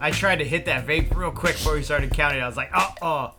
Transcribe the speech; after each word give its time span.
I 0.00 0.10
tried 0.10 0.36
to 0.40 0.44
hit 0.44 0.64
that 0.66 0.86
vape 0.86 1.14
real 1.16 1.30
quick 1.30 1.54
before 1.54 1.74
we 1.74 1.82
started 1.82 2.10
counting. 2.12 2.40
I 2.42 2.46
was 2.46 2.56
like, 2.56 2.70
oh, 2.74 2.94
oh. 3.02 3.34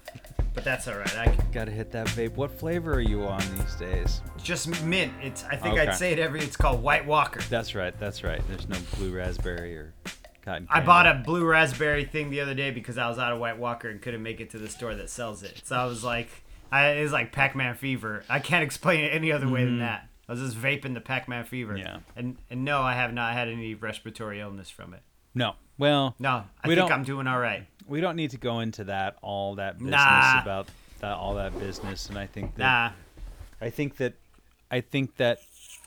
But 0.53 0.63
that's 0.63 0.87
all 0.87 0.97
right. 0.97 1.17
I 1.17 1.37
Gotta 1.51 1.69
hit 1.71 1.91
that 1.91 2.07
vape. 2.07 2.35
What 2.35 2.51
flavor 2.51 2.93
are 2.95 2.99
you 2.99 3.23
on 3.25 3.41
these 3.55 3.75
days? 3.75 4.21
just 4.41 4.83
mint. 4.83 5.13
It's. 5.21 5.43
I 5.43 5.55
think 5.55 5.77
Okay. 5.77 5.87
I'd 5.89 5.95
say 5.95 6.13
it 6.13 6.19
every. 6.19 6.39
It's 6.41 6.55
called 6.57 6.81
White 6.81 7.05
Walker. 7.05 7.41
That's 7.49 7.75
right. 7.75 7.93
That's 7.99 8.23
right. 8.23 8.41
There's 8.47 8.67
no 8.67 8.77
blue 8.97 9.13
raspberry 9.15 9.77
or 9.77 9.93
cotton. 10.41 10.65
Candy. 10.65 10.67
I 10.69 10.79
bought 10.83 11.05
a 11.05 11.21
blue 11.23 11.45
raspberry 11.45 12.05
thing 12.05 12.31
the 12.31 12.41
other 12.41 12.55
day 12.55 12.71
because 12.71 12.97
I 12.97 13.07
was 13.07 13.19
out 13.19 13.33
of 13.33 13.39
White 13.39 13.59
Walker 13.59 13.87
and 13.89 14.01
couldn't 14.01 14.23
make 14.23 14.39
it 14.39 14.49
to 14.51 14.57
the 14.57 14.67
store 14.69 14.95
that 14.95 15.09
sells 15.11 15.43
it. 15.43 15.61
So 15.63 15.75
I 15.75 15.85
was 15.85 16.03
like, 16.03 16.29
I, 16.71 16.87
it 16.89 17.03
was 17.03 17.11
like 17.11 17.31
Pac-Man 17.31 17.75
fever. 17.75 18.23
I 18.27 18.39
can't 18.39 18.63
explain 18.63 19.03
it 19.03 19.09
any 19.09 19.31
other 19.31 19.47
way 19.47 19.63
than 19.63 19.79
that. 19.79 20.07
I 20.27 20.31
was 20.31 20.41
just 20.41 20.57
vaping 20.57 20.95
the 20.95 21.01
Pac-Man 21.01 21.45
fever. 21.45 21.73
Mm-hmm. 21.73 21.85
Yeah. 21.85 21.99
And 22.15 22.37
and 22.49 22.65
no, 22.65 22.81
I 22.81 22.93
have 22.93 23.13
not 23.13 23.33
had 23.33 23.47
any 23.47 23.75
respiratory 23.75 24.39
illness 24.39 24.71
from 24.71 24.95
it. 24.95 25.01
No. 25.35 25.53
Well, 25.77 26.15
No, 26.19 26.43
I 26.63 26.67
we 26.67 26.75
think 26.75 26.91
I'm 26.91 27.03
doing 27.03 27.27
all 27.27 27.39
right. 27.39 27.65
We 27.87 28.01
don't 28.01 28.15
need 28.15 28.31
to 28.31 28.37
go 28.37 28.59
into 28.61 28.85
that 28.85 29.17
all 29.21 29.55
that 29.55 29.77
business 29.77 29.91
Nah. 29.91 30.41
about 30.41 30.67
that, 30.99 31.13
all 31.15 31.35
that 31.35 31.57
business, 31.59 32.09
and 32.09 32.17
I 32.17 32.25
think 32.27 32.55
that 32.55 32.63
Nah. 32.63 32.91
I 33.61 33.69
think 33.69 33.97
that 33.97 34.13
I 34.69 34.81
think 34.81 35.15
that 35.17 35.39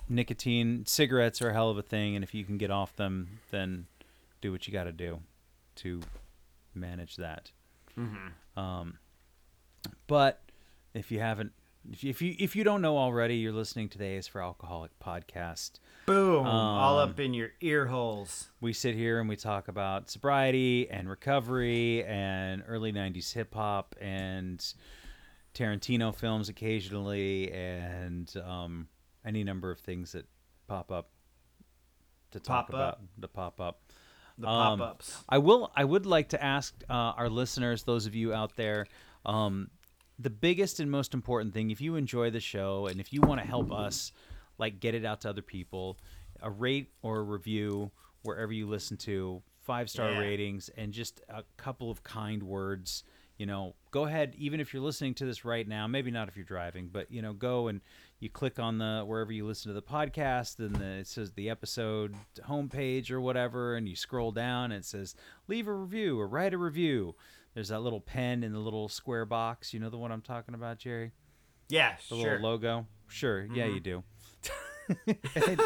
nicotine 0.09 0.85
cigarettes 0.87 1.43
are 1.43 1.51
a 1.51 1.53
hell 1.53 1.71
of 1.71 1.79
a 1.79 1.83
thing, 1.83 2.15
and 2.17 2.25
if 2.25 2.35
you 2.35 2.45
can 2.45 2.57
get 2.59 2.71
off 2.71 2.97
them, 2.97 3.41
then 3.51 3.87
do 4.41 4.51
what 4.53 4.67
you 4.67 4.73
got 4.73 4.85
to 4.85 4.93
do 4.93 5.21
to 5.77 6.01
manage 6.75 7.17
that. 7.17 7.51
Um, 8.57 8.99
but 10.07 10.41
if 10.95 11.11
you 11.11 11.21
haven't, 11.21 11.53
if 11.91 12.03
you, 12.05 12.11
if 12.11 12.23
you 12.23 12.35
if 12.39 12.57
you 12.57 12.65
don't 12.65 12.81
know 12.81 12.97
already, 12.97 13.37
you're 13.37 13.53
listening 13.53 13.89
to 13.91 13.99
the 13.99 14.05
A's 14.05 14.27
for 14.27 14.43
Alcoholic 14.43 14.93
podcast. 15.01 15.73
Boom! 16.07 16.47
all 16.47 16.99
Um, 16.99 17.11
up 17.11 17.21
in 17.21 17.35
your 17.35 17.51
ear 17.61 17.87
holes. 17.87 18.51
We 18.61 18.73
sit 18.73 18.95
here 18.95 19.21
and 19.21 19.29
we 19.29 19.37
talk 19.37 19.69
about 19.69 20.11
sobriety 20.11 20.91
and 20.91 21.09
recovery 21.09 22.05
and 22.05 22.63
early 22.67 22.93
'90s 22.93 23.33
hip 23.33 23.55
hop 23.55 23.95
and 24.01 24.65
Tarantino 25.55 26.15
films 26.15 26.49
occasionally 26.49 27.53
and 27.53 28.33
um, 28.45 28.89
any 29.25 29.45
number 29.45 29.71
of 29.71 29.79
things 29.81 30.13
that 30.13 30.27
pop 30.67 30.91
up 30.91 31.11
to 32.33 32.41
talk 32.41 32.67
Pop 32.67 32.69
about 32.71 32.93
up. 32.95 33.03
to 33.21 33.29
pop 33.29 33.61
up. 33.61 33.83
The 34.39 34.49
Um, 34.49 34.79
pop-ups. 34.79 35.23
I 35.29 35.39
will. 35.39 35.71
I 35.77 35.85
would 35.85 36.07
like 36.07 36.31
to 36.31 36.43
ask 36.43 36.75
uh, 36.89 36.93
our 36.93 37.29
listeners, 37.29 37.83
those 37.83 38.07
of 38.07 38.15
you 38.15 38.33
out 38.33 38.57
there, 38.57 38.87
um, 39.27 39.69
the 40.19 40.31
biggest 40.31 40.81
and 40.81 40.91
most 40.91 41.13
important 41.15 41.53
thing. 41.53 41.71
If 41.71 41.81
you 41.81 41.97
enjoy 41.97 42.31
the 42.31 42.41
show 42.41 42.87
and 42.87 43.01
if 43.01 43.13
you 43.13 43.21
want 43.21 43.41
to 43.43 43.47
help 43.47 43.71
us, 43.71 44.13
like 44.61 44.79
get 44.79 44.95
it 44.95 45.05
out 45.05 45.23
to 45.23 45.31
other 45.31 45.43
people, 45.43 45.99
a 46.41 46.51
rate 46.51 46.93
or 47.03 47.19
a 47.19 47.23
review 47.23 47.91
wherever 48.23 48.53
you 48.53 48.69
listen 48.69 48.97
to, 48.99 49.43
five 49.63 49.91
star 49.91 50.13
Yeah. 50.13 50.19
ratings, 50.21 50.69
and 50.77 50.93
just 50.93 51.21
a 51.29 51.43
couple 51.57 51.91
of 51.91 52.03
kind 52.05 52.43
words. 52.45 53.03
You 53.39 53.47
know, 53.47 53.75
go 53.91 54.05
ahead. 54.05 54.35
Even 54.37 54.61
if 54.61 54.75
you're 54.75 54.83
listening 54.83 55.15
to 55.15 55.25
this 55.25 55.47
right 55.47 55.67
now, 55.67 55.87
maybe 55.87 56.11
not 56.11 56.29
if 56.29 56.37
you're 56.37 56.45
driving, 56.45 56.91
but 56.93 57.11
you 57.11 57.23
know, 57.23 57.33
go 57.33 57.69
and 57.69 57.81
you 58.19 58.29
click 58.29 58.59
on 58.59 58.77
the 58.77 59.03
wherever 59.07 59.33
you 59.33 59.47
listen 59.47 59.71
to 59.71 59.75
the 59.75 59.81
podcast, 59.81 60.59
and 60.59 60.77
the, 60.77 60.85
it 60.99 61.07
says 61.07 61.33
the 61.33 61.49
episode 61.49 62.15
homepage 62.47 63.11
or 63.11 63.19
whatever, 63.19 63.77
and 63.77 63.89
you 63.89 63.97
scroll 63.97 64.31
down 64.31 64.73
and 64.73 64.81
it 64.83 64.85
says 64.85 65.15
leave 65.49 65.67
a 65.69 65.73
review 65.73 66.21
or 66.21 66.29
write 66.29 66.53
a 66.53 66.59
review. 66.59 67.15
There's 67.55 67.69
that 67.69 67.81
little 67.81 68.01
pen 68.03 68.45
in 68.45 68.53
the 68.53 68.59
little 68.59 68.91
square 68.91 69.25
box. 69.25 69.73
You 69.73 69.81
know 69.81 69.89
the 69.89 69.97
one 69.99 70.13
I'm 70.13 70.21
talking 70.23 70.55
about, 70.55 70.77
Jerry? 70.79 71.13
Yeah, 71.71 71.97
The 72.11 72.17
sure. 72.17 72.33
little 72.35 72.51
logo. 72.51 72.87
Sure, 73.09 73.47
yeah, 73.55 73.65
Mm-hmm. 73.65 73.75
you 73.75 73.81
do. 73.81 74.05
and, 75.07 75.61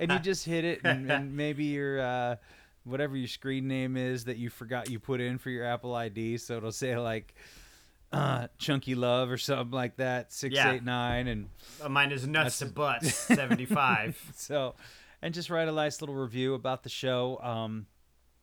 and 0.00 0.12
you 0.12 0.18
just 0.18 0.44
hit 0.44 0.64
it, 0.64 0.80
and, 0.84 1.10
and 1.10 1.34
maybe 1.36 1.64
your 1.64 2.00
uh, 2.00 2.36
whatever 2.84 3.16
your 3.16 3.28
screen 3.28 3.66
name 3.68 3.96
is 3.96 4.24
that 4.24 4.36
you 4.36 4.50
forgot 4.50 4.90
you 4.90 4.98
put 4.98 5.20
in 5.20 5.38
for 5.38 5.50
your 5.50 5.64
Apple 5.64 5.94
ID, 5.94 6.36
so 6.38 6.56
it'll 6.58 6.72
say 6.72 6.96
like 6.98 7.34
uh, 8.12 8.48
Chunky 8.58 8.94
Love 8.94 9.30
or 9.30 9.38
something 9.38 9.70
like 9.70 9.96
that, 9.96 10.32
six 10.32 10.54
Yeah. 10.54 10.72
eight 10.72 10.84
nine, 10.84 11.26
and 11.26 11.48
Uh, 11.82 11.88
Mine 11.88 12.12
is 12.12 12.26
nuts 12.26 12.58
to 12.58 12.66
butts. 12.66 13.14
Seventy-five. 13.34 14.32
so 14.34 14.74
and 15.22 15.32
just 15.32 15.48
write 15.48 15.68
a 15.68 15.72
nice 15.72 16.00
little 16.02 16.14
review 16.14 16.54
about 16.54 16.82
the 16.82 16.88
show 16.90 17.38
um, 17.42 17.86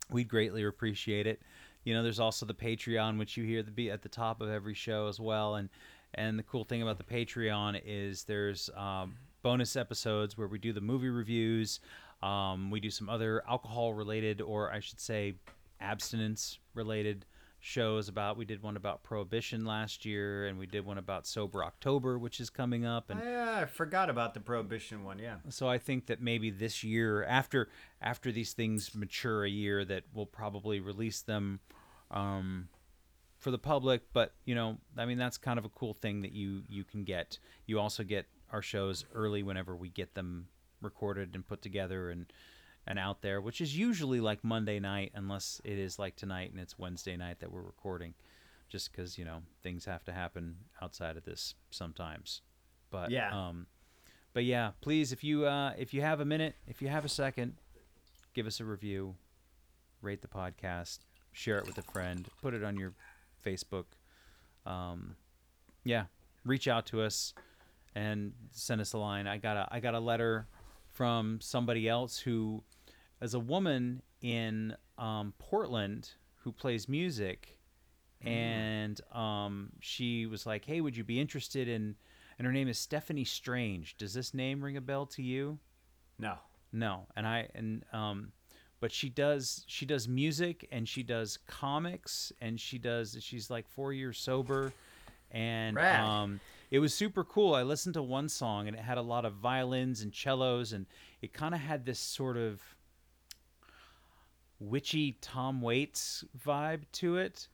we'd 0.10 0.28
greatly 0.28 0.64
appreciate 0.66 1.28
it 1.28 1.40
you 1.86 1.94
know 1.94 2.02
there's 2.02 2.20
also 2.20 2.46
the 2.48 2.54
patreon 2.54 3.18
which 3.20 3.38
you 3.38 3.44
hear 3.44 3.62
the 3.62 3.70
be 3.72 3.92
at 3.92 4.02
the 4.02 4.10
top 4.10 4.42
of 4.42 4.50
every 4.50 4.74
show 4.74 5.08
as 5.08 5.20
well 5.20 5.56
and 5.56 5.70
and 6.16 6.38
the 6.38 6.44
cool 6.44 6.64
thing 6.64 6.82
about 6.82 6.98
the 6.98 7.04
patreon 7.04 7.80
is 7.86 8.24
there's 8.24 8.70
um, 8.76 9.16
bonus 9.44 9.76
episodes 9.76 10.38
where 10.38 10.48
we 10.48 10.58
do 10.58 10.74
the 10.74 10.82
movie 10.82 11.10
reviews 11.10 11.80
um, 12.22 12.72
we 12.72 12.80
do 12.80 12.90
some 12.90 13.10
other 13.10 13.44
alcohol 13.48 13.94
related 13.94 14.42
or 14.42 14.72
i 14.72 14.80
should 14.80 15.00
say 15.00 15.36
abstinence 15.80 16.58
related 16.74 17.26
shows 17.60 18.10
about 18.10 18.36
we 18.36 18.44
did 18.44 18.62
one 18.62 18.76
about 18.76 19.04
prohibition 19.04 19.66
last 19.66 20.04
year 20.04 20.48
and 20.48 20.58
we 20.58 20.66
did 20.66 20.86
one 20.86 20.98
about 20.98 21.26
sober 21.28 21.64
october 21.64 22.18
which 22.18 22.40
is 22.42 22.50
coming 22.50 22.86
up 22.86 23.10
and 23.10 23.22
yeah, 23.24 23.60
I 23.62 23.66
forgot 23.66 24.10
about 24.10 24.34
the 24.34 24.40
prohibition 24.40 25.04
one. 25.04 25.20
Yeah. 25.20 25.36
so 25.50 25.68
I 25.68 25.78
think 25.78 26.08
that 26.08 26.22
maybe 26.22 26.50
this 26.50 26.84
year, 26.84 27.24
after 27.24 27.70
after 28.02 28.32
these 28.32 28.54
things 28.54 28.94
mature 28.96 29.46
a 29.46 29.50
year, 29.50 29.86
that 29.86 30.04
we'll 30.14 30.26
probably 30.26 30.80
release 30.80 31.22
them 31.22 31.60
um, 32.12 32.68
for 33.38 33.52
the 33.52 33.58
public. 33.58 34.02
But 34.14 34.34
you 34.46 34.56
know, 34.56 34.78
I 34.98 35.06
mean, 35.06 35.18
that's 35.18 35.38
kind 35.38 35.60
of 35.60 35.66
a 35.66 35.70
cool 35.70 35.94
thing 35.94 36.22
that 36.22 36.32
you 36.32 36.64
you 36.68 36.84
can 36.84 37.04
get. 37.04 37.38
You 37.66 37.80
also 37.80 38.04
get 38.04 38.26
our 38.54 38.62
shows 38.62 39.04
early 39.14 39.44
whenever 39.44 39.76
we 39.76 39.90
get 39.90 40.14
them 40.14 40.48
recorded 40.82 41.36
and 41.36 41.46
put 41.46 41.62
together 41.62 42.10
and 42.10 42.32
and 42.86 43.00
out 43.00 43.22
there, 43.22 43.40
which 43.40 43.62
is 43.62 43.78
usually 43.78 44.20
like 44.20 44.44
Monday 44.44 44.78
night, 44.78 45.12
unless 45.16 45.62
it 45.64 45.78
is 45.80 45.98
like 45.98 46.18
tonight 46.18 46.52
and 46.52 46.60
it's 46.60 46.78
Wednesday 46.78 47.16
night 47.16 47.40
that 47.40 47.50
we're 47.50 47.62
recording, 47.62 48.14
just 48.70 48.92
because 48.92 49.18
you 49.18 49.26
know 49.26 49.40
things 49.62 49.86
have 49.86 50.04
to 50.06 50.12
happen 50.14 50.56
outside 50.82 51.18
of 51.18 51.24
this 51.26 51.56
sometimes. 51.72 52.42
But 52.92 53.10
Yeah. 53.10 53.30
um, 53.32 53.68
but 54.34 54.44
yeah, 54.44 54.72
please, 54.82 55.12
if 55.12 55.24
you 55.24 55.46
uh, 55.46 55.74
if 55.78 55.94
you 55.94 56.02
have 56.02 56.20
a 56.20 56.26
minute, 56.26 56.56
if 56.68 56.82
you 56.82 56.90
have 56.90 57.06
a 57.06 57.10
second, 57.10 57.56
give 58.34 58.46
us 58.48 58.60
a 58.60 58.66
review, 58.66 59.16
rate 60.02 60.22
the 60.22 60.28
podcast, 60.28 61.00
share 61.32 61.58
it 61.58 61.66
with 61.66 61.78
a 61.78 61.84
friend, 61.84 62.28
put 62.42 62.54
it 62.54 62.64
on 62.64 62.76
your 62.78 62.94
Facebook. 63.46 63.86
Um, 64.66 65.16
yeah, 65.86 66.06
reach 66.46 66.68
out 66.68 66.86
to 66.88 67.02
us 67.02 67.34
and 67.96 68.34
send 68.52 68.82
us 68.82 68.94
a 68.94 68.98
line. 68.98 69.28
I 69.28 69.38
got 69.38 69.58
a 69.58 69.68
I 69.72 69.80
got 69.80 69.94
a 69.94 70.00
letter 70.00 70.48
from 70.88 71.40
somebody 71.42 71.88
else 71.88 72.20
who 72.20 72.64
is 73.22 73.34
a 73.34 73.40
woman 73.40 74.02
in 74.22 74.76
um, 74.98 75.34
Portland 75.40 76.12
who 76.44 76.52
plays 76.52 76.88
music, 76.90 77.60
and 78.22 79.00
um, 79.14 79.72
she 79.80 80.26
was 80.26 80.46
like, 80.46 80.66
"Hey, 80.66 80.82
would 80.82 80.96
you 80.96 81.04
be 81.04 81.20
interested 81.20 81.68
in?" 81.68 81.96
And 82.40 82.48
her 82.48 82.54
name 82.54 82.68
is 82.68 82.80
Stephanie 82.80 83.26
Strange. 83.26 83.96
Does 83.98 84.14
this 84.14 84.34
name 84.34 84.64
ring 84.64 84.76
a 84.76 84.82
bell 84.82 85.06
to 85.08 85.22
you? 85.22 85.60
No. 86.18 86.38
No, 86.74 87.06
and 87.16 87.28
I 87.28 87.48
and 87.54 87.86
um, 87.94 88.32
but 88.80 88.92
she 88.92 89.08
does 89.08 89.64
she 89.68 89.86
does 89.86 90.08
music 90.08 90.68
and 90.72 90.90
she 90.90 91.04
does 91.04 91.38
comics 91.46 92.34
and 92.42 92.60
she 92.60 92.80
does 92.80 93.16
she's 93.22 93.52
like 93.52 93.68
four 93.68 93.94
years 93.94 94.18
sober, 94.18 94.74
and 95.30 95.76
Rad. 95.76 96.04
um, 96.04 96.40
it 96.74 96.80
was 96.80 96.92
super 96.92 97.24
cool. 97.24 97.54
I 97.54 97.62
listened 97.62 97.94
to 97.94 98.02
one 98.02 98.28
song 98.28 98.68
and 98.68 98.76
it 98.76 98.82
had 98.82 98.98
a 98.98 99.02
lot 99.04 99.26
of 99.26 99.34
violins 99.34 100.02
and 100.02 100.12
cellos 100.12 100.74
and 100.74 100.88
it 101.22 101.32
kind 101.32 101.54
of 101.54 101.62
had 101.62 101.86
this 101.86 102.00
sort 102.00 102.36
of 102.36 102.62
witchy 104.60 105.16
Tom 105.22 105.62
Waits 105.62 106.24
vibe 106.44 106.82
to 106.94 107.18
it. 107.18 107.48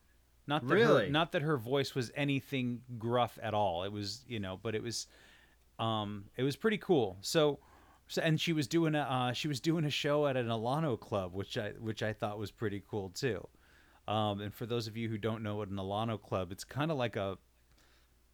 Not 0.48 0.66
that 0.66 0.74
Really? 0.74 1.06
her, 1.08 1.12
not 1.12 1.34
that 1.34 1.42
her 1.42 1.58
voice 1.58 1.94
was 1.94 2.14
anything 2.16 2.82
gruff 2.98 3.38
at 3.44 3.54
all. 3.54 3.84
It 3.84 3.92
was, 3.92 4.24
you 4.26 4.40
know, 4.40 4.58
but 4.64 4.74
it 4.74 4.82
was, 4.82 5.08
um, 5.80 6.24
it 6.38 6.44
was 6.44 6.56
pretty 6.56 6.78
cool. 6.78 7.18
So, 7.20 7.60
so 8.08 8.22
and 8.22 8.40
she 8.40 8.54
was 8.54 8.68
doing 8.68 8.96
a 8.96 9.02
uh, 9.02 9.34
she 9.34 9.50
was 9.50 9.60
doing 9.60 9.84
a 9.84 9.90
show 9.90 10.28
at 10.28 10.38
an 10.38 10.48
Alano 10.48 10.98
club, 10.98 11.34
which 11.34 11.58
I 11.58 11.72
which 11.80 12.02
I 12.02 12.14
thought 12.14 12.40
was 12.40 12.52
pretty 12.52 12.82
cool 12.90 13.10
too. 13.10 13.46
Um, 14.08 14.40
and 14.40 14.54
for 14.54 14.66
those 14.66 14.88
of 14.88 14.96
you 14.96 15.10
who 15.10 15.18
don't 15.18 15.44
know 15.44 15.58
what 15.58 15.68
an 15.68 15.76
Alano 15.76 16.20
club, 16.20 16.54
it's 16.54 16.64
kind 16.64 16.90
of 16.90 16.98
like 16.98 17.18
a, 17.18 17.38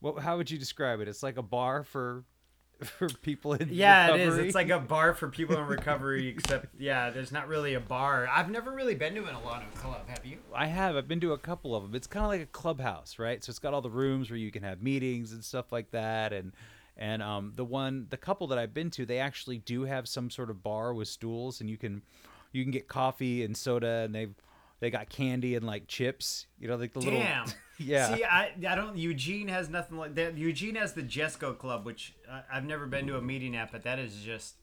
what? 0.06 0.24
How 0.24 0.38
would 0.38 0.52
you 0.52 0.57
describe 0.57 1.00
it? 1.02 1.07
It's 1.07 1.24
like 1.24 1.38
a 1.38 1.42
bar 1.42 1.84
for, 1.84 2.24
for 2.84 3.10
people 3.10 3.54
in 3.54 3.69
Yeah, 3.72 4.13
it 4.13 4.22
is. 4.22 4.38
It's 4.38 4.56
like 4.56 4.69
a 4.69 4.80
bar 4.80 5.13
for 5.13 5.30
people 5.30 5.57
in 5.57 5.66
recovery, 5.68 6.28
except 6.28 6.68
yeah, 6.80 7.10
there's 7.10 7.31
not 7.31 7.48
really 7.48 7.74
a 7.74 7.80
bar. 7.80 8.28
I've 8.31 8.50
never 8.50 8.72
really 8.72 8.96
been 8.96 9.16
to 9.16 9.25
an 9.25 9.36
Alano 9.36 9.74
club. 9.75 10.07
Have 10.07 10.25
you? 10.25 10.38
I 10.54 10.68
have. 10.68 10.96
I've 10.96 11.07
been 11.07 11.22
to 11.22 11.34
a 11.34 11.38
couple 11.38 11.75
of 11.75 11.84
them. 11.84 11.96
It's 11.96 12.07
kind 12.07 12.24
of 12.24 12.30
like 12.30 12.42
a 12.42 12.46
clubhouse, 12.46 13.18
right? 13.18 13.44
So 13.44 13.50
it's 13.50 13.60
got 13.60 13.74
all 13.74 13.81
the 13.81 13.90
rooms 13.90 14.30
where 14.30 14.38
you 14.38 14.52
can 14.52 14.63
have 14.63 14.81
meetings 14.81 15.31
and 15.31 15.44
stuff 15.44 15.72
like 15.72 15.90
that. 15.92 16.34
And 16.34 16.54
and 16.98 17.24
um, 17.24 17.54
the 17.56 17.66
one, 17.66 18.06
the 18.10 18.18
couple 18.18 18.48
that 18.48 18.60
I've 18.60 18.74
been 18.74 18.92
to, 18.92 19.06
they 19.06 19.19
actually 19.19 19.58
do 19.58 19.84
have 19.84 20.08
some 20.08 20.30
sort 20.30 20.50
of 20.50 20.62
bar 20.62 20.94
with 20.94 21.08
stools, 21.08 21.62
and 21.62 21.69
you 21.69 21.78
can 21.78 22.04
you 22.51 22.63
can 22.63 22.72
get 22.72 22.88
coffee 22.88 23.44
and 23.44 23.58
soda, 23.58 24.04
and 24.06 24.13
they've 24.13 24.36
they 24.80 24.89
got 24.89 25.10
candy 25.10 25.56
and 25.56 25.66
like 25.66 25.88
chips. 25.88 26.48
You 26.60 26.68
know, 26.68 26.75
like 26.75 26.94
the 26.94 27.00
little 27.00 27.19
Damn. 27.19 27.45
yeah. 27.80 28.16
See, 28.16 28.24
I 28.24 28.51
I 28.69 28.75
don't. 28.75 28.98
Eugene 28.98 29.48
has 29.48 29.69
nothing 29.69 29.98
like 29.98 30.16
that. 30.16 30.38
Eugene 30.38 30.75
has 30.75 30.94
the 30.94 31.04
Jesco 31.04 31.57
Club, 31.57 31.86
which 31.86 32.16
uh, 32.30 32.42
I've 32.51 32.66
never 32.66 32.86
been 32.86 33.07
to 33.07 33.18
a 33.18 33.22
meeting 33.22 33.56
at, 33.56 33.72
but 33.72 33.83
that 33.83 34.00
is 34.00 34.16
just 34.24 34.56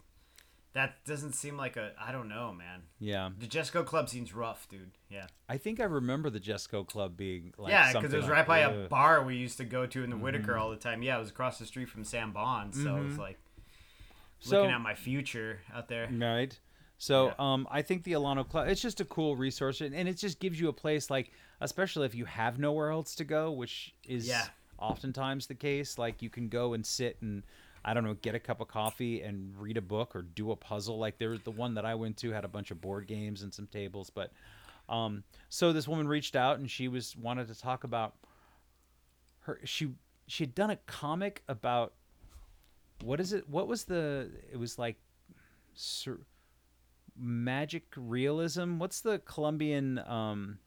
that 0.75 1.05
doesn't 1.05 1.33
seem 1.35 1.57
like 1.57 1.77
a. 1.77 1.93
I 2.01 2.13
don't 2.13 2.29
know, 2.29 2.53
man. 2.53 2.83
yeah. 2.99 3.31
The 3.39 3.47
Jesco 3.47 3.85
Club 3.85 4.09
seems 4.09 4.35
rough, 4.35 4.69
dude. 4.69 4.93
Yeah. 5.11 5.27
I 5.49 5.59
think 5.59 5.81
I 5.81 5.85
remember 5.85 6.31
the 6.31 6.41
Jesco 6.41 6.87
Club 6.87 7.17
being 7.17 7.53
like 7.59 7.73
yeah, 7.73 7.93
because 7.93 8.13
it 8.13 8.17
was 8.17 8.25
like- 8.27 8.33
right 8.33 8.47
by 8.47 8.59
a. 8.61 8.71
Mm-hmm. 8.71 8.89
bar 8.89 9.23
we 9.23 9.37
used 9.37 9.59
to 9.59 9.65
go 9.65 9.85
to 9.87 10.03
in 10.03 10.09
the 10.11 10.17
Whiteaker 10.17 10.59
all 10.59 10.71
the 10.71 10.77
time. 10.77 11.03
Yeah, 11.03 11.17
it 11.17 11.21
was 11.21 11.29
across 11.31 11.59
the 11.59 11.67
street 11.67 11.89
from 11.91 12.05
Sam 12.05 12.33
Bond, 12.33 12.75
so 12.75 12.97
it 12.97 13.05
was 13.05 13.19
like 13.19 13.39
So- 14.41 14.61
looking 14.61 14.73
at 14.75 14.81
my 14.81 14.95
future 14.95 15.61
out 15.75 15.89
there. 15.89 16.09
Right. 16.11 16.59
So 17.03 17.27
Yeah. 17.27 17.35
um, 17.41 17.67
I 17.69 17.83
think 17.83 18.05
the 18.05 18.13
Alano 18.13 18.49
Club, 18.49 18.69
it's 18.69 18.81
just 18.81 19.01
a 19.01 19.05
cool 19.05 19.35
resource, 19.35 19.81
and 19.81 19.93
and 19.93 20.09
it 20.09 20.19
just 20.19 20.39
gives 20.39 20.61
you 20.61 20.69
a 20.69 20.73
place 20.73 21.11
like, 21.11 21.33
especially 21.61 22.07
if 22.07 22.15
you 22.15 22.27
have 22.27 22.61
nowhere 22.61 22.91
else 22.91 23.17
to 23.17 23.25
go, 23.25 23.51
which 23.51 23.93
is 24.05 24.29
Yeah. 24.29 24.47
oftentimes 24.79 25.49
the 25.49 25.57
case. 25.57 25.99
Like 25.99 26.23
you 26.23 26.31
can 26.31 26.49
go 26.49 26.75
and 26.75 26.87
sit 26.87 27.17
and, 27.21 27.43
I 27.85 27.93
don't 27.93 28.05
know, 28.05 28.15
get 28.15 28.37
a 28.37 28.39
cup 28.39 28.61
of 28.61 28.69
coffee 28.69 29.21
and 29.21 29.53
read 29.61 29.77
a 29.77 29.81
book 29.83 30.15
or 30.15 30.23
do 30.23 30.53
a 30.53 30.57
puzzle. 30.57 30.97
Like 30.97 31.19
there, 31.19 31.37
the 31.39 31.51
one 31.51 31.75
that 31.75 31.85
I 31.85 31.97
went 31.97 32.19
to 32.19 32.31
had 32.31 32.45
a 32.45 32.49
bunch 32.49 32.71
of 32.71 32.81
board 32.81 33.09
games 33.09 33.43
and 33.43 33.53
some 33.53 33.67
tables. 33.67 34.09
But, 34.09 34.31
um, 34.89 35.25
so 35.49 35.73
this 35.73 35.89
woman 35.89 36.07
reached 36.07 36.37
out 36.37 36.61
and 36.61 36.71
she 36.71 36.87
was 36.87 37.17
wanted 37.17 37.49
to 37.49 37.59
talk 37.59 37.83
about 37.83 38.15
her. 39.41 39.59
She 39.65 39.95
she 40.29 40.45
had 40.45 40.55
done 40.55 40.71
a 40.71 40.77
comic 40.87 41.43
about 41.49 41.95
what 43.03 43.19
is 43.19 43.33
it? 43.33 43.49
What 43.49 43.67
was 43.67 43.87
the? 43.87 44.31
It 44.53 44.57
was 44.57 44.79
like. 44.79 44.99
Sur- 45.75 46.21
magic 47.23 47.85
realism 47.97 48.79
what's 48.79 49.01
the 49.01 49.19
colombian 49.21 49.99
um 50.01 50.59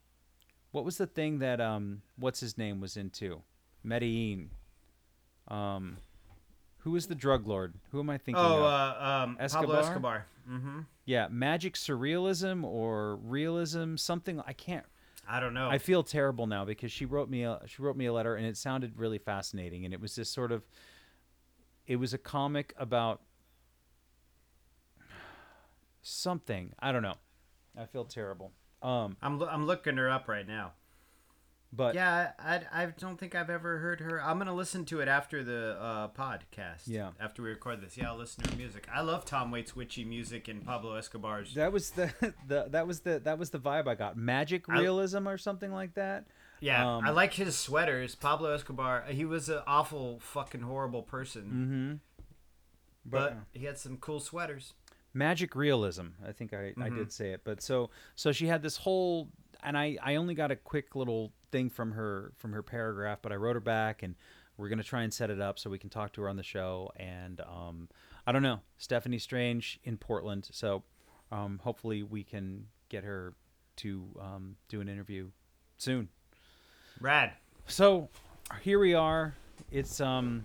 what 0.72 0.86
was 0.86 0.98
the 0.98 1.06
thing 1.08 1.40
that 1.40 1.60
um 1.60 2.02
what's 2.18 2.40
his 2.40 2.58
name 2.58 2.80
was 2.80 2.96
into 2.96 3.42
medellin 3.84 4.50
um 5.50 5.98
who 6.80 6.92
was 6.92 7.08
the 7.08 7.16
drug 7.16 7.46
lord 7.46 7.74
who 7.92 8.00
am 8.00 8.10
i 8.10 8.18
thinking 8.18 8.42
Oh, 8.44 8.58
of 8.60 8.64
uh, 8.64 9.24
um, 9.24 9.36
Pablo 9.36 9.44
Escobar? 9.46 9.80
Escobar. 9.82 10.26
Mm-hmm. 10.50 10.80
yeah 11.06 11.28
magic 11.30 11.74
surrealism 11.74 12.64
or 12.64 13.18
realism 13.18 13.96
something 13.98 14.42
i 14.48 14.54
can't 14.54 14.86
I 15.28 15.40
don't 15.40 15.56
know. 15.56 15.70
I 15.72 15.80
feel 15.80 16.04
terrible 16.04 16.46
now 16.46 16.66
because 16.66 16.92
she 16.92 17.06
wrote 17.06 17.32
me 17.32 17.42
a 17.46 17.60
she 17.66 17.82
wrote 17.82 17.98
me 17.98 18.06
a 18.06 18.14
letter 18.14 18.36
and 18.36 18.46
it 18.46 18.56
sounded 18.58 18.94
really 18.96 19.18
fascinating 19.18 19.84
and 19.84 19.92
it 19.92 20.00
was 20.00 20.14
this 20.16 20.30
sort 20.30 20.52
of 20.52 20.62
it 21.88 21.96
was 21.96 22.14
a 22.14 22.20
comic 22.20 22.76
about 22.78 23.22
something 26.10 26.72
I 26.80 26.92
don't 26.92 27.02
know. 27.02 27.16
I 27.78 27.86
feel 27.86 28.06
terrible. 28.06 28.52
Um, 28.82 29.18
I'm 29.22 29.40
lo- 29.40 29.50
I'm 29.52 29.66
looking 29.66 29.98
her 29.98 30.10
up 30.10 30.28
right 30.28 30.48
now. 30.48 30.74
but 31.74 31.96
Yeah, 31.96 32.32
I, 32.40 32.62
I 32.72 32.86
don't 33.00 33.20
think 33.20 33.34
I've 33.36 33.50
ever 33.50 33.80
heard 33.80 34.00
her. 34.02 34.22
I'm 34.24 34.38
gonna 34.38 34.54
listen 34.54 34.86
to 34.86 35.02
it 35.02 35.08
after 35.08 35.44
the 35.44 35.78
uh, 35.82 36.08
podcast. 36.10 36.84
Yeah. 36.86 37.10
After 37.20 37.42
we 37.42 37.50
record 37.50 37.82
this, 37.82 37.98
yeah, 37.98 38.10
I'll 38.12 38.18
listen 38.18 38.44
to 38.44 38.52
her 38.52 38.56
music. 38.58 38.88
I 38.94 39.02
love 39.02 39.26
Tom 39.26 39.50
Waits 39.52 39.76
witchy 39.76 40.06
music 40.06 40.48
and 40.48 40.64
Pablo 40.64 40.94
Escobar's. 40.96 41.56
that 41.56 41.74
was 41.74 41.90
the, 41.92 42.14
the 42.48 42.68
that 42.70 42.86
was 42.86 43.00
the 43.02 43.20
that 43.24 43.40
was 43.40 43.50
the 43.50 43.60
vibe 43.60 43.88
I 43.88 43.96
got. 43.96 44.16
Magic 44.16 44.66
I- 44.70 44.80
realism 44.80 45.28
or 45.28 45.38
something 45.40 45.72
like 45.72 45.96
that. 45.96 46.26
Yeah, 46.62 46.96
Um, 46.98 47.06
I 47.06 47.10
like 47.10 47.34
his 47.34 47.58
sweaters. 47.58 48.16
Pablo 48.16 48.54
Escobar. 48.54 49.04
He 49.10 49.26
was 49.26 49.50
an 49.50 49.60
awful, 49.68 50.20
fucking 50.22 50.62
horrible 50.62 51.02
person, 51.04 51.44
Mm-hmm. 51.44 53.10
but 53.10 53.38
he 53.54 53.66
had 53.66 53.78
some 53.78 53.98
cool 53.98 54.20
sweaters. 54.22 54.74
Magic 55.16 55.56
realism 55.56 56.08
i 56.28 56.32
think 56.32 56.54
I, 56.54 56.58
I 56.58 56.72
Mm-hmm. 56.74 56.96
did 56.98 57.12
say 57.12 57.32
it 57.32 57.42
but 57.44 57.62
so 57.62 57.90
so 58.16 58.32
she 58.32 58.46
had 58.48 58.62
this 58.62 58.78
whole 58.78 59.30
and 59.64 59.78
i 59.78 59.98
i 60.04 60.16
only 60.16 60.36
got 60.36 60.52
a 60.52 60.56
quick 60.56 60.96
little 60.96 61.32
thing 61.52 61.70
from 61.70 61.92
her 61.94 62.34
from 62.38 62.52
her 62.52 62.62
paragraph 62.62 63.20
but 63.22 63.32
i 63.32 63.36
wrote 63.36 63.56
her 63.56 63.60
back 63.62 64.04
and 64.04 64.16
we're 64.58 64.70
going 64.70 64.78
to 64.78 64.84
try 64.86 65.04
and 65.04 65.14
set 65.14 65.30
it 65.30 65.40
up 65.42 65.58
so 65.58 65.70
we 65.70 65.80
can 65.80 65.90
talk 65.90 66.12
to 66.14 66.22
her 66.22 66.30
on 66.30 66.36
the 66.36 66.44
show 66.44 66.92
and 66.98 67.40
um 67.42 67.88
i 68.28 68.32
don't 68.32 68.44
know 68.44 68.60
stephanie 68.78 69.18
strange 69.20 69.80
in 69.86 69.98
portland 69.98 70.48
so 70.52 70.84
um 71.32 71.60
hopefully 71.64 72.04
we 72.04 72.24
can 72.24 72.66
get 72.90 73.04
her 73.06 73.34
to 73.78 74.06
um 74.22 74.56
do 74.70 74.82
an 74.82 74.90
interview 74.90 75.30
soon 75.78 76.10
Rad. 77.00 77.32
so 77.68 78.10
here 78.62 78.80
we 78.80 78.94
are 78.94 79.34
it's 79.72 80.00
um 80.02 80.44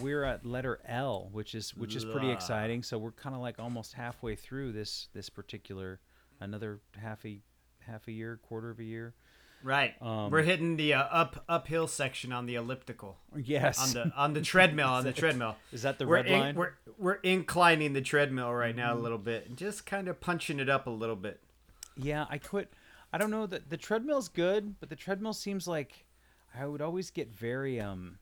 we're 0.00 0.24
at 0.24 0.44
letter 0.44 0.80
L, 0.86 1.28
which 1.32 1.54
is 1.54 1.76
which 1.76 1.94
is 1.96 2.04
pretty 2.04 2.30
exciting. 2.30 2.82
So 2.82 2.98
we're 2.98 3.12
kind 3.12 3.34
of 3.34 3.40
like 3.42 3.58
almost 3.58 3.94
halfway 3.94 4.36
through 4.36 4.72
this 4.72 5.08
this 5.14 5.28
particular 5.28 6.00
another 6.40 6.80
half 6.96 7.24
a 7.24 7.40
half 7.80 8.08
a 8.08 8.12
year, 8.12 8.38
quarter 8.42 8.70
of 8.70 8.78
a 8.78 8.84
year. 8.84 9.14
Right. 9.62 9.94
Um, 10.00 10.30
We're 10.30 10.42
hitting 10.42 10.76
the 10.76 10.94
uh, 10.94 11.02
up 11.02 11.44
uphill 11.48 11.88
section 11.88 12.32
on 12.32 12.46
the 12.46 12.54
elliptical. 12.54 13.18
Yes. 13.36 13.82
On 13.82 13.92
the 13.92 14.12
on 14.16 14.32
the 14.34 14.40
treadmill 14.40 14.88
on 14.88 15.04
the 15.04 15.12
treadmill. 15.12 15.56
is 15.72 15.82
that 15.82 15.98
the 15.98 16.06
we're 16.06 16.16
red 16.16 16.26
in- 16.26 16.38
line? 16.38 16.54
we're 16.54 16.72
we're 16.96 17.14
inclining 17.14 17.92
the 17.92 18.00
treadmill 18.00 18.52
right 18.52 18.76
now 18.76 18.94
a 18.94 18.98
little 19.00 19.18
bit, 19.18 19.48
and 19.48 19.56
just 19.56 19.84
kind 19.84 20.08
of 20.08 20.20
punching 20.20 20.60
it 20.60 20.68
up 20.68 20.86
a 20.86 20.90
little 20.90 21.16
bit. 21.16 21.40
Yeah, 21.96 22.26
I 22.30 22.38
quit. 22.38 22.72
I 23.12 23.18
don't 23.18 23.30
know 23.30 23.46
that 23.46 23.70
the 23.70 23.76
treadmill's 23.76 24.28
good, 24.28 24.78
but 24.80 24.90
the 24.90 24.96
treadmill 24.96 25.32
seems 25.32 25.66
like 25.66 26.04
I 26.54 26.66
would 26.66 26.82
always 26.82 27.10
get 27.10 27.34
very 27.34 27.80
um. 27.80 28.18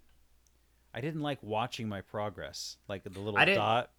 I 0.97 1.03
didn't 1.03 1.21
like 1.21 1.43
watching 1.43 1.91
my 1.91 2.01
progress, 2.01 2.79
like 2.89 3.05
the 3.05 3.11
little 3.11 3.37
I 3.39 3.45
dot. 3.45 3.91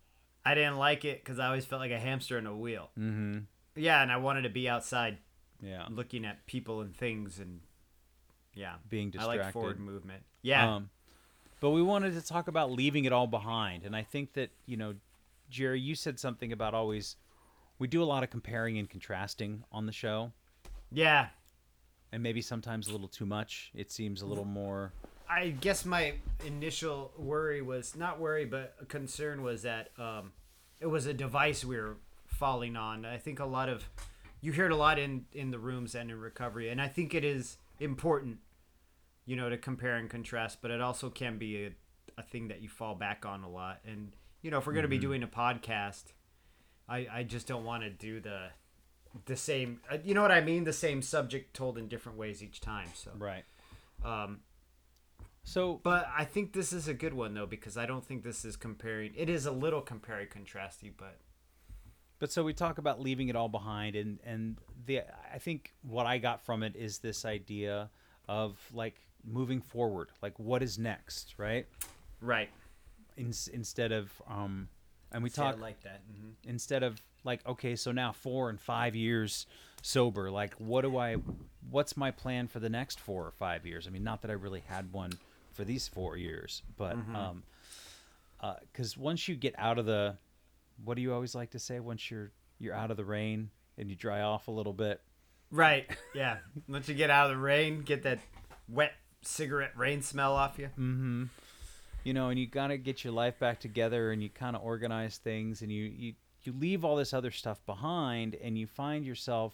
I 0.44 0.56
didn't 0.56 0.78
like 0.78 1.06
it 1.06 1.24
because 1.24 1.38
I 1.38 1.46
always 1.46 1.64
felt 1.64 1.80
like 1.80 1.92
a 1.92 2.00
hamster 2.00 2.40
in 2.40 2.48
a 2.48 2.58
wheel. 2.58 2.90
Mm-hmm. 2.98 3.40
Yeah, 3.76 4.02
and 4.02 4.12
I 4.12 4.18
wanted 4.18 4.42
to 4.42 4.50
be 4.50 4.68
outside 4.68 5.20
Yeah, 5.62 5.86
looking 5.92 6.26
at 6.26 6.48
people 6.48 6.82
and 6.82 6.96
things, 6.98 7.38
and 7.38 7.60
yeah, 8.56 8.76
being 8.90 9.12
distracted. 9.12 9.42
I 9.42 9.44
like 9.44 9.54
forward 9.54 9.80
movement. 9.80 10.24
Yeah, 10.42 10.76
Um, 10.76 10.90
but 11.60 11.70
we 11.70 11.84
wanted 11.84 12.16
to 12.16 12.22
talk 12.26 12.48
about 12.48 12.72
leaving 12.72 13.06
it 13.06 13.14
all 13.14 13.28
behind, 13.28 13.84
and 13.84 13.96
I 13.96 14.02
think 14.02 14.34
that 14.34 14.50
you 14.66 14.76
know, 14.76 14.96
Jerry, 15.52 15.80
you 15.80 15.94
said 15.94 16.20
something 16.20 16.52
about 16.52 16.74
always. 16.74 17.16
We 17.78 17.88
do 17.88 18.02
a 18.02 18.06
lot 18.06 18.24
of 18.24 18.32
comparing 18.32 18.80
and 18.80 18.90
contrasting 18.90 19.64
on 19.72 19.86
the 19.86 19.92
show, 19.92 20.32
yeah. 20.92 21.28
and 22.12 22.24
maybe 22.24 22.42
sometimes 22.42 22.88
a 22.88 22.92
little 22.92 23.08
too 23.08 23.28
much. 23.28 23.70
It 23.76 23.92
seems 23.92 24.24
a 24.24 24.26
little 24.26 24.46
more. 24.46 24.94
I 25.30 25.50
guess 25.50 25.86
my 25.86 26.14
initial 26.46 27.12
worry 27.18 27.62
was 27.62 27.96
not 27.96 28.20
worry, 28.20 28.46
but 28.46 28.88
concern 28.88 29.42
was 29.42 29.64
that 29.64 29.90
um, 29.98 30.32
it 30.80 30.88
was 30.88 31.06
a 31.06 31.14
device 31.14 31.66
we 31.66 31.78
were 31.78 31.98
falling 32.26 32.76
on. 32.76 33.06
I 33.06 33.18
think 33.18 33.40
a 33.40 33.46
lot 33.46 33.70
of 33.70 33.90
you 34.42 34.52
hear 34.52 34.66
it 34.68 34.72
a 34.72 34.76
lot 34.76 35.00
in 35.00 35.26
in 35.34 35.52
the 35.52 35.60
rooms 35.60 35.96
and 35.96 36.10
in 36.12 36.20
recovery, 36.20 36.70
and 36.70 36.82
I 36.82 36.88
think 36.88 37.14
it 37.14 37.24
is 37.24 37.58
important, 37.80 38.38
you 39.26 39.36
know, 39.36 39.50
to 39.50 39.58
compare 39.58 39.96
and 39.98 40.10
contrast. 40.10 40.60
But 40.62 40.72
it 40.72 40.82
also 40.82 41.10
can 41.10 41.38
be 41.38 41.66
a, 41.66 41.72
a 42.18 42.24
thing 42.24 42.48
that 42.50 42.62
you 42.62 42.70
fall 42.70 42.96
back 42.96 43.26
on 43.26 43.44
a 43.44 43.50
lot. 43.50 43.80
And 43.86 44.12
you 44.42 44.52
know, 44.52 44.60
if 44.60 44.68
we're 44.68 44.74
going 44.74 44.84
to 44.84 44.90
be 44.90 44.98
doing 45.00 45.24
a 45.24 45.28
podcast, 45.28 46.04
I 46.88 47.08
I 47.12 47.24
just 47.24 47.48
don't 47.48 47.66
want 47.66 47.84
to 47.84 47.90
do 47.90 48.20
the 48.20 48.48
the 49.26 49.36
same. 49.36 49.82
uh, 49.92 49.98
You 50.04 50.14
know 50.14 50.22
what 50.22 50.32
I 50.32 50.42
mean? 50.42 50.64
The 50.64 50.74
same 50.74 51.02
subject 51.02 51.56
told 51.56 51.78
in 51.78 51.88
different 51.88 52.18
ways 52.18 52.44
each 52.44 52.62
time. 52.62 52.90
So. 52.94 53.12
Right. 53.18 53.44
Um, 54.06 54.42
So 55.48 55.80
but 55.82 56.10
I 56.16 56.26
think 56.26 56.52
this 56.52 56.74
is 56.74 56.90
a 56.90 56.94
good 56.94 57.14
one 57.14 57.34
though 57.34 57.46
because 57.46 57.78
I 57.78 57.86
don't 57.86 58.06
think 58.06 58.22
this 58.24 58.44
is 58.44 58.58
comparing. 58.58 59.14
It 59.16 59.30
is 59.30 59.46
a 59.46 59.52
little 59.52 59.80
compare 59.80 60.26
contrasty, 60.26 60.92
but 60.96 61.20
But 62.20 62.34
so 62.34 62.44
we 62.44 62.54
talk 62.54 62.80
about 62.80 63.00
leaving 63.00 63.30
it 63.30 63.36
all 63.38 63.48
behind, 63.48 63.96
and 63.96 64.20
and 64.26 64.58
the 64.86 65.04
I 65.34 65.38
think 65.38 65.74
what 65.84 66.06
I 66.06 66.18
got 66.18 66.42
from 66.42 66.64
it 66.64 66.76
is 66.76 67.00
this 67.00 67.24
idea 67.24 67.90
of 68.28 68.60
like 68.74 69.00
moving 69.24 69.62
forward, 69.62 70.10
like 70.22 70.38
what 70.38 70.62
is 70.62 70.78
next, 70.78 71.36
right? 71.38 71.66
right. 72.20 72.50
In, 73.16 73.32
instead 73.54 73.94
of 73.94 74.12
um, 74.28 74.68
and 75.14 75.24
we 75.24 75.30
See, 75.30 75.42
I 75.42 75.52
talk 75.52 75.62
like 75.62 75.82
that. 75.84 76.02
hmm 76.12 76.32
instead 76.44 76.84
of 76.84 77.02
like 77.24 77.48
okay, 77.48 77.78
so 77.78 77.94
now 77.94 78.12
four 78.12 78.50
and 78.50 78.60
five 78.60 78.98
years 78.98 79.46
sober. 79.82 80.30
Like, 80.30 80.54
what 80.56 80.82
do 80.82 80.98
I, 80.98 81.16
what's 81.70 81.96
my 81.96 82.12
plan 82.12 82.48
for 82.48 82.60
the 82.60 82.70
next 82.70 83.00
four 83.00 83.26
or 83.26 83.32
five 83.32 83.66
years? 83.66 83.88
I 83.88 83.90
mean, 83.92 84.04
not 84.04 84.22
that 84.22 84.32
I 84.32 84.34
really 84.34 84.64
had 84.68 84.92
one 84.92 85.12
for 85.58 85.66
these 85.66 85.88
four 85.88 86.16
years, 86.16 86.64
but 86.78 86.94
um, 86.94 87.44
because 88.72 88.96
once 88.96 89.28
you 89.28 89.36
get 89.36 89.56
out 89.58 89.78
of 89.78 89.86
the, 89.86 90.16
what 90.86 90.96
do 90.96 91.02
you 91.02 91.14
always 91.14 91.36
like 91.36 91.52
to 91.52 91.60
say? 91.60 91.80
Once 91.80 92.10
you're 92.10 92.32
you're 92.60 92.74
out 92.74 92.92
of 92.92 92.98
the 92.98 93.06
rain 93.06 93.50
and 93.78 93.90
you 93.90 93.96
dry 93.96 94.22
off 94.22 94.48
a 94.48 94.52
little 94.52 94.74
bit, 94.74 95.02
Right. 95.52 95.90
Yeah. 96.14 96.38
Once 96.68 96.90
you 96.90 96.96
get 96.96 97.10
out 97.10 97.30
of 97.30 97.38
the 97.38 97.42
rain, 97.42 97.82
get 97.82 98.04
that 98.04 98.20
wet 98.68 98.94
cigarette 99.22 99.72
rain 99.76 100.02
smell 100.02 100.36
off 100.36 100.58
you. 100.60 100.68
Mm-hmm. 100.68 101.24
You 102.04 102.14
know, 102.14 102.30
and 102.30 102.40
you 102.40 102.48
gotta 102.48 102.78
get 102.78 103.04
your 103.04 103.14
life 103.14 103.40
back 103.40 103.60
together 103.60 104.12
and 104.12 104.22
you 104.22 104.30
kind 104.30 104.56
of 104.56 104.64
organize 104.64 105.18
things 105.18 105.62
and 105.62 105.72
you, 105.72 105.84
you 105.84 106.14
you 106.44 106.54
leave 106.54 106.86
all 106.86 106.96
this 106.96 107.14
other 107.14 107.32
stuff 107.32 107.66
behind 107.66 108.36
and 108.36 108.58
you 108.58 108.68
find 108.68 109.06
yourself 109.06 109.54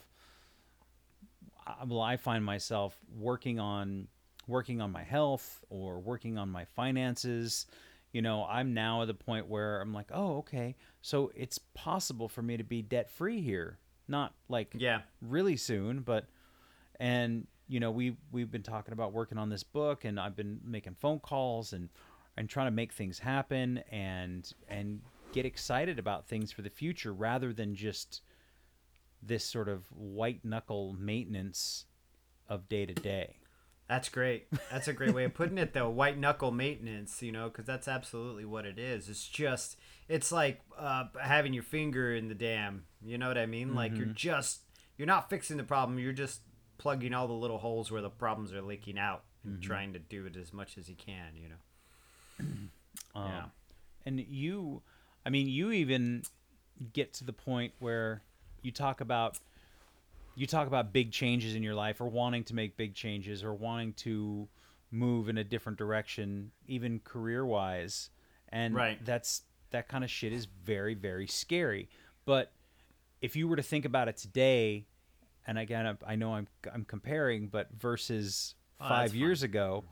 well 1.88 2.02
I 2.02 2.18
find 2.18 2.46
myself 2.46 2.96
working 3.18 3.60
on 3.60 4.08
working 4.48 4.82
on 4.82 4.92
my 4.92 5.04
health 5.04 5.64
or 5.70 6.00
working 6.00 6.38
on 6.38 6.50
my 6.50 6.66
finances 6.66 7.66
you 8.12 8.22
know 8.22 8.46
I'm 8.46 8.74
now 8.74 9.02
at 9.02 9.08
the 9.08 9.14
point 9.14 9.48
where 9.48 9.82
I'm 9.82 9.94
like 9.94 10.10
oh 10.14 10.38
okay 10.40 10.76
so 11.02 11.32
it's 11.36 11.58
possible 11.74 12.28
for 12.28 12.42
me 12.42 12.58
to 12.58 12.64
be 12.64 12.82
debt 12.82 13.10
free 13.10 13.42
here 13.42 13.78
not 14.08 14.34
like 14.50 14.76
Yeah. 14.78 15.02
really 15.22 15.56
soon 15.58 16.02
but 16.02 16.26
and 17.00 17.48
you 17.68 17.80
know 17.80 17.92
we 17.92 18.18
we've 18.32 18.52
been 18.52 18.64
talking 18.64 18.94
about 18.94 19.14
working 19.14 19.38
on 19.38 19.50
this 19.50 19.64
book 19.64 20.04
and 20.06 20.20
I've 20.20 20.36
been 20.36 20.60
making 20.64 20.96
phone 21.00 21.20
calls 21.20 21.74
and 21.74 21.90
and 22.36 22.50
trying 22.50 22.68
to 22.68 22.72
make 22.72 22.92
things 22.94 23.20
happen 23.20 23.78
and 23.92 24.52
and 24.68 25.02
get 25.32 25.46
excited 25.46 25.98
about 26.00 26.28
things 26.28 26.52
for 26.52 26.62
the 26.62 26.70
future 26.70 27.14
rather 27.14 27.54
than 27.54 27.74
just 27.76 28.22
this 29.22 29.44
sort 29.46 29.70
of 29.70 29.86
white 29.92 30.44
knuckle 30.44 30.96
maintenance 31.00 31.86
of 32.50 32.68
day 32.68 32.86
to 32.86 32.94
day. 32.94 33.38
That's 33.90 34.10
great. 34.10 34.48
That's 34.72 34.88
a 34.88 34.94
great 34.94 35.14
way 35.14 35.26
of 35.26 35.34
putting 35.34 35.58
it, 35.58 35.74
though. 35.74 35.90
White 35.90 36.18
knuckle 36.18 36.52
maintenance, 36.52 37.22
you 37.22 37.32
know, 37.32 37.50
because 37.50 37.66
that's 37.66 37.88
absolutely 37.88 38.46
what 38.46 38.66
it 38.66 38.80
is. 38.80 39.10
It's 39.10 39.28
just, 39.28 39.78
it's 40.08 40.32
like 40.32 40.62
uh, 40.78 41.06
having 41.22 41.54
your 41.54 41.64
finger 41.64 42.16
in 42.16 42.28
the 42.30 42.36
dam. 42.36 42.86
You 43.04 43.18
know 43.18 43.28
what 43.28 43.38
I 43.38 43.46
mean? 43.46 43.76
Like 43.76 43.96
you're 43.98 44.06
just, 44.08 44.62
you're 44.98 45.06
not 45.06 45.30
fixing 45.30 45.58
the 45.58 45.64
problem. 45.64 46.00
You're 46.00 46.14
just 46.14 46.42
plugging 46.78 47.14
all 47.14 47.28
the 47.28 47.34
little 47.34 47.58
holes 47.60 47.92
where 47.92 48.02
the 48.02 48.10
problems 48.10 48.54
are 48.54 48.62
leaking 48.62 48.98
out 48.98 49.24
and 49.44 49.62
trying 49.62 49.92
to 49.94 50.00
do 50.00 50.26
it 50.26 50.38
as 50.38 50.54
much 50.54 50.78
as 50.78 50.88
you 50.90 50.96
can. 50.96 51.36
You 51.36 51.50
know? 51.50 52.46
Um, 53.16 53.28
Yeah. 53.28 53.44
And 54.06 54.20
you, 54.20 54.82
I 55.26 55.30
mean, 55.30 55.48
you 55.48 55.72
even 55.72 56.24
get 56.94 57.14
to 57.16 57.24
the 57.24 57.34
point 57.34 57.74
where 57.80 58.22
you 58.62 58.72
talk 58.72 59.02
about 59.02 59.38
you 60.36 60.48
talk 60.48 60.68
about 60.68 60.92
big 60.94 61.12
changes 61.12 61.56
in 61.56 61.64
your 61.64 61.76
life 61.76 62.02
or 62.02 62.08
wanting 62.08 62.44
to 62.46 62.56
make 62.56 62.76
big 62.78 62.94
changes 62.96 63.44
or 63.44 63.54
wanting 63.54 63.94
to 63.94 64.48
move 64.92 65.30
in 65.30 65.38
a 65.38 65.44
different 65.44 65.78
direction 65.78 66.52
even 66.68 67.00
career 67.00 67.46
wise 67.46 68.10
and 68.50 68.76
Right. 68.76 69.04
that's 69.04 69.42
that 69.72 69.88
kind 69.88 70.04
of 70.04 70.10
shit 70.10 70.32
is 70.34 70.46
very 70.46 70.94
very 70.94 71.26
scary 71.28 71.90
but 72.26 72.52
if 73.22 73.36
you 73.36 73.48
were 73.48 73.56
to 73.56 73.64
think 73.64 73.86
about 73.86 74.08
it 74.08 74.18
today 74.18 74.86
and 75.48 75.58
again 75.58 75.88
I- 75.88 76.14
i 76.14 76.16
know 76.16 76.34
i'm 76.36 76.48
i'm 76.72 76.86
comparing 76.86 77.48
but 77.48 77.70
versus 77.78 78.56
Oh, 78.80 78.88
5 78.90 79.02
that's 79.02 79.14
years 79.16 79.44
ago 79.44 79.84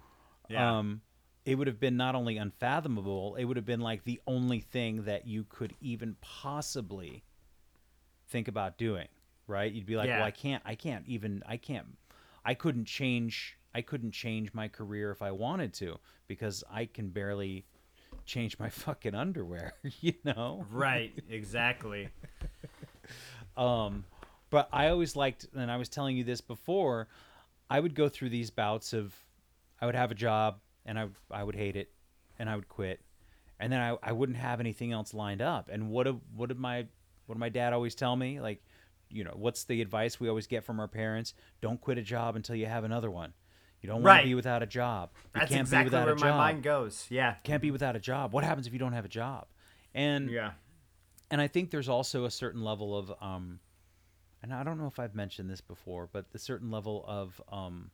Yeah. 0.49 0.77
um 0.77 1.01
it 1.45 1.55
would 1.55 1.65
have 1.67 1.79
been 1.79 1.97
not 1.97 2.13
only 2.13 2.37
unfathomable 2.37 3.35
it 3.35 3.45
would 3.45 3.57
have 3.57 3.65
been 3.65 3.79
like 3.81 4.03
the 4.03 4.21
only 4.27 4.59
thing 4.59 5.05
that 5.05 5.25
you 5.27 5.45
could 5.49 5.73
even 5.81 6.15
possibly 6.21 7.23
think 8.27 8.47
about 8.47 8.77
doing 8.77 9.07
right 9.51 9.71
you'd 9.73 9.85
be 9.85 9.95
like 9.97 10.07
Yeah. 10.07 10.17
well 10.19 10.27
i 10.27 10.31
can't 10.31 10.63
i 10.65 10.75
can't 10.75 11.05
even 11.07 11.43
i 11.47 11.57
can't 11.57 11.85
i 12.45 12.53
couldn't 12.53 12.85
change 12.85 13.57
i 13.75 13.81
couldn't 13.81 14.11
change 14.11 14.53
my 14.53 14.67
career 14.67 15.11
if 15.11 15.21
i 15.21 15.31
wanted 15.31 15.73
to 15.75 15.99
because 16.27 16.63
i 16.71 16.85
can 16.85 17.09
barely 17.09 17.65
change 18.25 18.57
my 18.59 18.69
fucking 18.83 19.13
underwear 19.15 19.73
you 20.01 20.13
know 20.23 20.65
Right. 20.71 21.11
Exactly. 21.29 22.09
um, 23.57 24.05
but 24.49 24.67
I 24.71 24.89
always 24.89 25.15
liked, 25.15 25.47
and 25.55 25.71
I 25.71 25.77
was 25.77 25.89
telling 25.89 26.17
you 26.17 26.23
this 26.23 26.41
before, 26.41 27.07
I 27.69 27.79
would 27.79 27.95
go 27.95 28.09
through 28.09 28.29
these 28.29 28.49
bouts 28.49 28.93
of, 28.93 29.13
I 29.81 29.85
would 29.85 29.95
have 29.95 30.11
a 30.11 30.15
job 30.15 30.59
and 30.85 30.99
I, 30.99 31.07
I 31.29 31.43
would 31.43 31.55
hate 31.55 31.75
it 31.75 31.89
and 32.39 32.49
I 32.49 32.55
would 32.55 32.67
quit. 32.67 32.99
And 33.59 33.71
then 33.71 33.79
I, 33.79 33.97
I 34.03 34.11
wouldn't 34.11 34.37
have 34.37 34.59
anything 34.59 34.91
else 34.91 35.13
lined 35.13 35.41
up. 35.41 35.69
And 35.71 35.89
what, 35.89 36.07
what 36.35 36.49
did 36.49 36.59
my, 36.59 36.85
what 37.27 37.35
did 37.35 37.39
my 37.39 37.49
dad 37.49 37.73
always 37.73 37.95
tell 37.95 38.15
me? 38.15 38.39
Like, 38.41 38.61
you 39.11 39.23
know, 39.23 39.33
what's 39.35 39.63
the 39.65 39.81
advice 39.81 40.19
we 40.19 40.27
always 40.29 40.47
get 40.47 40.63
from 40.63 40.79
our 40.79 40.87
parents? 40.87 41.33
Don't 41.61 41.79
quit 41.81 41.97
a 41.97 42.01
job 42.01 42.35
until 42.35 42.55
you 42.55 42.65
have 42.65 42.83
another 42.83 43.11
one. 43.11 43.33
You 43.81 43.87
don't 43.87 43.97
want 43.97 44.05
Right. 44.05 44.21
to 44.21 44.27
be 44.27 44.35
without 44.35 44.61
a 44.61 44.67
job. 44.67 45.09
You 45.33 45.39
That's 45.39 45.49
can't 45.49 45.61
exactly 45.61 45.89
be 45.89 45.95
without 45.95 46.05
where 46.05 46.13
a 46.15 46.19
my 46.19 46.27
job. 46.29 46.37
mind 46.37 46.63
goes. 46.63 47.07
Yeah. 47.09 47.35
Can't 47.43 47.61
be 47.61 47.71
without 47.71 47.95
a 47.95 47.99
job. 47.99 48.31
What 48.33 48.43
happens 48.43 48.67
if 48.67 48.73
you 48.73 48.79
don't 48.79 48.93
have 48.93 49.05
a 49.05 49.09
job? 49.09 49.47
And 49.93 50.29
Yeah. 50.29 50.51
and 51.29 51.41
I 51.41 51.47
think 51.47 51.71
there's 51.71 51.89
also 51.89 52.25
a 52.25 52.31
certain 52.31 52.63
level 52.63 52.95
of 52.97 53.11
um 53.21 53.59
and 54.43 54.53
I 54.53 54.63
don't 54.63 54.77
know 54.79 54.87
if 54.87 54.99
I've 54.99 55.13
mentioned 55.15 55.49
this 55.49 55.61
before, 55.61 56.07
but 56.11 56.31
the 56.31 56.39
certain 56.39 56.71
level 56.71 57.03
of 57.07 57.41
um 57.51 57.91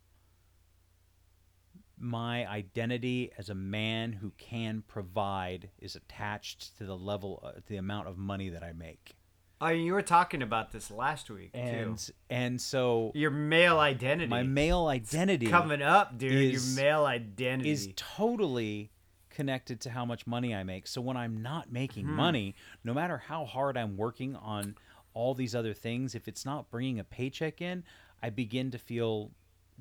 my 1.99 2.47
identity 2.47 3.31
as 3.37 3.49
a 3.49 3.55
man 3.55 4.13
who 4.13 4.31
can 4.37 4.83
provide 4.87 5.69
is 5.79 5.95
attached 5.95 6.77
to 6.77 6.85
the 6.85 6.95
level 6.97 7.41
uh, 7.43 7.53
the 7.67 7.77
amount 7.77 8.07
of 8.07 8.17
money 8.17 8.49
that 8.49 8.63
I 8.63 8.71
make. 8.73 9.16
Oh, 9.59 9.69
you 9.69 9.93
were 9.93 10.03
talking 10.03 10.43
about 10.43 10.71
this 10.71 10.91
last 10.91 11.29
week 11.31 11.49
And 11.53 11.97
too. 11.97 12.13
and 12.29 12.61
so 12.61 13.11
Your 13.15 13.31
male 13.31 13.79
identity. 13.79 14.29
my 14.29 14.43
male 14.43 14.87
identity 14.87 15.47
coming 15.47 15.81
up, 15.81 16.17
dude. 16.17 16.31
is- 16.31 16.75
your 16.77 16.85
male 16.85 17.05
identity. 17.05 17.71
is 17.71 17.89
totally 17.95 18.91
connected 19.29 19.79
to 19.81 19.89
how 19.91 20.05
much 20.05 20.27
money 20.27 20.53
I 20.53 20.63
make. 20.63 20.85
So 20.87 21.01
when 21.01 21.17
I'm 21.17 21.41
not 21.41 21.71
making 21.71 22.05
Hmm. 22.05 22.13
money, 22.15 22.55
no 22.83 22.93
matter 22.93 23.17
how 23.17 23.45
hard 23.45 23.77
I'm 23.77 23.97
working 23.97 24.35
on 24.35 24.75
all 25.13 25.33
these 25.33 25.55
other 25.55 25.73
things, 25.73 26.13
if 26.13 26.27
it's 26.27 26.45
not 26.45 26.69
bringing 26.69 26.99
a 26.99 27.03
paycheck 27.03 27.59
in, 27.61 27.83
I 28.21 28.29
begin 28.29 28.69
to 28.71 28.77
feel 28.77 29.31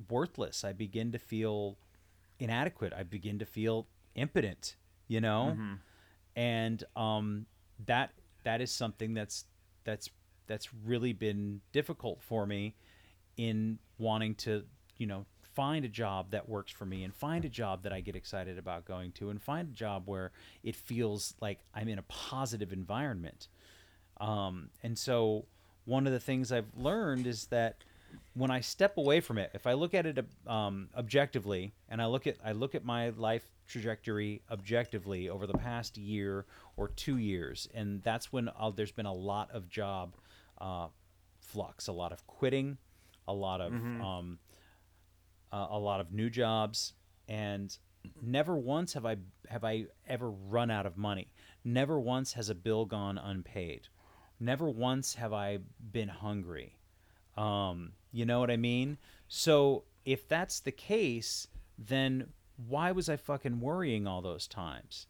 worthless. 0.09 0.63
I 0.63 0.73
begin 0.73 1.11
to 1.11 1.19
feel 1.19 1.77
inadequate. 2.39 2.93
I 2.93 3.03
begin 3.03 3.39
to 3.39 3.45
feel 3.45 3.87
impotent, 4.15 4.75
you 5.07 5.21
know? 5.21 5.51
Mm-hmm. 5.53 5.73
And 6.35 6.83
um 6.95 7.45
that 7.85 8.13
that 8.43 8.61
is 8.61 8.71
something 8.71 9.13
that's 9.13 9.45
that's 9.87 10.09
that's 10.47 10.69
really 10.85 11.13
been 11.13 11.61
difficult 11.71 12.21
for 12.21 12.45
me 12.45 12.75
in 13.37 13.79
wanting 13.97 14.35
to, 14.35 14.63
you 14.97 15.07
know, 15.07 15.25
find 15.55 15.83
a 15.85 15.89
job 15.89 16.31
that 16.31 16.47
works 16.47 16.71
for 16.71 16.85
me 16.85 17.03
and 17.03 17.15
find 17.15 17.43
a 17.43 17.49
job 17.49 17.83
that 17.83 17.91
I 17.91 18.01
get 18.01 18.15
excited 18.15 18.57
about 18.57 18.85
going 18.85 19.11
to 19.13 19.29
and 19.29 19.41
find 19.41 19.69
a 19.69 19.71
job 19.71 20.03
where 20.05 20.31
it 20.63 20.75
feels 20.75 21.33
like 21.41 21.59
I'm 21.73 21.87
in 21.87 21.97
a 21.97 22.03
positive 22.03 22.71
environment. 22.71 23.47
Um, 24.21 24.69
and 24.83 24.97
so 24.97 25.45
one 25.85 26.05
of 26.05 26.13
the 26.13 26.19
things 26.19 26.51
I've 26.51 26.71
learned 26.75 27.25
is 27.25 27.47
that 27.47 27.83
when 28.35 28.51
I 28.51 28.59
step 28.61 28.97
away 28.97 29.19
from 29.19 29.37
it, 29.37 29.51
if 29.53 29.65
I 29.65 29.73
look 29.73 29.93
at 29.93 30.05
it 30.05 30.19
um, 30.45 30.89
objectively, 30.95 31.73
and 31.89 32.01
I 32.01 32.05
look 32.05 32.27
at 32.27 32.37
I 32.43 32.51
look 32.51 32.75
at 32.75 32.85
my 32.85 33.09
life 33.09 33.49
trajectory 33.67 34.41
objectively 34.51 35.29
over 35.29 35.45
the 35.45 35.57
past 35.57 35.97
year 35.97 36.45
or 36.75 36.87
two 36.89 37.17
years, 37.17 37.67
and 37.73 38.01
that's 38.03 38.31
when 38.31 38.49
i 38.49 38.69
there's 38.75 38.91
been 38.91 39.05
a 39.05 39.13
lot 39.13 39.51
of 39.51 39.69
job 39.69 40.15
uh, 40.59 40.87
flux, 41.39 41.87
a 41.87 41.91
lot 41.91 42.11
of 42.11 42.25
quitting, 42.27 42.77
a 43.27 43.33
lot 43.33 43.61
of 43.61 43.73
um, 44.01 44.39
uh, 45.51 45.67
a 45.69 45.79
lot 45.79 45.99
of 45.99 46.11
new 46.11 46.29
jobs, 46.29 46.93
and 47.27 47.77
never 48.21 48.55
once 48.57 48.93
have 48.93 49.05
I 49.05 49.17
have 49.49 49.63
I 49.63 49.85
ever 50.07 50.29
run 50.29 50.71
out 50.71 50.85
of 50.85 50.97
money. 50.97 51.31
Never 51.63 51.99
once 51.99 52.33
has 52.33 52.49
a 52.49 52.55
bill 52.55 52.85
gone 52.85 53.17
unpaid. 53.17 53.87
Never 54.39 54.69
once 54.69 55.15
have 55.15 55.33
I 55.33 55.59
been 55.91 56.09
hungry. 56.09 56.77
Um, 57.35 57.93
you 58.11 58.25
know 58.25 58.39
what 58.39 58.51
I 58.51 58.57
mean? 58.57 58.97
So 59.27 59.83
if 60.05 60.27
that's 60.27 60.59
the 60.59 60.71
case, 60.71 61.47
then 61.77 62.29
why 62.67 62.91
was 62.91 63.09
I 63.09 63.15
fucking 63.15 63.59
worrying 63.59 64.07
all 64.07 64.21
those 64.21 64.47
times? 64.47 65.07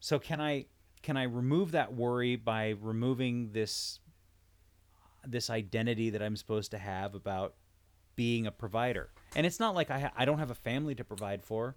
So 0.00 0.18
can 0.18 0.40
I 0.40 0.66
can 1.02 1.16
I 1.16 1.24
remove 1.24 1.72
that 1.72 1.94
worry 1.94 2.36
by 2.36 2.74
removing 2.80 3.52
this 3.52 4.00
this 5.26 5.50
identity 5.50 6.10
that 6.10 6.22
I'm 6.22 6.36
supposed 6.36 6.70
to 6.70 6.78
have 6.78 7.14
about 7.14 7.54
being 8.16 8.46
a 8.46 8.50
provider? 8.50 9.10
And 9.36 9.46
it's 9.46 9.60
not 9.60 9.74
like 9.74 9.90
I 9.90 10.00
ha- 10.00 10.12
I 10.16 10.24
don't 10.24 10.38
have 10.38 10.50
a 10.50 10.56
family 10.56 10.94
to 10.94 11.04
provide 11.04 11.42
for. 11.42 11.76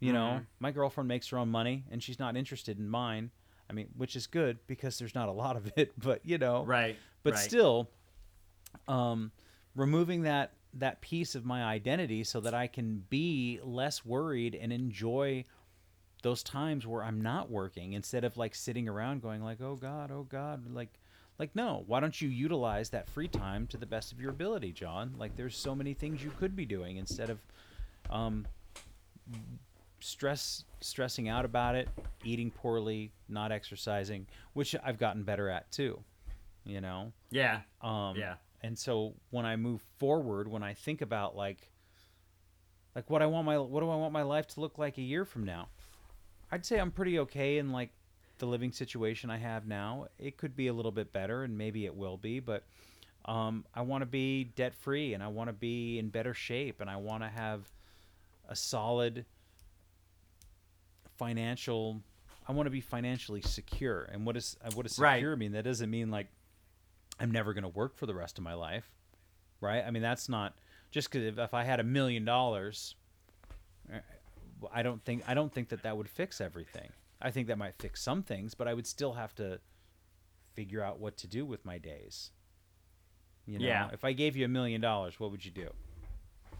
You 0.00 0.12
know, 0.12 0.40
my 0.58 0.70
girlfriend 0.70 1.08
makes 1.08 1.28
her 1.28 1.38
own 1.38 1.48
money 1.48 1.84
and 1.90 2.02
she's 2.02 2.18
not 2.18 2.36
interested 2.36 2.78
in 2.78 2.88
mine. 2.88 3.30
I 3.70 3.72
mean, 3.72 3.88
which 3.96 4.16
is 4.16 4.26
good 4.26 4.58
because 4.66 4.98
there's 4.98 5.14
not 5.14 5.28
a 5.28 5.32
lot 5.32 5.56
of 5.56 5.72
it, 5.76 5.92
but 5.98 6.20
you 6.26 6.36
know, 6.36 6.64
right. 6.64 6.96
but 7.22 7.34
right. 7.34 7.42
still 7.42 7.88
um, 8.86 9.32
removing 9.74 10.22
that 10.22 10.52
that 10.78 11.00
piece 11.00 11.34
of 11.34 11.44
my 11.44 11.64
identity 11.64 12.24
so 12.24 12.40
that 12.40 12.54
I 12.54 12.66
can 12.66 13.04
be 13.08 13.60
less 13.62 14.04
worried 14.04 14.54
and 14.54 14.72
enjoy 14.72 15.44
those 16.22 16.42
times 16.42 16.86
where 16.86 17.04
I'm 17.04 17.20
not 17.20 17.50
working 17.50 17.92
instead 17.92 18.24
of 18.24 18.36
like 18.36 18.54
sitting 18.54 18.88
around 18.88 19.22
going 19.22 19.42
like 19.42 19.60
oh 19.60 19.76
god 19.76 20.10
oh 20.10 20.22
god 20.28 20.64
like 20.74 20.88
Like, 21.38 21.54
no, 21.56 21.82
why 21.88 21.98
don't 22.00 22.20
you 22.20 22.28
utilize 22.28 22.90
that 22.90 23.08
free 23.08 23.26
time 23.28 23.66
to 23.68 23.76
the 23.76 23.86
best 23.86 24.12
of 24.12 24.20
your 24.20 24.30
ability, 24.30 24.72
John? 24.72 25.14
Like, 25.18 25.34
there's 25.36 25.56
so 25.56 25.74
many 25.74 25.92
things 25.92 26.22
you 26.22 26.30
could 26.38 26.54
be 26.54 26.64
doing 26.64 26.96
instead 26.96 27.28
of 27.28 27.38
um, 28.08 28.46
stress 30.00 30.64
stressing 30.80 31.28
out 31.28 31.44
about 31.44 31.74
it, 31.74 31.88
eating 32.24 32.50
poorly, 32.50 33.10
not 33.28 33.50
exercising, 33.50 34.26
which 34.52 34.76
I've 34.84 34.98
gotten 34.98 35.24
better 35.24 35.48
at 35.48 35.70
too. 35.72 35.98
You 36.64 36.80
know. 36.80 37.12
Yeah. 37.30 37.60
Um, 37.82 38.14
Yeah. 38.16 38.34
And 38.64 38.78
so 38.78 39.12
when 39.28 39.44
I 39.44 39.56
move 39.56 39.82
forward, 39.98 40.48
when 40.48 40.62
I 40.62 40.72
think 40.72 41.02
about 41.02 41.36
like, 41.36 41.68
like 42.96 43.10
what 43.10 43.20
I 43.20 43.26
want 43.26 43.44
my 43.44 43.58
what 43.58 43.80
do 43.80 43.90
I 43.90 43.96
want 43.96 44.14
my 44.14 44.22
life 44.22 44.46
to 44.48 44.60
look 44.60 44.78
like 44.78 44.96
a 44.96 45.02
year 45.02 45.26
from 45.26 45.44
now, 45.44 45.68
I'd 46.50 46.64
say 46.64 46.80
I'm 46.80 46.90
pretty 46.90 47.18
okay 47.18 47.58
in 47.58 47.72
like 47.72 47.90
the 48.38 48.46
living 48.46 48.72
situation 48.72 49.28
I 49.28 49.36
have 49.36 49.66
now. 49.66 50.06
It 50.18 50.38
could 50.38 50.56
be 50.56 50.68
a 50.68 50.72
little 50.72 50.92
bit 50.92 51.12
better, 51.12 51.42
and 51.42 51.58
maybe 51.58 51.84
it 51.84 51.94
will 51.94 52.16
be, 52.16 52.40
but 52.40 52.64
um, 53.26 53.66
I 53.74 53.82
want 53.82 54.00
to 54.00 54.06
be 54.06 54.44
debt 54.44 54.74
free, 54.74 55.12
and 55.12 55.22
I 55.22 55.28
want 55.28 55.48
to 55.48 55.52
be 55.52 55.98
in 55.98 56.08
better 56.08 56.32
shape, 56.32 56.80
and 56.80 56.88
I 56.88 56.96
want 56.96 57.22
to 57.22 57.28
have 57.28 57.68
a 58.48 58.56
solid 58.56 59.26
financial. 61.18 62.00
I 62.48 62.52
want 62.52 62.66
to 62.66 62.70
be 62.70 62.80
financially 62.80 63.42
secure, 63.42 64.08
and 64.10 64.24
what 64.24 64.38
is 64.38 64.56
uh, 64.64 64.70
what 64.72 64.86
does 64.86 64.98
Right. 64.98 65.16
secure 65.16 65.36
mean? 65.36 65.52
That 65.52 65.64
doesn't 65.64 65.90
mean 65.90 66.10
like 66.10 66.28
I'm 67.20 67.30
never 67.30 67.52
going 67.54 67.62
to 67.62 67.68
work 67.68 67.96
for 67.96 68.06
the 68.06 68.14
rest 68.14 68.38
of 68.38 68.44
my 68.44 68.54
life, 68.54 68.90
right? 69.60 69.84
I 69.86 69.90
mean, 69.90 70.02
that's 70.02 70.28
not 70.28 70.54
just 70.90 71.10
because 71.10 71.26
if, 71.26 71.38
if 71.38 71.54
I 71.54 71.64
had 71.64 71.80
a 71.80 71.84
million 71.84 72.24
dollars, 72.24 72.96
uh, 73.92 73.98
I 74.72 74.82
don't 74.82 75.04
think 75.04 75.22
I 75.28 75.34
don't 75.34 75.52
think 75.52 75.68
that 75.68 75.82
that 75.82 75.96
would 75.96 76.08
fix 76.08 76.40
everything. 76.40 76.90
I 77.20 77.30
think 77.30 77.46
that 77.48 77.58
might 77.58 77.74
fix 77.78 78.02
some 78.02 78.22
things, 78.22 78.54
but 78.54 78.66
I 78.68 78.74
would 78.74 78.86
still 78.86 79.12
have 79.14 79.34
to 79.36 79.60
figure 80.54 80.82
out 80.82 80.98
what 81.00 81.16
to 81.18 81.26
do 81.26 81.44
with 81.46 81.64
my 81.64 81.78
days. 81.78 82.30
You 83.46 83.58
know, 83.58 83.66
Yeah. 83.66 83.90
if 83.92 84.04
I 84.04 84.12
gave 84.12 84.36
you 84.36 84.44
a 84.44 84.48
million 84.48 84.80
dollars, 84.80 85.18
what 85.20 85.30
would 85.30 85.44
you 85.44 85.50
do? 85.50 85.70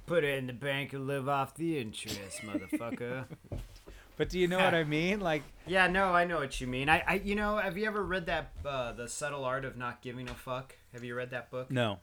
Put 0.06 0.22
it 0.24 0.36
in 0.38 0.46
the 0.46 0.52
bank 0.52 0.92
and 0.92 1.06
live 1.06 1.28
off 1.28 1.54
the 1.54 1.78
interest, 1.78 2.40
motherfucker. 2.42 3.24
But 4.16 4.28
do 4.28 4.38
you 4.38 4.46
know 4.46 4.58
what 4.58 4.74
I 4.74 4.84
mean? 4.84 5.20
Like, 5.20 5.42
yeah, 5.66 5.86
no, 5.88 6.12
I 6.14 6.24
know 6.24 6.38
what 6.38 6.60
you 6.60 6.66
mean. 6.66 6.88
I, 6.88 7.02
I, 7.06 7.14
you 7.24 7.34
know, 7.34 7.56
have 7.56 7.76
you 7.76 7.86
ever 7.86 8.02
read 8.02 8.26
that, 8.26 8.52
uh, 8.64 8.92
The 8.92 9.08
Subtle 9.08 9.44
Art 9.44 9.64
of 9.64 9.76
Not 9.76 10.02
Giving 10.02 10.28
a 10.28 10.34
Fuck? 10.34 10.76
Have 10.92 11.02
you 11.02 11.14
read 11.14 11.30
that 11.30 11.50
book? 11.50 11.70
no, 11.70 11.98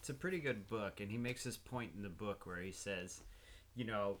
It's 0.00 0.08
a 0.08 0.14
pretty 0.14 0.40
good 0.40 0.66
book, 0.66 1.00
and 1.00 1.10
he 1.10 1.18
makes 1.18 1.44
this 1.44 1.56
point 1.56 1.92
in 1.96 2.02
the 2.02 2.08
book 2.08 2.46
where 2.46 2.60
he 2.60 2.72
says, 2.72 3.20
you 3.76 3.84
know, 3.84 4.16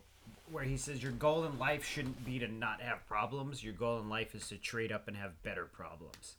where 0.50 0.64
he 0.64 0.76
says 0.76 1.02
your 1.02 1.12
goal 1.12 1.44
in 1.44 1.58
life 1.58 1.84
shouldn't 1.84 2.24
be 2.24 2.38
to 2.38 2.48
not 2.48 2.80
have 2.80 3.06
problems. 3.06 3.62
Your 3.64 3.74
goal 3.74 3.98
in 3.98 4.08
life 4.08 4.34
is 4.34 4.48
to 4.48 4.56
trade 4.56 4.92
up 4.92 5.08
and 5.08 5.16
have 5.16 5.42
better 5.42 5.64
problems. 5.64 6.36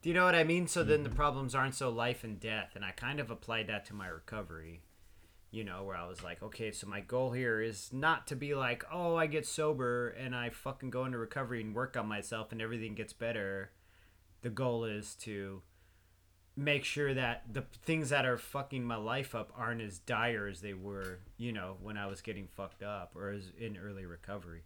Do 0.00 0.08
you 0.08 0.14
know 0.14 0.24
what 0.24 0.34
I 0.34 0.44
mean? 0.44 0.68
So 0.68 0.84
then 0.84 1.02
the 1.02 1.10
problems 1.10 1.54
aren't 1.54 1.74
so 1.74 1.90
life 1.90 2.22
and 2.22 2.38
death, 2.38 2.72
and 2.74 2.84
I 2.84 2.92
kind 2.92 3.18
of 3.18 3.30
applied 3.30 3.66
that 3.66 3.84
to 3.86 3.94
my 3.94 4.06
recovery. 4.06 4.82
You 5.50 5.64
know, 5.64 5.84
where 5.84 5.96
I 5.96 6.06
was 6.06 6.22
like, 6.22 6.42
okay, 6.42 6.72
so 6.72 6.86
my 6.86 7.00
goal 7.00 7.32
here 7.32 7.62
is 7.62 7.90
not 7.90 8.26
to 8.26 8.36
be 8.36 8.54
like, 8.54 8.84
oh, 8.92 9.16
I 9.16 9.26
get 9.26 9.46
sober 9.46 10.10
and 10.10 10.34
I 10.34 10.50
fucking 10.50 10.90
go 10.90 11.06
into 11.06 11.16
recovery 11.16 11.62
and 11.62 11.74
work 11.74 11.96
on 11.96 12.06
myself 12.06 12.52
and 12.52 12.60
everything 12.60 12.94
gets 12.94 13.14
better. 13.14 13.70
The 14.42 14.50
goal 14.50 14.84
is 14.84 15.14
to 15.22 15.62
make 16.58 16.84
sure 16.84 17.14
that 17.14 17.44
the 17.52 17.62
things 17.84 18.10
that 18.10 18.26
are 18.26 18.36
fucking 18.36 18.84
my 18.84 18.96
life 18.96 19.34
up 19.34 19.52
aren't 19.56 19.80
as 19.80 20.00
dire 20.00 20.48
as 20.48 20.60
they 20.60 20.74
were, 20.74 21.20
you 21.36 21.52
know, 21.52 21.76
when 21.80 21.96
I 21.96 22.06
was 22.06 22.20
getting 22.20 22.48
fucked 22.48 22.82
up 22.82 23.12
or 23.14 23.30
as 23.30 23.52
in 23.58 23.76
early 23.76 24.06
recovery. 24.06 24.64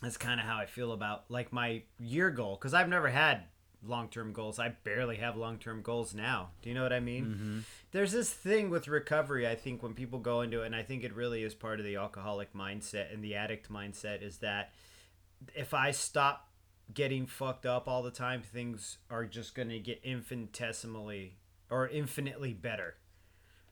That's 0.00 0.16
kind 0.16 0.40
of 0.40 0.46
how 0.46 0.56
I 0.56 0.66
feel 0.66 0.92
about 0.92 1.24
like 1.28 1.52
my 1.52 1.82
year 1.98 2.30
goal 2.30 2.56
because 2.56 2.72
I've 2.72 2.88
never 2.88 3.08
had 3.08 3.44
long-term 3.86 4.32
goals. 4.32 4.58
I 4.58 4.70
barely 4.84 5.16
have 5.16 5.36
long-term 5.36 5.82
goals 5.82 6.14
now. 6.14 6.50
Do 6.62 6.68
you 6.68 6.74
know 6.74 6.82
what 6.82 6.92
I 6.92 7.00
mean? 7.00 7.24
Mm-hmm. 7.24 7.58
There's 7.92 8.12
this 8.12 8.32
thing 8.32 8.70
with 8.70 8.88
recovery. 8.88 9.46
I 9.46 9.54
think 9.54 9.82
when 9.82 9.94
people 9.94 10.18
go 10.18 10.40
into 10.40 10.62
it, 10.62 10.66
and 10.66 10.76
I 10.76 10.82
think 10.82 11.04
it 11.04 11.14
really 11.14 11.42
is 11.42 11.54
part 11.54 11.78
of 11.78 11.86
the 11.86 11.96
alcoholic 11.96 12.52
mindset 12.54 13.12
and 13.12 13.22
the 13.22 13.34
addict 13.34 13.70
mindset, 13.70 14.22
is 14.22 14.38
that 14.38 14.72
if 15.54 15.72
I 15.74 15.90
stop 15.92 16.48
getting 16.92 17.26
fucked 17.26 17.66
up 17.66 17.86
all 17.86 18.02
the 18.02 18.10
time, 18.10 18.42
things 18.42 18.98
are 19.10 19.24
just 19.24 19.54
going 19.54 19.68
to 19.68 19.78
get 19.78 20.00
infinitesimally 20.02 21.36
or 21.70 21.86
infinitely 21.88 22.52
better 22.52 22.96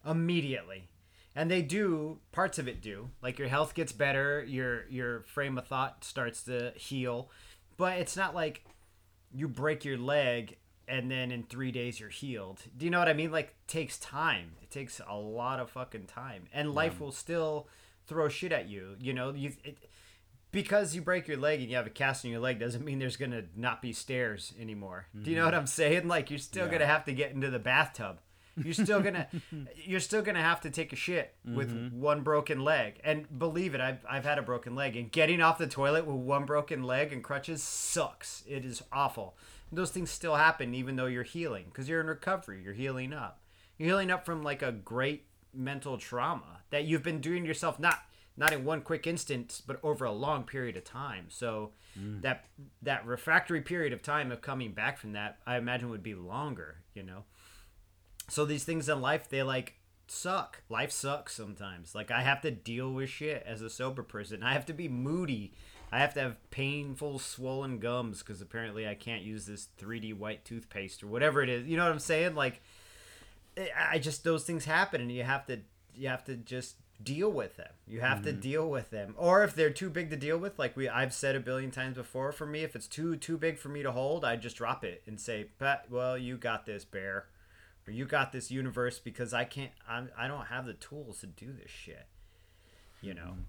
immediately. 0.07 0.89
And 1.35 1.51
they 1.51 1.61
do, 1.63 2.21
parts 2.33 2.59
of 2.59 2.69
it 2.69 2.81
do. 2.81 3.11
Like 3.23 3.39
your 3.39 3.49
health 3.49 3.75
gets 3.75 3.93
better, 3.93 4.43
your 4.45 4.89
your 4.89 5.23
frame 5.23 5.59
of 5.59 5.67
thought 5.67 6.05
starts 6.05 6.43
to 6.45 6.73
heal. 6.77 7.31
But 7.77 7.99
it's 7.99 8.17
not 8.17 8.35
like 8.35 8.65
you 9.33 9.49
break 9.49 9.85
your 9.85 9.99
leg 9.99 10.57
and 10.89 11.11
then 11.11 11.33
in 11.33 11.43
3 11.43 11.73
days 11.73 11.99
you're 11.99 12.09
healed. 12.09 12.61
Do 12.77 12.85
you 12.85 12.91
know 12.91 12.99
what 12.99 13.09
I 13.09 13.13
mean? 13.13 13.33
Like 13.33 13.55
takes 13.67 13.99
time. 13.99 14.53
It 14.63 14.71
takes 14.71 15.01
a 15.07 15.17
lot 15.17 15.61
of 15.61 15.71
fucking 15.71 16.07
time. 16.07 16.45
And 16.53 16.75
life 16.75 17.01
will 17.01 17.13
still 17.13 17.67
throw 18.07 18.29
shit 18.29 18.53
at 18.53 18.69
you, 18.69 18.97
you 19.01 19.13
know? 19.13 19.33
You 19.33 19.53
it, 19.65 19.79
because 20.53 20.95
you 20.95 21.03
break 21.03 21.29
your 21.29 21.37
leg 21.37 21.61
and 21.61 21.69
you 21.69 21.77
have 21.77 21.87
a 21.87 21.91
cast 21.91 22.25
on 22.25 22.31
your 22.31 22.41
leg 22.41 22.59
doesn't 22.59 22.85
mean 22.85 22.99
there's 22.99 23.17
gonna 23.17 23.43
not 23.57 23.83
be 23.83 23.93
stairs 23.93 24.55
anymore. 24.59 25.07
Do 25.13 25.31
you 25.31 25.37
know 25.37 25.43
mm-hmm. 25.43 25.47
what 25.49 25.55
I'm 25.55 25.67
saying? 25.67 26.09
Like 26.09 26.31
you're 26.31 26.39
still 26.39 26.69
gonna 26.69 26.87
have 26.87 27.05
to 27.07 27.13
get 27.13 27.33
into 27.33 27.51
the 27.51 27.59
bathtub. 27.59 28.21
You're 28.57 28.75
still 28.75 29.01
gonna 29.01 29.29
you're 29.85 30.01
still 30.01 30.23
gonna 30.23 30.43
have 30.43 30.61
to 30.63 30.71
take 30.71 30.93
a 30.93 30.97
shit 30.97 31.35
with 31.45 31.73
mm-hmm. 31.73 32.01
one 32.01 32.23
broken 32.23 32.65
leg. 32.65 33.01
And 33.05 33.27
believe 33.39 33.75
it, 33.75 33.81
I've 33.81 34.05
I've 34.09 34.25
had 34.25 34.39
a 34.39 34.43
broken 34.43 34.75
leg 34.75 34.97
and 34.97 35.11
getting 35.11 35.41
off 35.41 35.59
the 35.59 35.67
toilet 35.67 36.07
with 36.07 36.17
one 36.17 36.45
broken 36.45 36.83
leg 36.83 37.13
and 37.13 37.23
crutches 37.23 37.63
sucks. 37.63 38.45
It 38.49 38.65
is 38.65 38.83
awful. 38.93 39.37
Those 39.71 39.91
things 39.91 40.11
still 40.11 40.37
happen 40.37 40.75
even 40.75 40.97
though 40.97 41.07
you're 41.07 41.23
healing 41.23 41.67
because 41.67 41.89
you're 41.89 42.01
in 42.01 42.07
recovery. 42.07 42.63
You're 42.63 42.75
healing 42.75 43.13
up. 43.13 43.41
You're 43.79 43.89
healing 43.89 44.11
up 44.11 44.25
from 44.25 44.43
like 44.43 44.63
a 44.63 44.73
great 44.73 45.27
mental 45.53 45.99
trauma 45.99 46.61
that 46.71 46.85
you've 46.85 47.03
been 47.03 47.21
doing 47.21 47.45
yourself 47.45 47.79
not 47.79 48.01
not 48.37 48.53
in 48.53 48.65
one 48.65 48.83
quick 48.83 49.07
instant 49.07 49.63
but 49.67 49.79
over 49.83 50.05
a 50.05 50.13
long 50.13 50.45
period 50.45 50.77
of 50.77 50.85
time 50.85 51.27
so 51.29 51.73
mm. 51.99 52.21
that 52.21 52.45
that 52.83 53.07
refractory 53.07 53.61
period 53.61 53.93
of 53.93 54.03
time 54.03 54.31
of 54.31 54.41
coming 54.43 54.73
back 54.73 54.99
from 54.99 55.13
that 55.13 55.39
i 55.47 55.57
imagine 55.57 55.89
would 55.89 56.03
be 56.03 56.15
longer 56.15 56.83
you 56.95 57.03
know 57.03 57.25
so 58.29 58.45
these 58.45 58.65
things 58.65 58.89
in 58.89 59.01
life 59.01 59.29
they 59.29 59.43
like 59.43 59.75
suck. 60.09 60.63
Life 60.69 60.93
sucks 60.93 61.35
sometimes. 61.35 61.95
Like 61.95 62.11
i 62.11 62.23
have 62.23 62.41
to 62.43 62.51
deal 62.51 62.93
with 62.93 63.11
shit 63.11 63.43
as 63.47 63.63
a 63.63 63.71
sober 63.71 64.03
person. 64.03 64.43
I 64.43 64.53
have 64.53 64.67
to 64.67 64.73
be 64.73 64.89
moody. 64.89 65.53
I 65.93 65.99
have 66.01 66.15
to 66.15 66.21
have 66.21 66.51
painful 66.51 67.19
swollen 67.19 67.79
gums 67.79 68.19
because 68.21 68.41
apparently 68.41 68.89
i 68.89 68.95
can't 68.95 69.23
use 69.23 69.47
this 69.47 69.69
3d 69.81 70.15
white 70.15 70.45
toothpaste 70.45 71.03
or 71.03 71.07
whatever 71.07 71.43
it 71.43 71.49
is. 71.49 71.67
You 71.67 71.77
know 71.77 71.85
what 71.85 71.93
i'm 71.93 71.99
saying? 71.99 72.35
Like 72.35 72.61
eh, 73.57 73.67
I- 73.77 73.97
I 73.97 73.99
just 73.99 74.25
those 74.25 74.45
things 74.45 74.65
happen 74.65 75.01
and 75.01 75.13
you 75.13 75.23
have 75.25 75.47
to 75.47 75.61
you 75.95 76.09
have 76.09 76.25
to 76.25 76.37
just 76.37 76.77
deal 77.03 77.31
with 77.31 77.57
them. 77.57 77.73
You 77.87 78.01
have 78.01 78.23
to 78.23 78.31
mm-hmm. 78.31 78.41
deal 78.41 78.71
with 78.71 78.91
them. 78.91 79.15
Or 79.17 79.45
if 79.45 79.55
they're 79.55 79.71
too 79.71 79.91
big 79.91 80.11
to 80.11 80.17
deal 80.17 80.39
with, 80.39 80.59
like 80.59 80.77
we 80.77 80.89
I've 80.89 81.13
said 81.13 81.37
a 81.37 81.41
billion 81.41 81.71
times 81.71 81.97
before, 81.97 82.33
for 82.33 82.47
me, 82.47 82.63
if 82.63 82.75
it's 82.75 82.87
too 82.87 83.17
too 83.17 83.37
big 83.37 83.59
for 83.59 83.69
me 83.69 83.83
to 83.83 83.93
hold, 83.93 84.25
I 84.25 84.37
just 84.37 84.57
drop 84.57 84.85
it 84.85 85.03
and 85.07 85.21
say, 85.21 85.49
"Pat, 85.59 85.87
well, 85.91 86.17
you 86.17 86.37
got 86.37 86.67
this, 86.67 86.85
bear." 86.85 87.27
Or 87.87 87.93
you 87.93 88.05
got 88.05 88.33
this 88.33 88.51
universe 88.51 88.99
because 88.99 89.33
I 89.33 89.45
can't 89.45 89.71
I'm 89.89 90.11
I 90.19 90.27
don't 90.29 90.47
have 90.47 90.67
the 90.67 90.73
tools 90.75 91.21
to 91.21 91.27
do 91.27 91.53
this 91.53 91.71
shit. 91.71 92.07
You 93.01 93.15
know. 93.15 93.33
Mm-hmm. 93.33 93.41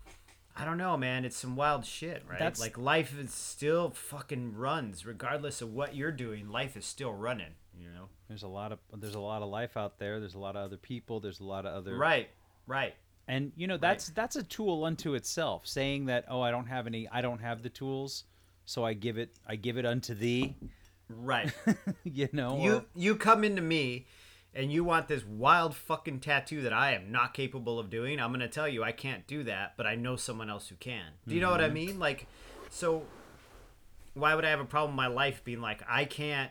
I 0.59 0.65
don't 0.65 0.77
know, 0.79 0.97
man. 0.97 1.23
It's 1.23 1.37
some 1.37 1.55
wild 1.55 1.85
shit, 1.85 2.23
right? 2.27 2.39
That's- 2.39 2.59
like 2.59 2.77
life 2.79 3.17
is 3.19 3.31
still 3.31 3.91
fucking 3.91 4.55
runs 4.55 5.05
regardless 5.05 5.61
of 5.61 5.71
what 5.73 5.95
you're 5.95 6.11
doing. 6.11 6.49
Life 6.49 6.75
is 6.75 6.83
still 6.85 7.13
running, 7.13 7.53
you 7.79 7.89
know. 7.91 8.09
there's 8.27 8.41
a 8.43 8.47
lot 8.47 8.71
of 8.71 8.79
there's 8.95 9.13
a 9.15 9.19
lot 9.19 9.41
of 9.43 9.49
life 9.49 9.77
out 9.77 9.99
there. 9.99 10.19
There's 10.19 10.33
a 10.35 10.39
lot 10.39 10.55
of 10.55 10.63
other 10.65 10.77
people. 10.77 11.19
There's 11.19 11.39
a 11.39 11.43
lot 11.45 11.65
of 11.65 11.73
other 11.75 11.95
Right. 11.95 12.29
Right. 12.65 12.95
And 13.27 13.51
you 13.55 13.67
know 13.67 13.77
that's 13.77 14.09
that's 14.09 14.35
a 14.35 14.43
tool 14.43 14.83
unto 14.85 15.13
itself. 15.15 15.67
Saying 15.67 16.05
that 16.05 16.25
oh 16.29 16.41
I 16.41 16.49
don't 16.51 16.67
have 16.67 16.87
any 16.87 17.07
I 17.09 17.21
don't 17.21 17.39
have 17.39 17.61
the 17.61 17.69
tools, 17.69 18.23
so 18.65 18.83
I 18.85 18.93
give 18.93 19.17
it 19.17 19.37
I 19.47 19.55
give 19.57 19.77
it 19.77 19.85
unto 19.85 20.13
thee. 20.15 20.55
Right. 21.09 21.51
you 22.03 22.29
know 22.33 22.57
you 22.61 22.73
or- 22.77 22.85
you 22.95 23.15
come 23.15 23.43
into 23.43 23.61
me 23.61 24.07
and 24.57 24.71
you 24.71 24.83
want 24.83 25.07
this 25.07 25.23
wild 25.23 25.75
fucking 25.75 26.19
tattoo 26.19 26.63
that 26.63 26.73
I 26.73 26.93
am 26.93 27.11
not 27.11 27.35
capable 27.35 27.77
of 27.77 27.91
doing, 27.91 28.19
I'm 28.19 28.31
gonna 28.31 28.47
tell 28.47 28.67
you 28.67 28.83
I 28.83 28.91
can't 28.91 29.27
do 29.27 29.43
that, 29.43 29.75
but 29.77 29.85
I 29.85 29.93
know 29.93 30.15
someone 30.15 30.49
else 30.49 30.67
who 30.67 30.75
can. 30.75 31.11
Do 31.27 31.35
you 31.35 31.41
know 31.41 31.51
what 31.51 31.61
I 31.61 31.69
mhm. 31.69 31.73
mean? 31.73 31.99
Like, 31.99 32.25
so 32.71 33.03
why 34.15 34.33
would 34.33 34.43
I 34.43 34.49
have 34.49 34.59
a 34.59 34.65
problem 34.65 34.93
in 34.93 34.97
my 34.97 35.07
life 35.07 35.43
being 35.43 35.61
like 35.61 35.83
I 35.87 36.05
can't 36.05 36.49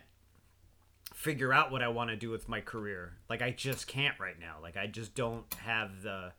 figure 1.13 1.51
out 1.51 1.69
what 1.69 1.83
I 1.83 1.89
want 1.89 2.09
to 2.09 2.15
do 2.15 2.29
with 2.29 2.47
my 2.47 2.61
career? 2.61 3.17
Like 3.29 3.41
I 3.41 3.51
just 3.51 3.87
can't 3.87 4.17
right 4.21 4.39
now. 4.39 4.55
Like 4.61 4.77
I 4.77 4.87
just 4.87 5.13
don't 5.13 5.53
have 5.65 6.01
the. 6.01 6.31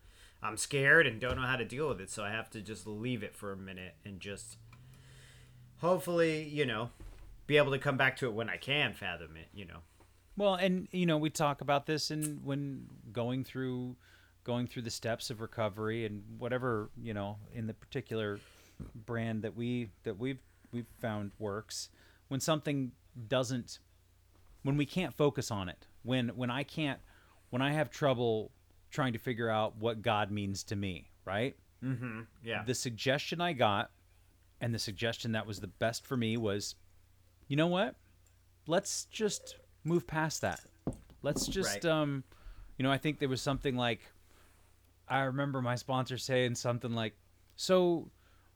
I'm 0.43 0.57
scared 0.57 1.07
and 1.07 1.21
don't 1.21 1.37
know 1.37 1.43
how 1.43 1.57
to 1.57 1.65
deal 1.67 1.89
with 1.89 2.01
it, 2.01 2.09
so 2.11 2.25
I 2.25 2.31
have 2.31 2.49
to 2.51 2.63
just 2.63 2.87
leave 2.87 3.23
it 3.23 3.35
for 3.35 3.53
a 3.53 3.57
minute 3.57 3.97
and 4.07 4.21
just 4.21 4.57
hopefully, 5.79 6.45
you 6.45 6.65
know, 6.65 6.91
be 7.47 7.59
able 7.59 7.73
to 7.73 7.79
come 7.79 7.99
back 7.99 8.17
to 8.19 8.27
it 8.27 8.33
when 8.33 8.49
I 8.49 8.57
can 8.57 8.95
fathom 8.95 9.37
it, 9.37 9.49
you 9.53 9.67
know. 9.67 9.81
Well, 10.39 10.55
and 10.55 10.87
you 10.93 11.05
know, 11.05 11.19
we 11.19 11.31
talk 11.31 11.61
about 11.61 11.87
this 11.87 12.11
and 12.11 12.45
when 12.45 12.87
going 13.13 13.45
through 13.45 13.97
going 14.45 14.69
through 14.69 14.83
the 14.83 14.91
steps 14.91 15.31
of 15.31 15.41
recovery 15.41 16.07
and 16.07 16.23
whatever, 16.39 16.91
you 16.97 17.13
know, 17.13 17.37
in 17.53 17.67
the 17.67 17.75
particular 17.75 18.39
brand 18.95 19.43
that 19.43 19.57
we 19.57 19.91
that 20.05 20.17
we've 20.17 20.41
we've 20.73 20.87
found 21.01 21.33
works. 21.39 21.91
When 22.29 22.41
something 22.41 22.93
doesn't 23.29 23.81
when 24.63 24.77
we 24.77 24.87
can't 24.87 25.13
focus 25.13 25.51
on 25.51 25.69
it, 25.69 25.87
when 26.05 26.29
when 26.29 26.51
I 26.51 26.63
can't, 26.63 27.01
when 27.51 27.61
I 27.61 27.73
have 27.73 27.91
trouble 27.91 28.53
trying 28.91 29.13
to 29.15 29.19
figure 29.19 29.51
out 29.51 29.77
what 29.77 30.03
God 30.03 30.31
means 30.31 30.63
to 30.65 30.77
me, 30.77 31.11
right? 31.25 31.57
Mm-hmm. 31.85 32.21
Yeah. 32.45 32.63
The 32.65 32.75
suggestion 32.75 33.41
I 33.41 33.55
got, 33.55 33.91
and 34.61 34.73
the 34.75 34.79
suggestion 34.79 35.33
that 35.33 35.47
was 35.47 35.61
the 35.61 35.67
best 35.67 36.07
for 36.07 36.17
me 36.17 36.37
was, 36.37 36.77
you 37.49 37.57
know 37.57 37.67
what? 37.67 37.97
Let's 38.67 39.05
just 39.07 39.57
move 39.89 40.07
past 40.07 40.43
that. 40.43 40.61
Let's 41.23 41.47
just, 41.47 41.85
Right. 41.85 41.85
um, 41.87 42.25
you 42.77 42.83
know, 42.85 42.93
I 42.93 42.99
think 42.99 43.19
there 43.19 43.29
was 43.29 43.43
something 43.43 43.77
like, 43.77 44.01
I 45.09 45.21
remember 45.23 45.61
my 45.63 45.75
sponsor 45.75 46.19
saying 46.19 46.55
something 46.55 46.93
like, 46.93 47.15
so 47.57 48.11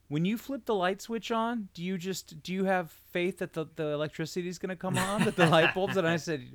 when 0.09 0.25
you 0.25 0.37
flip 0.37 0.64
the 0.66 0.75
light 0.75 1.01
switch 1.01 1.33
on, 1.33 1.68
do 1.75 1.83
you 1.83 1.97
just 1.99 2.42
do 2.42 2.53
you 2.53 2.64
have 2.64 2.90
faith 3.11 3.38
that 3.38 3.55
the, 3.55 3.66
the 3.75 3.88
electricity 3.88 4.49
is 4.49 4.59
going 4.59 4.68
to 4.71 4.77
come 4.77 4.99
on, 4.99 5.25
that 5.25 5.35
the 5.37 5.47
light 5.47 5.75
bulbs? 5.75 5.97
And 5.97 6.07
I 6.07 6.16
said, 6.18 6.47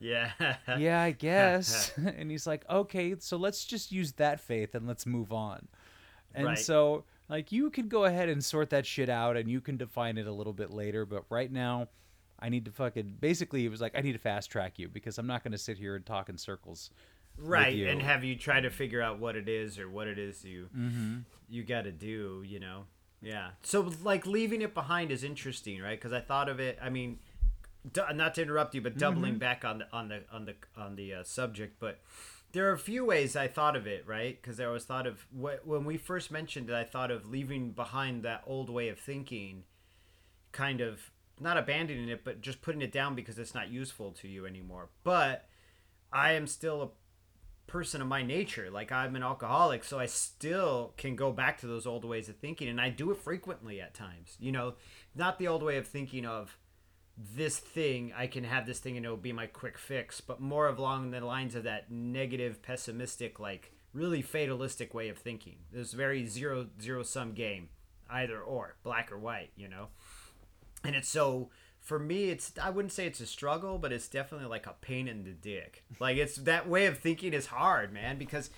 yeah. 0.00 0.32
yeah, 0.76 1.00
I 1.00 1.10
guess. 1.18 1.92
and 1.96 2.30
he's 2.30 2.46
like, 2.46 2.68
okay, 2.68 3.14
so 3.18 3.36
let's 3.36 3.64
just 3.64 3.92
use 3.92 4.12
that 4.14 4.40
faith 4.40 4.74
and 4.74 4.86
let's 4.86 5.06
move 5.06 5.32
on. 5.32 5.68
And 6.34 6.46
Right. 6.48 6.58
so, 6.58 7.04
like, 7.28 7.50
you 7.52 7.70
can 7.70 7.88
go 7.88 8.04
ahead 8.04 8.28
and 8.28 8.44
sort 8.44 8.70
that 8.70 8.84
shit 8.84 9.08
out 9.08 9.36
and 9.36 9.48
you 9.48 9.60
can 9.60 9.76
define 9.76 10.18
it 10.18 10.26
a 10.26 10.32
little 10.32 10.52
bit 10.52 10.70
later. 10.70 11.06
But 11.06 11.24
right 11.30 11.50
now, 11.50 11.88
I 12.38 12.48
need 12.48 12.64
to 12.66 12.70
fucking 12.70 13.16
basically, 13.20 13.64
it 13.64 13.70
was 13.70 13.80
like, 13.80 13.96
I 13.96 14.00
need 14.02 14.12
to 14.12 14.18
fast 14.18 14.50
track 14.50 14.78
you 14.78 14.88
because 14.88 15.18
I'm 15.18 15.26
not 15.26 15.42
going 15.42 15.52
to 15.52 15.58
sit 15.58 15.78
here 15.78 15.96
and 15.96 16.04
talk 16.04 16.28
in 16.28 16.36
circles. 16.38 16.90
right 17.38 17.86
and 17.86 18.00
have 18.02 18.24
you 18.24 18.34
try 18.36 18.60
to 18.60 18.70
figure 18.70 19.02
out 19.02 19.18
what 19.18 19.36
it 19.36 19.48
is 19.48 19.78
or 19.78 19.88
what 19.90 20.06
it 20.08 20.18
is 20.18 20.42
you 20.44 20.68
Mm-hmm. 20.76 21.18
you 21.50 21.62
got 21.64 21.82
to 21.82 21.92
do 21.92 22.42
you 22.46 22.58
know 22.60 22.84
yeah 23.20 23.48
so 23.62 23.90
like 24.02 24.26
leaving 24.26 24.62
it 24.62 24.72
behind 24.72 25.10
is 25.10 25.22
interesting 25.22 25.82
right 25.82 25.98
because 25.98 26.12
i 26.14 26.20
thought 26.20 26.48
of 26.48 26.60
it 26.60 26.78
i 26.82 26.88
mean 26.88 27.18
du- 27.92 28.12
not 28.14 28.34
to 28.36 28.42
interrupt 28.42 28.74
you 28.74 28.80
but 28.80 28.96
doubling 28.96 29.32
Mm-hmm. 29.32 29.38
back 29.38 29.64
on 29.66 29.78
the 29.78 29.86
on 29.92 30.08
the 30.08 30.22
on 30.32 30.44
the 30.46 30.54
on 30.78 30.96
the 30.96 31.12
uh, 31.12 31.22
subject 31.24 31.76
but 31.78 31.98
there 32.52 32.68
are 32.70 32.72
a 32.72 32.78
few 32.78 33.04
ways 33.04 33.36
i 33.36 33.46
thought 33.48 33.76
of 33.76 33.86
it 33.86 34.06
right 34.06 34.40
because 34.40 34.58
i 34.58 34.66
was 34.68 34.84
thought 34.84 35.06
of 35.06 35.26
wh- 35.38 35.60
when 35.66 35.84
we 35.84 35.98
first 35.98 36.30
mentioned 36.30 36.70
it 36.70 36.74
i 36.74 36.84
thought 36.84 37.10
of 37.10 37.28
leaving 37.28 37.72
behind 37.72 38.22
that 38.22 38.42
old 38.46 38.70
way 38.70 38.88
of 38.88 38.98
thinking 38.98 39.64
kind 40.52 40.80
of 40.80 41.10
not 41.40 41.56
abandoning 41.58 42.08
it 42.08 42.24
but 42.24 42.40
just 42.40 42.62
putting 42.62 42.82
it 42.82 42.92
down 42.92 43.14
because 43.14 43.38
it's 43.38 43.54
not 43.54 43.70
useful 43.70 44.12
to 44.12 44.28
you 44.28 44.46
anymore 44.46 44.88
but 45.04 45.46
i 46.12 46.32
am 46.32 46.46
still 46.46 46.82
a 46.82 46.88
person 47.66 48.00
of 48.00 48.08
my 48.08 48.22
nature. 48.22 48.70
Like 48.70 48.92
I'm 48.92 49.16
an 49.16 49.22
alcoholic, 49.22 49.84
so 49.84 49.98
I 49.98 50.06
still 50.06 50.94
can 50.96 51.16
go 51.16 51.32
back 51.32 51.58
to 51.60 51.66
those 51.66 51.86
old 51.86 52.04
ways 52.04 52.28
of 52.28 52.36
thinking, 52.36 52.68
and 52.68 52.80
I 52.80 52.90
do 52.90 53.10
it 53.10 53.18
frequently 53.18 53.80
at 53.80 53.94
times. 53.94 54.36
You 54.40 54.52
know, 54.52 54.74
not 55.14 55.38
the 55.38 55.48
old 55.48 55.62
way 55.62 55.76
of 55.76 55.86
thinking 55.86 56.26
of 56.26 56.58
this 57.16 57.58
thing. 57.58 58.12
I 58.16 58.26
can 58.26 58.44
have 58.44 58.66
this 58.66 58.78
thing 58.78 58.96
and 58.96 59.04
it'll 59.04 59.16
be 59.16 59.32
my 59.32 59.46
quick 59.46 59.78
fix, 59.78 60.20
but 60.20 60.40
more 60.40 60.68
along 60.68 61.10
the 61.10 61.20
lines 61.20 61.54
of 61.54 61.64
that 61.64 61.90
negative, 61.90 62.62
pessimistic, 62.62 63.40
like 63.40 63.72
really 63.92 64.22
fatalistic 64.22 64.92
way 64.92 65.08
of 65.08 65.18
thinking. 65.18 65.56
This 65.72 65.92
very 65.92 66.26
zero 66.26 66.66
zero 66.80 67.02
sum 67.02 67.32
game, 67.32 67.70
either 68.10 68.40
or, 68.40 68.76
black 68.82 69.10
or 69.10 69.18
white. 69.18 69.50
You 69.56 69.68
know, 69.68 69.88
and 70.86 70.94
it's 70.94 71.08
so 71.08 71.50
for 71.80 71.98
me 71.98 72.30
it's 72.30 72.52
i 72.62 72.70
wouldn't 72.70 72.92
say 72.92 73.06
it's 73.06 73.20
a 73.20 73.26
struggle 73.26 73.78
but 73.78 73.92
it's 73.92 74.08
definitely 74.08 74.46
like 74.46 74.66
a 74.66 74.74
pain 74.80 75.08
in 75.08 75.24
the 75.24 75.30
dick. 75.30 75.84
Like 76.00 76.16
it's 76.16 76.36
that 76.36 76.68
way 76.68 76.86
of 76.86 76.98
thinking 76.98 77.32
is 77.32 77.46
hard 77.46 77.92
man 77.92 78.18
because 78.18 78.50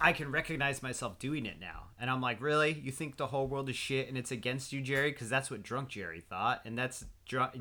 i 0.00 0.12
can 0.12 0.30
recognize 0.30 0.82
myself 0.82 1.18
doing 1.18 1.46
it 1.46 1.60
now. 1.60 1.84
And 2.00 2.10
i'm 2.10 2.20
like 2.20 2.40
really? 2.40 2.72
You 2.72 2.90
think 2.90 3.16
the 3.16 3.28
whole 3.28 3.46
world 3.46 3.68
is 3.68 3.76
shit 3.76 4.08
and 4.08 4.16
it's 4.16 4.30
against 4.30 4.72
you 4.72 4.80
jerry? 4.80 5.10
Because 5.12 5.28
that's 5.28 5.50
what 5.50 5.62
drunk 5.62 5.90
jerry 5.90 6.20
thought. 6.20 6.62
And 6.64 6.76
that's 6.76 7.04
drunk 7.26 7.54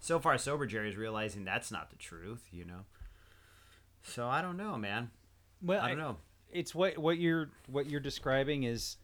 so 0.00 0.18
far 0.18 0.36
sober 0.38 0.66
jerry 0.66 0.90
is 0.90 0.96
realizing 0.96 1.44
that's 1.44 1.70
not 1.70 1.90
the 1.90 1.96
truth 1.96 2.42
you 2.52 2.64
know? 2.64 2.84
So 4.02 4.26
i 4.26 4.42
don't 4.42 4.56
know 4.56 4.76
man. 4.76 5.10
Well, 5.62 5.82
i 5.82 5.88
don't 5.88 5.98
know. 5.98 6.16
It's 6.52 6.74
what 6.74 6.98
what 6.98 7.18
you're 7.18 7.50
what 7.68 7.88
you're 7.88 8.00
describing 8.00 8.64
is 8.64 8.96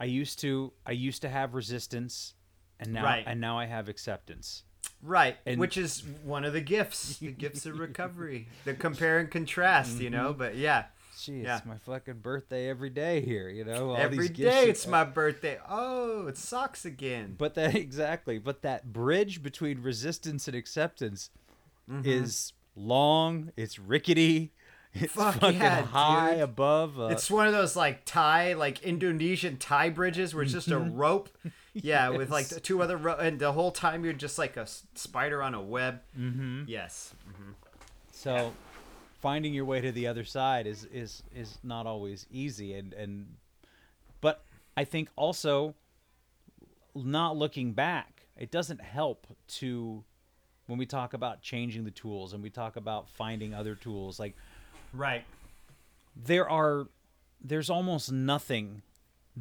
I 0.00 0.04
used 0.04 0.40
to 0.40 0.72
I 0.86 0.92
used 0.92 1.22
to 1.22 1.28
have 1.28 1.54
resistance 1.54 2.34
and 2.80 2.92
now 2.92 3.04
Right. 3.04 3.24
and 3.26 3.40
now 3.40 3.58
I 3.58 3.66
have 3.66 3.88
acceptance. 3.88 4.64
Right, 5.02 5.36
And- 5.46 5.58
which 5.60 5.76
is 5.76 6.02
one 6.24 6.44
of 6.44 6.52
the 6.52 6.60
gifts, 6.60 7.18
the 7.18 7.30
gifts 7.32 7.64
of 7.66 7.78
recovery, 7.78 8.48
the 8.64 8.74
compare 8.74 9.18
and 9.18 9.30
contrast, 9.30 9.98
you 10.00 10.10
know. 10.10 10.32
But 10.32 10.56
yeah, 10.56 10.86
Gee, 11.22 11.42
Yeah. 11.42 11.58
it's 11.58 11.66
my 11.66 11.76
fucking 11.76 12.20
birthday 12.20 12.68
every 12.70 12.88
day 12.90 13.20
here, 13.20 13.48
you 13.50 13.62
know. 13.64 13.90
all 13.90 13.96
every 13.96 14.28
day 14.28 14.70
it's 14.70 14.86
my 14.86 15.04
birthday. 15.04 15.58
Oh, 15.68 16.26
it 16.28 16.38
sucks 16.38 16.84
again. 16.86 17.34
But 17.36 17.54
that 17.54 17.74
exactly, 17.86 18.38
but 18.38 18.62
that 18.62 18.92
bridge 18.92 19.42
between 19.42 19.82
resistance 19.82 20.48
and 20.48 20.56
acceptance 20.56 21.30
Mm-hmm. 21.90 22.08
is 22.08 22.52
long. 22.76 23.52
It's 23.56 23.78
rickety. 23.78 24.52
It's 24.92 25.12
Fuck 25.12 25.36
fucking 25.36 25.60
yeah, 25.60 25.82
high 25.82 26.32
dude. 26.32 26.40
above. 26.40 26.98
Uh, 26.98 27.04
it's 27.12 27.30
one 27.30 27.46
of 27.46 27.52
those 27.52 27.76
like 27.76 28.04
Thai, 28.04 28.54
like 28.54 28.82
Indonesian 28.82 29.56
Thai 29.56 29.90
bridges 29.90 30.34
where 30.34 30.42
it's 30.42 30.52
just 30.52 30.66
a 30.68 30.78
rope. 30.78 31.28
Yeah, 31.72 32.08
with 32.10 32.30
like 32.30 32.46
Mm-hmm. 32.46 32.54
The 32.56 32.60
two 32.60 32.82
other 32.82 32.96
ro- 32.96 33.16
and 33.18 33.38
the 33.38 33.52
whole 33.52 33.70
time 33.70 34.04
you're 34.04 34.12
just 34.12 34.38
like 34.38 34.56
a 34.56 34.66
spider 34.94 35.42
on 35.42 35.54
a 35.54 35.62
web. 35.62 36.00
Mm-hmm. 36.18 36.64
Yes. 36.66 37.14
So 38.12 38.52
finding 39.20 39.54
your 39.54 39.64
way 39.64 39.80
to 39.80 39.92
the 39.92 40.06
other 40.06 40.24
side 40.24 40.66
is 40.66 40.84
is 40.86 41.22
is 41.34 41.58
not 41.62 41.86
always 41.86 42.26
easy 42.30 42.74
and 42.74 42.92
and 42.94 43.36
but 44.20 44.42
I 44.76 44.84
think 44.84 45.10
also 45.16 45.74
not 46.94 47.36
looking 47.36 47.72
back, 47.72 48.26
it 48.36 48.50
doesn't 48.50 48.80
help 48.80 49.26
to 49.46 50.02
when 50.66 50.78
we 50.78 50.86
talk 50.86 51.14
about 51.14 51.40
changing 51.40 51.84
the 51.84 51.90
tools 51.90 52.32
and 52.32 52.42
we 52.42 52.50
talk 52.50 52.76
about 52.76 53.08
finding 53.08 53.54
other 53.54 53.74
tools 53.74 54.18
like 54.18 54.36
Right. 54.92 55.24
there 56.16 56.48
are 56.48 56.88
there's 57.42 57.70
almost 57.70 58.10
nothing 58.12 58.82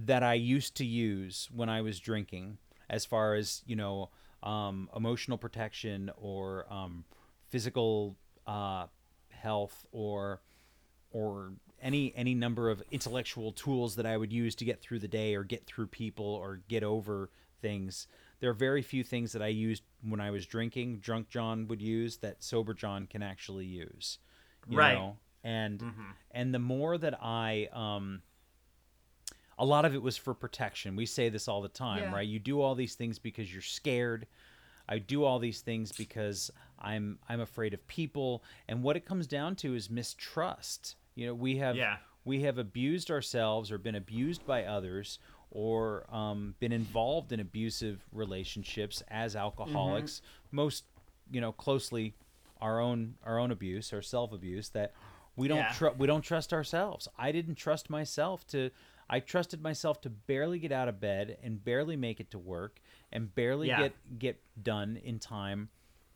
that 0.06 0.24
I 0.24 0.34
used 0.34 0.76
to 0.76 0.86
use 0.86 1.50
when 1.54 1.70
I 1.70 1.82
was 1.82 2.00
drinking 2.00 2.58
as 2.90 3.06
far 3.06 3.36
as 3.36 3.62
you 3.66 3.76
know 3.76 4.10
um, 4.44 4.90
emotional 4.96 5.38
protection 5.38 6.12
or 6.18 6.66
um, 6.72 7.04
physical 7.50 8.16
uh, 8.48 8.88
health 9.30 9.86
or 9.92 10.42
or 11.12 11.54
any 11.82 12.14
any 12.16 12.34
number 12.36 12.70
of 12.70 12.84
intellectual 12.92 13.52
tools 13.52 13.96
that 13.96 14.06
I 14.06 14.18
would 14.18 14.32
use 14.32 14.56
to 14.56 14.66
get 14.66 14.82
through 14.82 15.00
the 15.00 15.08
day 15.08 15.36
or 15.36 15.44
get 15.44 15.66
through 15.66 15.88
people 15.88 16.26
or 16.26 16.62
get 16.68 16.84
over 16.84 17.30
things. 17.62 18.08
There 18.40 18.50
are 18.50 18.54
very 18.54 18.82
few 18.82 19.04
things 19.04 19.34
that 19.34 19.42
I 19.42 19.48
used 19.48 19.84
when 20.02 20.22
I 20.22 20.32
was 20.32 20.46
drinking. 20.46 21.00
Drunk 21.00 21.30
John 21.30 21.68
would 21.68 21.82
use 21.82 22.18
that 22.18 22.42
sober 22.44 22.74
John 22.74 23.06
can 23.06 23.22
actually 23.22 23.66
use. 23.66 24.20
you 24.68 24.78
Right. 24.78 24.96
know? 24.98 25.18
And 25.44 25.82
and 26.32 26.54
the 26.54 26.60
more 26.60 26.98
that 26.98 27.18
I 27.22 27.70
um 27.74 28.22
a 29.60 29.66
lot 29.66 29.86
of 29.86 29.94
it 29.94 30.02
was 30.02 30.18
for 30.18 30.34
protection. 30.34 30.96
We 30.96 31.06
say 31.06 31.30
this 31.30 31.48
all 31.48 31.62
the 31.62 31.68
time, 31.70 32.04
Yeah. 32.04 32.14
right? 32.16 32.28
You 32.28 32.40
do 32.40 32.62
all 32.62 32.74
these 32.76 32.96
things 32.96 33.20
because 33.20 33.52
you're 33.54 33.62
scared. 33.62 34.26
I 34.88 34.98
do 34.98 35.24
all 35.24 35.38
these 35.38 35.62
things 35.62 35.92
because 35.92 36.50
I'm 36.80 37.20
I'm 37.30 37.42
afraid 37.42 37.74
of 37.76 37.86
people. 37.88 38.44
And 38.68 38.82
what 38.82 38.96
it 38.96 39.06
comes 39.06 39.28
down 39.28 39.56
to 39.58 39.76
is 39.76 39.90
mistrust. 39.90 40.96
You 41.16 41.28
know, 41.28 41.34
we 41.36 41.58
have 41.58 41.76
Yeah. 41.76 41.98
we 42.26 42.42
have 42.44 42.58
abused 42.58 43.12
ourselves 43.12 43.72
or 43.72 43.78
been 43.78 43.96
abused 43.96 44.46
by 44.46 44.64
others 44.64 45.20
or 45.52 46.06
um, 46.14 46.56
been 46.60 46.72
involved 46.72 47.32
in 47.32 47.40
abusive 47.40 48.06
relationships 48.12 49.04
as 49.10 49.36
alcoholics 49.36 50.22
most 50.52 50.84
you 51.32 51.42
know 51.42 51.52
closely 51.52 52.14
our 52.62 52.80
own 52.80 53.16
our 53.24 53.40
own 53.40 53.50
abuse 53.52 53.92
or 53.92 54.02
self 54.02 54.32
abuse 54.32 54.70
that 54.70 54.94
we 55.36 55.48
don't 55.48 55.58
Yeah. 55.58 55.72
tru- 55.74 55.96
we 55.98 56.06
don't 56.08 56.22
trust 56.22 56.54
ourselves 56.54 57.08
i 57.18 57.32
didn't 57.32 57.56
trust 57.56 57.90
myself 57.90 58.46
to 58.48 58.70
i 59.10 59.20
trusted 59.20 59.62
myself 59.62 60.02
to 60.02 60.10
barely 60.10 60.60
get 60.60 60.72
out 60.72 60.88
of 60.88 61.00
bed 61.00 61.38
and 61.44 61.64
barely 61.64 61.96
make 61.96 62.20
it 62.20 62.30
to 62.32 62.38
work 62.40 62.82
and 63.12 63.34
barely 63.36 63.68
Yeah. 63.68 63.78
get 63.80 64.20
get 64.20 64.64
done 64.64 64.98
in 65.04 65.20
time 65.20 65.70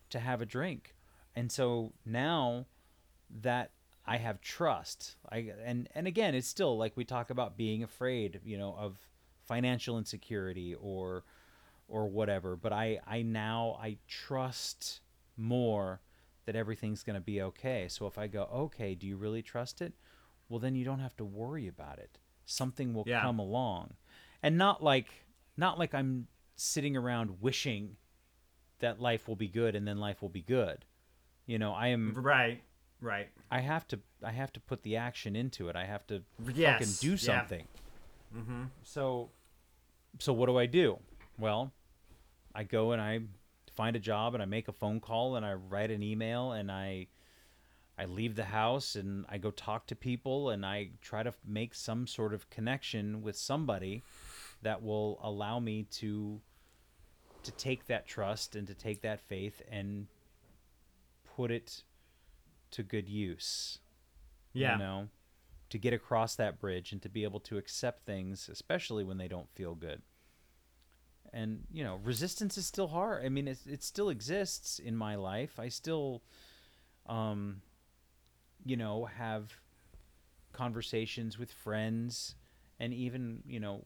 to 0.10 0.20
have 0.20 0.42
a 0.42 0.46
drink 0.46 0.96
and 1.36 1.52
so 1.52 1.94
now 2.06 2.66
that 3.42 3.72
I 4.06 4.18
have 4.18 4.42
trust. 4.42 5.16
I 5.30 5.52
and 5.64 5.88
and 5.96 6.08
again, 6.08 6.36
it's 6.36 6.48
still 6.48 6.78
like 6.78 6.98
we 6.98 7.06
talk 7.06 7.30
about 7.30 7.56
being 7.58 7.84
afraid, 7.84 8.42
you 8.44 8.58
know, 8.58 8.76
of 8.78 8.98
financial 9.46 9.98
insecurity 9.98 10.76
or 10.76 11.24
or 11.88 12.08
whatever. 12.08 12.56
But 12.58 12.74
I 12.74 13.00
I 13.08 13.22
now 13.22 13.78
I 13.82 13.98
trust 14.08 15.00
more 15.38 16.02
that 16.46 16.56
everything's 16.56 17.02
going 17.02 17.16
to 17.16 17.22
be 17.22 17.42
okay. 17.42 17.88
So 17.88 18.06
if 18.06 18.18
I 18.18 18.28
go, 18.28 18.44
okay, 18.54 18.94
do 18.94 19.08
you 19.08 19.16
really 19.16 19.42
trust 19.42 19.82
it? 19.82 19.94
Well, 20.50 20.60
then 20.60 20.76
you 20.76 20.84
don't 20.84 21.00
have 21.00 21.16
to 21.16 21.26
worry 21.26 21.68
about 21.68 21.98
it. 21.98 22.20
Something 22.46 22.94
will 22.94 23.04
Yeah. 23.08 23.22
come 23.22 23.40
along, 23.40 23.94
and 24.42 24.58
not 24.58 24.84
like 24.84 25.26
not 25.58 25.78
like 25.80 25.94
I'm 25.94 26.28
sitting 26.56 26.96
around 26.98 27.42
wishing 27.42 27.98
that 28.80 29.00
life 29.00 29.28
will 29.28 29.36
be 29.36 29.48
good 29.48 29.76
and 29.76 29.88
then 29.88 29.98
life 30.00 30.22
will 30.22 30.30
be 30.30 30.42
good. 30.42 30.86
You 31.46 31.58
know, 31.60 31.74
I 31.74 31.88
am 31.88 32.14
Right. 32.16 32.62
Right. 33.00 33.30
I 33.52 33.60
have 33.62 33.88
to 33.90 34.00
I 34.24 34.32
have 34.32 34.52
to 34.54 34.60
put 34.60 34.84
the 34.84 34.96
action 34.98 35.36
into 35.36 35.70
it. 35.70 35.76
I 35.76 35.86
have 35.86 36.06
to 36.08 36.24
Yes, 36.54 36.80
fucking 36.80 36.94
do 37.00 37.12
yeah. 37.12 37.16
something. 37.18 37.68
Mm-hmm. 38.36 38.64
So 38.84 39.30
so 40.20 40.34
what 40.34 40.48
do 40.48 40.58
I 40.58 40.66
do? 40.66 41.00
Well, 41.38 41.72
I 42.56 42.64
go 42.64 42.92
and 42.92 43.02
I 43.02 43.22
find 43.74 43.96
a 43.96 44.00
job 44.00 44.34
and 44.34 44.44
I 44.44 44.46
make 44.46 44.68
a 44.68 44.72
phone 44.74 45.00
call 45.00 45.36
and 45.36 45.46
I 45.46 45.54
write 45.54 45.92
an 45.92 46.04
email 46.04 46.52
and 46.52 46.72
I 46.72 47.08
I 47.98 48.06
leave 48.06 48.36
the 48.36 48.46
house 48.46 48.96
and 48.96 49.26
I 49.30 49.38
go 49.38 49.52
talk 49.52 49.88
to 49.88 49.96
people 49.96 50.50
and 50.50 50.66
I 50.66 50.90
try 51.02 51.24
to 51.24 51.34
make 51.46 51.76
some 51.76 52.08
sort 52.08 52.34
of 52.34 52.50
connection 52.50 53.22
with 53.22 53.36
somebody 53.36 54.04
that 54.64 54.82
will 54.82 55.20
allow 55.22 55.60
me 55.60 55.84
to 55.92 56.42
to 57.44 57.52
take 57.52 57.88
that 57.88 58.08
trust 58.08 58.56
and 58.56 58.66
to 58.68 58.74
take 58.74 59.02
that 59.02 59.20
faith 59.20 59.62
and 59.70 60.08
put 61.36 61.52
it 61.52 61.84
to 62.72 62.84
good 62.84 63.10
use. 63.10 63.80
Yeah. 64.54 64.74
You 64.74 64.80
know, 64.80 65.08
to 65.70 65.78
get 65.78 65.94
across 65.94 66.36
that 66.36 66.60
bridge 66.60 66.92
and 66.92 67.02
to 67.02 67.10
be 67.10 67.24
able 67.24 67.40
to 67.42 67.58
accept 67.58 68.06
things, 68.06 68.50
especially 68.52 69.04
when 69.04 69.18
they 69.18 69.28
don't 69.28 69.50
feel 69.50 69.76
good. 69.76 70.02
And, 71.34 71.64
you 71.72 71.84
know, 71.84 72.00
resistance 72.04 72.58
is 72.58 72.68
still 72.68 72.88
hard. 72.88 73.26
I 73.26 73.30
mean, 73.30 73.48
it, 73.48 73.58
it 73.68 73.84
still 73.84 74.10
exists 74.10 74.78
in 74.78 74.96
my 74.96 75.16
life. 75.16 75.60
I 75.60 75.70
still, 75.70 76.22
um, 77.08 77.64
you 78.66 78.78
know, 78.78 79.06
have 79.06 79.52
conversations 80.52 81.38
with 81.38 81.52
friends 81.52 82.36
and 82.80 82.94
even, 82.94 83.42
you 83.48 83.60
know, 83.60 83.84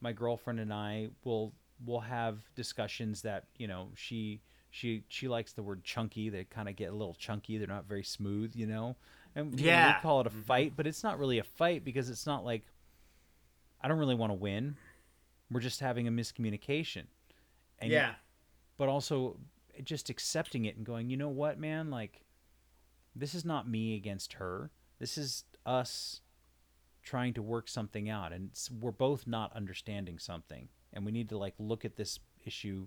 my 0.00 0.12
girlfriend 0.12 0.60
and 0.60 0.72
I 0.72 1.08
will 1.24 1.52
will 1.84 2.00
have 2.00 2.38
discussions 2.54 3.22
that, 3.22 3.44
you 3.56 3.66
know, 3.66 3.88
she 3.94 4.40
she 4.70 5.04
she 5.08 5.28
likes 5.28 5.52
the 5.52 5.62
word 5.62 5.84
chunky. 5.84 6.28
They 6.28 6.44
kind 6.44 6.68
of 6.68 6.76
get 6.76 6.90
a 6.90 6.94
little 6.94 7.14
chunky. 7.14 7.58
They're 7.58 7.66
not 7.66 7.86
very 7.86 8.04
smooth, 8.04 8.52
you 8.54 8.66
know. 8.66 8.96
And 9.34 9.58
you 9.58 9.66
know, 9.66 9.72
Yeah. 9.72 9.96
we 9.96 10.02
call 10.02 10.20
it 10.20 10.26
a 10.26 10.30
mm-hmm. 10.30 10.42
fight, 10.42 10.72
but 10.76 10.86
it's 10.86 11.02
not 11.02 11.18
really 11.18 11.38
a 11.38 11.44
fight 11.44 11.84
because 11.84 12.08
it's 12.10 12.26
not 12.26 12.44
like 12.44 12.64
I 13.80 13.88
don't 13.88 13.98
really 13.98 14.14
want 14.14 14.30
to 14.30 14.34
win. 14.34 14.76
We're 15.50 15.60
just 15.60 15.80
having 15.80 16.06
a 16.06 16.10
miscommunication. 16.10 17.04
And 17.78 17.90
yeah. 17.90 18.14
but 18.76 18.88
also 18.88 19.38
just 19.82 20.10
accepting 20.10 20.66
it 20.66 20.76
and 20.76 20.84
going, 20.84 21.08
you 21.08 21.16
know 21.16 21.28
what, 21.28 21.58
man, 21.58 21.90
like 21.90 22.22
this 23.14 23.34
is 23.34 23.44
not 23.44 23.68
me 23.68 23.96
against 23.96 24.34
her. 24.34 24.70
This 24.98 25.18
is 25.18 25.44
us 25.66 26.20
trying 27.02 27.34
to 27.34 27.42
work 27.42 27.68
something 27.68 28.08
out 28.08 28.32
and 28.32 28.50
we're 28.80 28.90
both 28.90 29.26
not 29.26 29.54
understanding 29.56 30.18
something 30.18 30.68
and 30.92 31.04
we 31.04 31.12
need 31.12 31.28
to 31.28 31.38
like 31.38 31.54
look 31.58 31.84
at 31.84 31.96
this 31.96 32.18
issue 32.44 32.86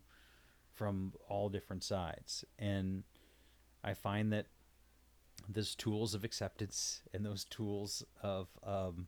from 0.74 1.14
all 1.28 1.50
different 1.50 1.84
sides. 1.84 2.46
And 2.60 3.04
I 3.84 3.94
find 3.94 4.32
that 4.34 4.48
those 5.50 5.76
tools 5.76 6.14
of 6.14 6.24
acceptance 6.24 7.02
and 7.14 7.26
those 7.26 7.44
tools 7.46 8.04
of 8.22 8.48
um, 8.66 9.08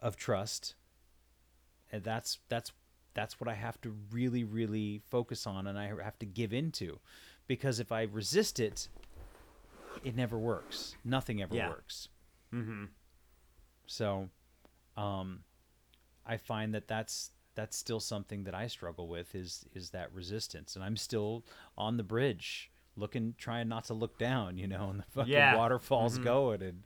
of 0.00 0.16
trust 0.16 0.74
and 1.90 2.04
that's 2.04 2.38
that's 2.48 2.72
that's 3.14 3.40
what 3.40 3.48
I 3.48 3.54
have 3.54 3.80
to 3.80 3.94
really 4.10 4.44
really 4.44 5.00
focus 5.10 5.46
on 5.46 5.66
and 5.66 5.78
I 5.78 5.92
have 6.02 6.18
to 6.18 6.26
give 6.26 6.52
into 6.52 6.98
because 7.46 7.80
if 7.80 7.90
I 7.90 8.02
resist 8.02 8.60
it 8.60 8.88
it 10.04 10.14
never 10.16 10.38
works. 10.38 10.96
Nothing 11.04 11.42
ever 11.42 11.54
Yeah. 11.54 11.68
works. 11.70 12.08
Mm-hmm. 12.54 12.84
so 13.86 14.28
um 14.96 15.40
I 16.26 16.36
find 16.36 16.74
that 16.74 16.88
that's 16.88 17.30
that's 17.54 17.76
still 17.76 18.00
something 18.00 18.44
that 18.44 18.54
I 18.54 18.66
struggle 18.68 19.08
with 19.08 19.34
is 19.34 19.64
is 19.74 19.90
that 19.90 20.12
resistance. 20.12 20.74
And 20.76 20.84
I'm 20.84 20.96
still 20.96 21.44
on 21.76 21.96
the 21.96 22.02
bridge 22.02 22.70
looking 22.96 23.34
trying 23.38 23.68
not 23.68 23.84
to 23.84 23.94
look 23.94 24.18
down 24.18 24.56
you 24.58 24.66
know 24.66 24.88
and 24.90 25.00
the 25.00 25.04
fucking 25.10 25.32
Yeah. 25.32 25.56
waterfall's 25.56 26.18
going 26.18 26.62
and 26.62 26.82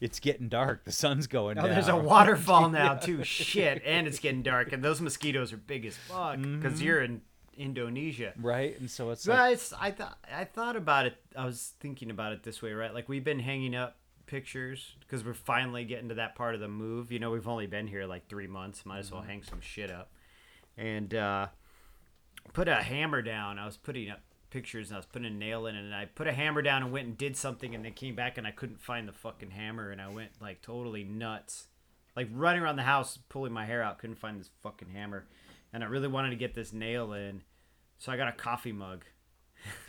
it's 0.00 0.20
getting 0.20 0.48
dark. 0.48 0.84
The 0.84 0.92
sun's 0.92 1.26
going 1.26 1.58
Oh, 1.58 1.62
down 1.62 1.70
there's 1.70 1.88
a 1.88 1.96
waterfall 2.14 2.68
now 2.68 2.94
too. 2.94 3.22
Shit, 3.24 3.82
and 3.86 4.06
it's 4.06 4.18
getting 4.18 4.42
dark, 4.42 4.72
and 4.72 4.82
those 4.82 5.00
mosquitoes 5.00 5.52
are 5.52 5.56
big 5.56 5.86
as 5.86 5.96
fuck 5.96 6.40
because 6.42 6.82
you're 6.82 7.00
in 7.02 7.22
Indonesia. 7.56 8.32
right 8.40 8.78
and 8.78 8.90
so 8.90 9.10
it's 9.10 9.26
But 9.26 9.38
like 9.38 9.52
it's, 9.54 9.72
I 9.72 9.90
thought 9.90 10.18
I 10.32 10.44
thought 10.44 10.76
about 10.76 11.06
it. 11.06 11.16
I 11.36 11.44
was 11.44 11.72
thinking 11.80 12.10
about 12.10 12.32
it 12.32 12.42
this 12.42 12.62
way, 12.62 12.72
right? 12.72 12.92
Like 12.92 13.08
we've 13.08 13.24
been 13.24 13.40
hanging 13.40 13.74
up 13.74 13.96
pictures 14.26 14.94
because 15.00 15.24
we're 15.24 15.34
finally 15.34 15.84
getting 15.84 16.08
to 16.08 16.14
that 16.16 16.34
part 16.34 16.54
of 16.54 16.60
the 16.60 16.68
move. 16.68 17.12
You 17.12 17.18
know, 17.18 17.30
we've 17.30 17.48
only 17.48 17.66
been 17.66 17.86
here 17.86 18.06
like 18.06 18.28
three 18.28 18.46
months. 18.46 18.84
Might 18.86 18.98
as 18.98 19.12
well 19.12 19.22
hang 19.22 19.42
some 19.42 19.60
shit 19.60 19.90
up. 19.90 20.10
And 20.76 21.14
uh, 21.14 21.48
put 22.52 22.68
a 22.68 22.76
hammer 22.76 23.22
down. 23.22 23.58
I 23.58 23.66
was 23.66 23.76
putting 23.76 24.10
up 24.10 24.20
pictures 24.50 24.88
and 24.88 24.96
I 24.96 24.98
was 24.98 25.06
putting 25.06 25.26
a 25.26 25.30
nail 25.30 25.66
in 25.66 25.74
it, 25.74 25.84
and 25.84 25.94
I 25.94 26.06
put 26.06 26.26
a 26.26 26.32
hammer 26.32 26.62
down 26.62 26.82
and 26.82 26.92
went 26.92 27.06
and 27.08 27.18
did 27.18 27.36
something, 27.36 27.74
and 27.74 27.84
then 27.84 27.92
came 27.92 28.14
back 28.14 28.38
and 28.38 28.46
I 28.46 28.52
couldn't 28.52 28.80
find 28.80 29.08
the 29.08 29.12
fucking 29.12 29.50
hammer, 29.50 29.90
and 29.90 30.00
I 30.00 30.08
went 30.08 30.30
like 30.40 30.62
totally 30.62 31.04
nuts, 31.04 31.66
like 32.16 32.28
running 32.32 32.62
around 32.62 32.76
the 32.76 32.82
house 32.82 33.18
pulling 33.28 33.52
my 33.52 33.66
hair 33.66 33.82
out, 33.82 33.98
couldn't 33.98 34.18
find 34.18 34.38
this 34.38 34.50
fucking 34.62 34.88
hammer, 34.88 35.26
and 35.74 35.82
I 35.82 35.88
really 35.88 36.08
wanted 36.08 36.30
to 36.30 36.36
get 36.36 36.54
this 36.54 36.72
nail 36.72 37.12
in, 37.12 37.42
so 37.98 38.12
I 38.12 38.16
got 38.16 38.28
a 38.28 38.32
coffee 38.32 38.72
mug. 38.72 39.04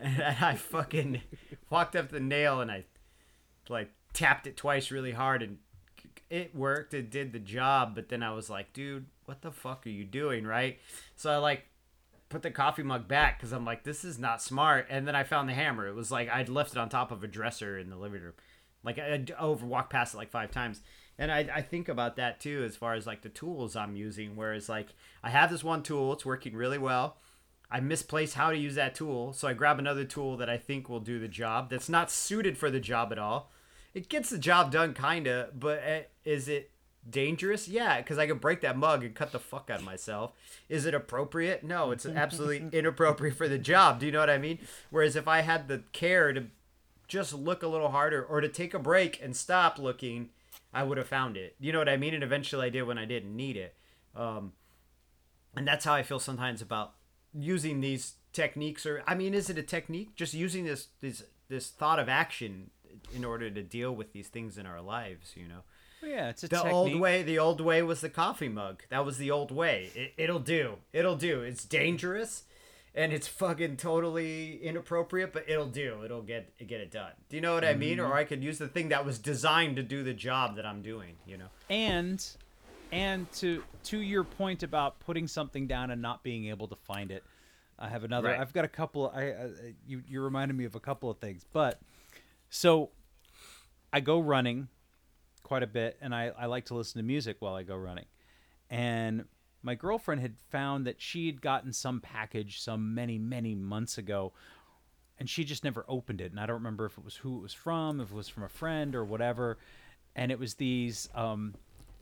and 0.00 0.22
I 0.22 0.54
fucking 0.54 1.20
walked 1.68 1.94
up 1.94 2.08
the 2.08 2.20
nail 2.20 2.60
and 2.60 2.70
I 2.70 2.84
like 3.68 3.90
tapped 4.12 4.46
it 4.46 4.56
twice 4.56 4.90
really 4.90 5.12
hard 5.12 5.42
and 5.42 5.58
it 6.30 6.54
worked. 6.54 6.94
It 6.94 7.10
did 7.10 7.32
the 7.32 7.38
job, 7.38 7.94
but 7.94 8.08
then 8.08 8.22
I 8.22 8.32
was 8.32 8.48
like, 8.48 8.72
dude, 8.72 9.06
what 9.26 9.42
the 9.42 9.52
fuck 9.52 9.86
are 9.86 9.90
you 9.90 10.04
doing, 10.04 10.46
right? 10.46 10.78
So 11.16 11.30
I 11.30 11.36
like 11.36 11.66
put 12.30 12.42
the 12.42 12.50
coffee 12.50 12.82
mug 12.82 13.06
back 13.06 13.38
because 13.38 13.52
I'm 13.52 13.64
like, 13.64 13.84
this 13.84 14.04
is 14.04 14.18
not 14.18 14.40
smart. 14.40 14.86
And 14.88 15.06
then 15.06 15.14
I 15.14 15.22
found 15.22 15.48
the 15.48 15.54
hammer. 15.54 15.86
It 15.86 15.94
was 15.94 16.10
like 16.10 16.30
I'd 16.30 16.48
left 16.48 16.72
it 16.72 16.78
on 16.78 16.88
top 16.88 17.12
of 17.12 17.22
a 17.22 17.28
dresser 17.28 17.78
in 17.78 17.90
the 17.90 17.96
living 17.96 18.22
room. 18.22 18.32
Like 18.82 18.98
I'd 18.98 19.32
over 19.38 19.66
walked 19.66 19.90
past 19.90 20.14
it 20.14 20.16
like 20.16 20.30
five 20.30 20.50
times. 20.50 20.80
And 21.18 21.30
I, 21.30 21.48
I 21.54 21.62
think 21.62 21.88
about 21.88 22.16
that 22.16 22.40
too 22.40 22.64
as 22.64 22.76
far 22.76 22.94
as 22.94 23.06
like 23.06 23.22
the 23.22 23.28
tools 23.28 23.76
I'm 23.76 23.96
using. 23.96 24.36
Whereas 24.36 24.68
like 24.68 24.88
I 25.22 25.30
have 25.30 25.50
this 25.50 25.64
one 25.64 25.82
tool, 25.82 26.12
it's 26.12 26.26
working 26.26 26.54
really 26.54 26.78
well. 26.78 27.18
I 27.70 27.80
misplace 27.80 28.34
how 28.34 28.50
to 28.50 28.56
use 28.56 28.74
that 28.76 28.94
tool, 28.94 29.32
so 29.32 29.48
I 29.48 29.52
grab 29.54 29.78
another 29.78 30.04
tool 30.04 30.36
that 30.36 30.50
I 30.50 30.58
think 30.58 30.88
will 30.88 31.00
do 31.00 31.18
the 31.18 31.28
job 31.28 31.70
that's 31.70 31.88
not 31.88 32.10
suited 32.10 32.56
for 32.56 32.70
the 32.70 32.78
job 32.78 33.10
at 33.10 33.18
all. 33.18 33.50
It 33.94 34.08
gets 34.08 34.30
the 34.30 34.38
job 34.38 34.70
done, 34.70 34.94
kinda, 34.94 35.48
but 35.54 35.82
uh, 35.82 36.00
is 36.24 36.48
it 36.48 36.70
dangerous? 37.08 37.66
Yeah, 37.66 37.98
because 37.98 38.18
I 38.18 38.26
can 38.26 38.38
break 38.38 38.60
that 38.60 38.76
mug 38.76 39.02
and 39.04 39.14
cut 39.14 39.32
the 39.32 39.38
fuck 39.38 39.70
out 39.70 39.80
of 39.80 39.84
myself. 39.84 40.32
Is 40.68 40.86
it 40.86 40.94
appropriate? 40.94 41.64
No, 41.64 41.90
it's 41.90 42.06
absolutely 42.06 42.68
inappropriate 42.78 43.36
for 43.36 43.48
the 43.48 43.58
job. 43.58 44.00
Do 44.00 44.06
you 44.06 44.12
know 44.12 44.20
what 44.20 44.30
I 44.30 44.38
mean? 44.38 44.58
Whereas 44.90 45.16
if 45.16 45.26
I 45.26 45.40
had 45.40 45.68
the 45.68 45.82
care 45.92 46.32
to 46.32 46.46
just 47.08 47.32
look 47.32 47.62
a 47.62 47.68
little 47.68 47.90
harder 47.90 48.24
or 48.24 48.40
to 48.40 48.48
take 48.48 48.74
a 48.74 48.78
break 48.78 49.20
and 49.22 49.36
stop 49.36 49.78
looking, 49.78 50.30
I 50.74 50.82
would 50.82 50.98
have 50.98 51.08
found 51.08 51.36
it. 51.36 51.54
You 51.60 51.72
know 51.72 51.78
what 51.78 51.88
I 51.88 51.96
mean? 51.96 52.14
And 52.14 52.22
eventually 52.24 52.66
I 52.66 52.70
did 52.70 52.82
when 52.82 52.98
I 52.98 53.04
didn't 53.04 53.34
need 53.34 53.56
it. 53.56 53.74
Um, 54.16 54.52
and 55.56 55.66
that's 55.66 55.84
how 55.84 55.94
I 55.94 56.02
feel 56.02 56.18
sometimes 56.18 56.60
about 56.60 56.94
using 57.32 57.80
these 57.80 58.14
techniques 58.32 58.84
or 58.84 59.02
I 59.06 59.14
mean 59.14 59.32
is 59.34 59.48
it 59.50 59.58
a 59.58 59.62
technique 59.62 60.14
just 60.16 60.34
using 60.34 60.64
this 60.64 60.88
this 61.00 61.22
this 61.48 61.68
thought 61.70 61.98
of 62.00 62.08
action 62.08 62.70
in 63.14 63.24
order 63.24 63.48
to 63.50 63.62
deal 63.62 63.92
with 63.94 64.12
these 64.12 64.26
things 64.28 64.58
in 64.58 64.66
our 64.66 64.80
lives 64.80 65.32
you 65.36 65.46
know 65.46 65.60
Well, 66.02 66.10
yeah 66.10 66.28
it's 66.30 66.42
a 66.42 66.48
the 66.48 66.56
technique. 66.56 66.72
old 66.74 66.96
way 67.00 67.22
the 67.22 67.38
old 67.38 67.60
way 67.60 67.82
was 67.82 68.00
the 68.00 68.08
coffee 68.08 68.48
mug 68.48 68.82
that 68.88 69.04
was 69.04 69.18
the 69.18 69.30
old 69.30 69.52
way 69.52 69.90
it, 69.94 70.14
it'll 70.16 70.40
do 70.40 70.76
it'll 70.92 71.14
do 71.16 71.42
it's 71.42 71.64
dangerous 71.64 72.42
and 72.94 73.12
it's 73.12 73.26
fucking 73.26 73.76
totally 73.76 74.56
inappropriate 74.62 75.32
but 75.32 75.44
it'll 75.48 75.66
do. 75.66 76.02
It'll 76.04 76.22
get 76.22 76.56
get 76.66 76.80
it 76.80 76.90
done. 76.90 77.12
Do 77.28 77.36
you 77.36 77.42
know 77.42 77.54
what 77.54 77.64
i 77.64 77.74
mean? 77.74 77.98
Mm-hmm. 77.98 78.06
or 78.10 78.14
i 78.14 78.24
could 78.24 78.42
use 78.42 78.58
the 78.58 78.68
thing 78.68 78.88
that 78.90 79.04
was 79.04 79.18
designed 79.18 79.76
to 79.76 79.82
do 79.82 80.02
the 80.02 80.14
job 80.14 80.56
that 80.56 80.66
i'm 80.66 80.82
doing 80.82 81.16
you 81.26 81.36
know? 81.36 81.46
And 81.68 82.24
and 82.92 83.30
to 83.32 83.62
to 83.84 83.98
your 83.98 84.24
point 84.24 84.62
about 84.62 85.00
putting 85.00 85.26
something 85.26 85.66
down 85.66 85.90
and 85.90 86.00
not 86.00 86.22
being 86.22 86.46
able 86.46 86.68
to 86.68 86.76
find 86.76 87.10
it 87.10 87.24
i 87.78 87.88
have 87.88 88.04
another 88.04 88.28
Right. 88.28 88.38
i've 88.40 88.52
got 88.52 88.64
a 88.64 88.68
couple 88.68 89.10
i 89.14 89.30
uh, 89.30 89.48
you 89.86 90.02
you 90.08 90.20
reminded 90.20 90.56
me 90.56 90.64
of 90.64 90.74
a 90.74 90.80
couple 90.80 91.10
of 91.10 91.18
things 91.18 91.44
but 91.52 91.80
so 92.50 92.90
i 93.92 94.00
go 94.00 94.20
running 94.20 94.68
quite 95.42 95.62
a 95.62 95.66
bit 95.66 95.96
and 96.00 96.14
i 96.14 96.30
i 96.38 96.46
like 96.46 96.66
to 96.66 96.74
listen 96.74 96.98
to 97.00 97.04
music 97.04 97.36
while 97.40 97.54
i 97.54 97.62
go 97.62 97.76
running. 97.76 98.06
And 98.70 99.24
my 99.64 99.74
girlfriend 99.74 100.20
had 100.20 100.36
found 100.50 100.86
that 100.86 101.00
she 101.00 101.26
had 101.26 101.40
gotten 101.40 101.72
some 101.72 102.00
package 102.00 102.60
some 102.60 102.94
many 102.94 103.18
many 103.18 103.54
months 103.54 103.98
ago 103.98 104.32
and 105.18 105.28
she 105.28 105.42
just 105.42 105.64
never 105.64 105.84
opened 105.88 106.20
it 106.20 106.30
and 106.30 106.38
i 106.38 106.46
don't 106.46 106.56
remember 106.56 106.84
if 106.86 106.96
it 106.98 107.04
was 107.04 107.16
who 107.16 107.38
it 107.38 107.42
was 107.42 107.54
from 107.54 108.00
if 108.00 108.10
it 108.10 108.14
was 108.14 108.28
from 108.28 108.44
a 108.44 108.48
friend 108.48 108.94
or 108.94 109.04
whatever 109.04 109.58
and 110.14 110.30
it 110.30 110.38
was 110.38 110.54
these 110.54 111.08
um 111.14 111.54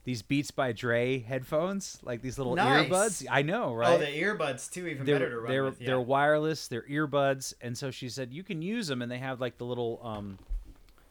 these 0.03 0.21
beats 0.21 0.51
by 0.51 0.71
dre 0.71 1.19
headphones 1.19 1.99
like 2.03 2.21
these 2.21 2.37
little 2.37 2.55
Nice. 2.55 2.87
earbuds 2.87 3.25
i 3.31 3.41
know 3.41 3.73
right 3.73 3.93
oh 3.93 3.97
the 3.97 4.05
earbuds 4.05 4.69
too 4.71 4.87
even 4.87 5.05
better 5.05 5.29
to 5.29 5.29
they're 5.29 5.39
run 5.39 5.51
they're, 5.51 5.63
with 5.63 5.81
yeah. 5.81 5.87
they're 5.87 6.01
wireless 6.01 6.67
they're 6.67 6.85
earbuds 6.89 7.53
and 7.61 7.77
so 7.77 7.89
she 7.89 8.09
said 8.09 8.33
you 8.33 8.43
can 8.43 8.61
use 8.61 8.87
them 8.87 9.01
and 9.01 9.11
they 9.11 9.19
have 9.19 9.39
like 9.39 9.57
the 9.57 9.65
little 9.65 10.01
um 10.03 10.37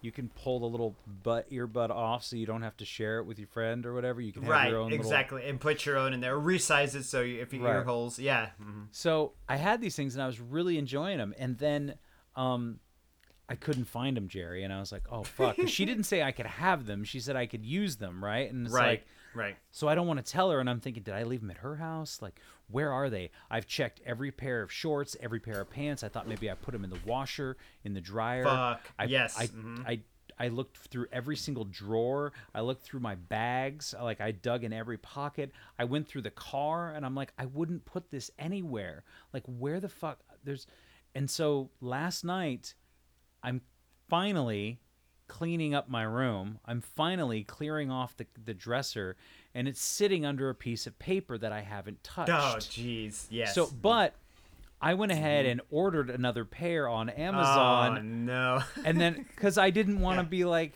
you 0.02 0.12
can 0.12 0.28
pull 0.28 0.60
the 0.60 0.66
little 0.66 0.94
butt 1.22 1.50
earbud 1.50 1.90
off 1.90 2.24
so 2.24 2.36
you 2.36 2.46
don't 2.46 2.62
have 2.62 2.76
to 2.76 2.84
share 2.84 3.18
it 3.18 3.24
with 3.24 3.38
your 3.38 3.48
friend 3.48 3.86
or 3.86 3.94
whatever 3.94 4.20
you 4.20 4.32
can 4.32 4.42
have 4.42 4.50
right 4.50 4.70
your 4.70 4.78
own 4.80 4.90
little 4.90 5.04
exactly 5.04 5.48
and 5.48 5.60
put 5.60 5.86
your 5.86 5.96
own 5.96 6.12
in 6.12 6.20
there 6.20 6.38
resize 6.38 6.94
it 6.94 7.04
so 7.04 7.20
you, 7.20 7.40
if 7.40 7.52
your 7.54 7.66
ear 7.66 7.84
holes 7.84 8.18
yeah 8.18 8.50
mhm. 8.62 8.86
So 8.90 9.32
I 9.48 9.56
had 9.56 9.80
these 9.80 9.96
things 9.96 10.14
and 10.14 10.22
I 10.22 10.26
was 10.26 10.40
really 10.40 10.78
enjoying 10.78 11.18
them. 11.18 11.34
And 11.38 11.58
then 11.58 11.94
um, 12.36 12.78
I 13.48 13.54
couldn't 13.54 13.86
find 13.86 14.16
them, 14.16 14.28
Jerry, 14.28 14.62
and 14.64 14.72
I 14.72 14.80
was 14.80 14.92
like, 14.92 15.02
oh 15.10 15.22
fuck. 15.22 15.56
she 15.66 15.84
didn't 15.90 16.04
say 16.04 16.22
I 16.22 16.32
could 16.32 16.46
have 16.46 16.86
them. 16.86 17.04
She 17.04 17.20
said 17.20 17.36
I 17.36 17.46
could 17.46 17.64
use 17.64 17.96
them, 17.96 18.22
right? 18.24 18.50
And 18.50 18.66
it's 18.66 18.74
like, 18.74 19.06
right. 19.34 19.56
so 19.70 19.88
I 19.88 19.94
don't 19.94 20.06
want 20.06 20.24
to 20.24 20.32
tell 20.32 20.50
her, 20.50 20.60
and 20.60 20.68
I'm 20.68 20.80
thinking, 20.80 21.02
did 21.02 21.14
I 21.14 21.22
leave 21.24 21.40
them 21.40 21.50
at 21.50 21.58
her 21.58 21.76
house? 21.76 22.20
Like, 22.20 22.40
where 22.68 22.92
are 22.92 23.10
they? 23.10 23.30
I've 23.50 23.66
checked 23.66 24.00
every 24.04 24.30
pair 24.30 24.62
of 24.62 24.72
shorts, 24.72 25.16
every 25.20 25.40
pair 25.40 25.60
of 25.60 25.70
pants. 25.70 26.02
I 26.02 26.08
thought 26.08 26.26
maybe 26.28 26.50
I 26.50 26.54
put 26.54 26.72
them 26.72 26.84
in 26.84 26.90
the 26.90 26.98
washer, 27.04 27.56
in 27.84 27.94
the 27.94 28.00
dryer. 28.00 28.44
Fuck, 28.44 28.80
I, 28.98 29.04
yes, 29.04 29.38
I, 29.38 29.46
mhm. 29.48 29.86
I, 29.86 30.00
I 30.38 30.48
looked 30.48 30.76
through 30.78 31.06
every 31.12 31.36
single 31.36 31.64
drawer. 31.64 32.32
I 32.54 32.62
looked 32.62 32.82
through 32.82 33.00
my 33.00 33.14
bags. 33.14 33.94
Like 34.00 34.20
I 34.20 34.32
dug 34.32 34.64
in 34.64 34.72
every 34.72 34.98
pocket. 34.98 35.52
I 35.78 35.84
went 35.84 36.08
through 36.08 36.22
the 36.22 36.30
car, 36.30 36.92
and 36.94 37.04
I'm 37.04 37.14
like, 37.14 37.32
I 37.38 37.46
wouldn't 37.46 37.84
put 37.84 38.10
this 38.10 38.30
anywhere. 38.38 39.04
Like, 39.32 39.44
where 39.46 39.80
the 39.80 39.88
fuck? 39.88 40.20
There's, 40.44 40.66
and 41.14 41.30
so 41.30 41.70
last 41.80 42.24
night, 42.24 42.74
I'm 43.42 43.60
finally 44.08 44.80
cleaning 45.32 45.74
up 45.74 45.88
my 45.88 46.02
room. 46.02 46.58
I'm 46.66 46.80
finally 46.82 47.42
clearing 47.42 47.90
off 47.90 48.16
the, 48.18 48.26
the 48.44 48.52
dresser, 48.54 49.16
and 49.54 49.66
it's 49.66 49.80
sitting 49.80 50.26
under 50.26 50.50
a 50.50 50.54
piece 50.54 50.86
of 50.86 50.98
paper 50.98 51.38
that 51.38 51.52
I 51.52 51.62
haven't 51.62 52.02
touched. 52.04 52.30
Oh, 52.30 52.56
jeez. 52.58 53.26
Yes. 53.30 53.54
So, 53.54 53.68
but 53.80 54.14
I 54.80 54.92
went 54.94 55.10
ahead 55.12 55.46
and 55.46 55.60
ordered 55.70 56.10
another 56.10 56.44
pair 56.44 56.86
on 56.88 57.08
Amazon. 57.08 57.98
Oh 57.98 58.02
no. 58.02 58.62
and 58.84 59.00
then 59.00 59.24
because 59.34 59.56
I 59.56 59.70
didn't 59.70 60.00
want 60.00 60.18
to 60.18 60.22
Yeah. 60.24 60.28
be 60.28 60.44
like. 60.44 60.74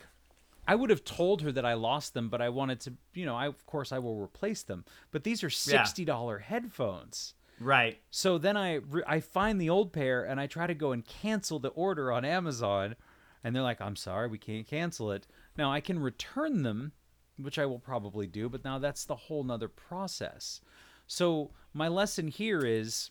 I 0.68 0.74
would 0.74 0.90
have 0.90 1.04
told 1.04 1.42
her 1.42 1.52
that 1.52 1.64
I 1.64 1.74
lost 1.74 2.12
them, 2.12 2.28
but 2.28 2.42
I 2.42 2.48
wanted 2.48 2.80
to, 2.80 2.94
you 3.14 3.24
know, 3.24 3.36
I 3.36 3.46
of 3.46 3.64
course 3.66 3.92
I 3.92 4.00
will 4.00 4.16
replace 4.20 4.64
them. 4.64 4.84
But 5.12 5.22
these 5.22 5.44
are 5.44 5.50
sixty 5.50 6.04
dollar 6.04 6.38
headphones. 6.40 7.34
right. 7.60 8.00
So 8.10 8.36
then 8.36 8.56
I 8.56 8.74
re- 8.76 9.04
I 9.06 9.20
find 9.20 9.60
the 9.60 9.70
old 9.70 9.92
pair 9.92 10.24
and 10.24 10.40
I 10.40 10.48
try 10.48 10.66
to 10.66 10.74
go 10.74 10.90
and 10.90 11.04
cancel 11.06 11.60
the 11.60 11.68
order 11.68 12.10
on 12.10 12.24
Amazon, 12.24 12.96
and 13.44 13.54
they're 13.54 13.62
like, 13.62 13.80
"I'm 13.80 13.96
sorry, 13.96 14.28
we 14.28 14.38
can't 14.38 14.66
cancel 14.66 15.12
it." 15.12 15.26
Now 15.56 15.72
I 15.72 15.80
can 15.80 15.98
return 15.98 16.62
them, 16.62 16.92
which 17.38 17.58
I 17.58 17.66
will 17.66 17.78
probably 17.78 18.26
do, 18.26 18.48
but 18.48 18.64
now 18.64 18.78
that's 18.78 19.04
the 19.04 19.16
whole 19.16 19.44
nother 19.44 19.68
process. 19.68 20.60
So 21.06 21.52
my 21.72 21.88
lesson 21.88 22.28
here 22.28 22.60
is, 22.64 23.10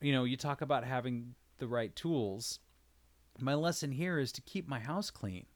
you 0.00 0.12
know, 0.12 0.24
you 0.24 0.36
talk 0.36 0.60
about 0.60 0.84
having 0.84 1.34
the 1.58 1.68
right 1.68 1.94
tools. 1.94 2.60
My 3.38 3.54
lesson 3.54 3.92
here 3.92 4.18
is 4.18 4.32
to 4.32 4.40
keep 4.42 4.68
my 4.68 4.80
house 4.80 5.10
clean 5.10 5.46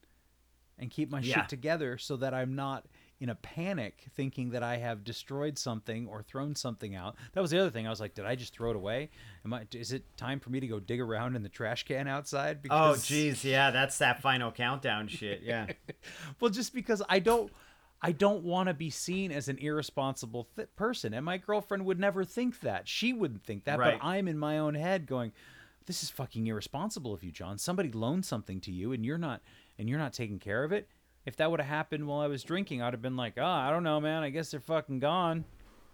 and 0.79 0.89
keep 0.91 1.09
my 1.11 1.19
Yeah. 1.19 1.35
shit 1.41 1.49
together 1.49 1.97
so 1.97 2.15
that 2.17 2.33
I'm 2.33 2.55
not 2.55 2.85
in 3.19 3.29
a 3.29 3.35
panic 3.35 4.03
thinking 4.15 4.49
that 4.49 4.61
I 4.61 4.77
have 4.77 5.03
destroyed 5.05 5.57
something 5.57 6.05
or 6.07 6.21
thrown 6.21 6.53
something 6.53 6.95
out. 6.95 7.15
That 7.33 7.41
was 7.41 7.49
the 7.51 7.59
other 7.59 7.69
thing. 7.69 7.87
I 7.87 7.89
was 7.89 8.01
like, 8.01 8.13
did 8.13 8.25
I 8.25 8.35
just 8.35 8.53
throw 8.53 8.71
it 8.71 8.75
away? 8.75 9.09
Am 9.45 9.53
I 9.53 9.65
is 9.73 9.93
it 9.93 10.03
time 10.17 10.39
for 10.39 10.49
me 10.49 10.59
to 10.59 10.67
go 10.67 10.79
dig 10.79 10.99
around 10.99 11.35
in 11.35 11.43
the 11.43 11.49
trash 11.49 11.83
can 11.83 12.07
outside 12.07 12.59
Oh, 12.69 12.93
jeez. 12.97 13.43
Yeah, 13.43 13.71
that's 13.71 13.97
that 13.99 14.21
final 14.21 14.51
countdown 14.51 15.07
shit. 15.07 15.41
Yeah. 15.43 15.67
well, 16.39 16.51
just 16.51 16.73
because 16.73 17.01
I 17.07 17.19
don't 17.19 17.51
I 18.01 18.11
don't 18.11 18.43
want 18.43 18.67
to 18.67 18.73
be 18.73 18.89
seen 18.89 19.31
as 19.31 19.47
an 19.47 19.57
irresponsible 19.59 20.49
th- 20.55 20.67
person, 20.75 21.13
and 21.13 21.25
my 21.25 21.37
girlfriend 21.37 21.85
would 21.85 21.99
never 21.99 22.25
think 22.25 22.59
that. 22.59 22.87
She 22.87 23.13
wouldn't 23.13 23.43
think 23.45 23.63
that, 23.63 23.79
Right. 23.79 23.97
but 23.99 24.05
I'm 24.05 24.27
in 24.27 24.37
my 24.37 24.59
own 24.59 24.75
head 24.75 25.07
going, 25.07 25.31
"This 25.85 26.03
is 26.03 26.09
fucking 26.09 26.45
irresponsible 26.45 27.13
of 27.13 27.23
you, 27.23 27.31
John. 27.31 27.57
Somebody 27.57 27.91
loaned 27.91 28.25
something 28.25 28.59
to 28.61 28.71
you, 28.71 28.91
and 28.91 29.05
you're 29.05 29.17
not 29.17 29.41
and 29.79 29.89
you're 29.89 29.97
not 29.97 30.11
taking 30.13 30.37
care 30.39 30.63
of 30.65 30.73
it." 30.73 30.89
If 31.25 31.37
that 31.37 31.49
would 31.49 31.59
have 31.59 31.69
happened 31.69 32.07
while 32.07 32.19
I 32.21 32.27
was 32.27 32.43
drinking, 32.43 32.81
I'd 32.81 32.93
have 32.93 33.01
been 33.01 33.15
like, 33.17 33.33
"Oh, 33.37 33.43
I 33.45 33.69
don't 33.71 33.83
know, 33.83 33.99
man. 33.99 34.23
I 34.23 34.29
guess 34.29 34.51
they're 34.51 34.59
fucking 34.59 34.99
gone." 34.99 35.45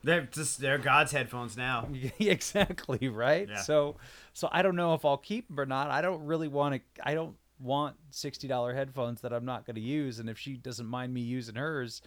They're 0.03 0.23
just 0.23 0.59
they're 0.59 0.77
God's 0.79 1.11
headphones 1.11 1.55
now. 1.55 1.87
exactly 2.19 3.07
right 3.09 3.47
Yeah. 3.47 3.61
so 3.61 3.97
so 4.33 4.49
i 4.51 4.61
don't 4.63 4.75
know 4.75 4.93
if 4.95 5.05
i'll 5.05 5.17
keep 5.17 5.47
them 5.47 5.59
or 5.59 5.65
not 5.67 5.91
i 5.91 6.01
don't 6.01 6.25
really 6.25 6.47
want 6.47 6.75
to 6.75 6.81
i 7.07 7.13
don't 7.13 7.35
want 7.59 7.95
$60 8.11 8.73
headphones 8.73 9.21
that 9.21 9.31
i'm 9.31 9.45
not 9.45 9.65
going 9.67 9.75
to 9.75 9.81
use 9.81 10.17
and 10.17 10.27
if 10.29 10.39
she 10.39 10.53
doesn't 10.57 10.87
mind 10.87 11.13
me 11.13 11.21
using 11.21 11.53
hers 11.53 12.01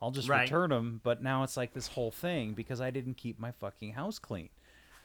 i'll 0.00 0.12
just 0.12 0.28
Right. 0.28 0.42
return 0.42 0.70
them 0.70 1.00
but 1.02 1.20
now 1.22 1.42
it's 1.42 1.56
like 1.56 1.72
this 1.74 1.88
whole 1.88 2.12
thing 2.12 2.52
because 2.52 2.80
i 2.80 2.90
didn't 2.90 3.14
keep 3.16 3.40
my 3.40 3.50
fucking 3.50 3.94
house 3.94 4.20
clean 4.20 4.50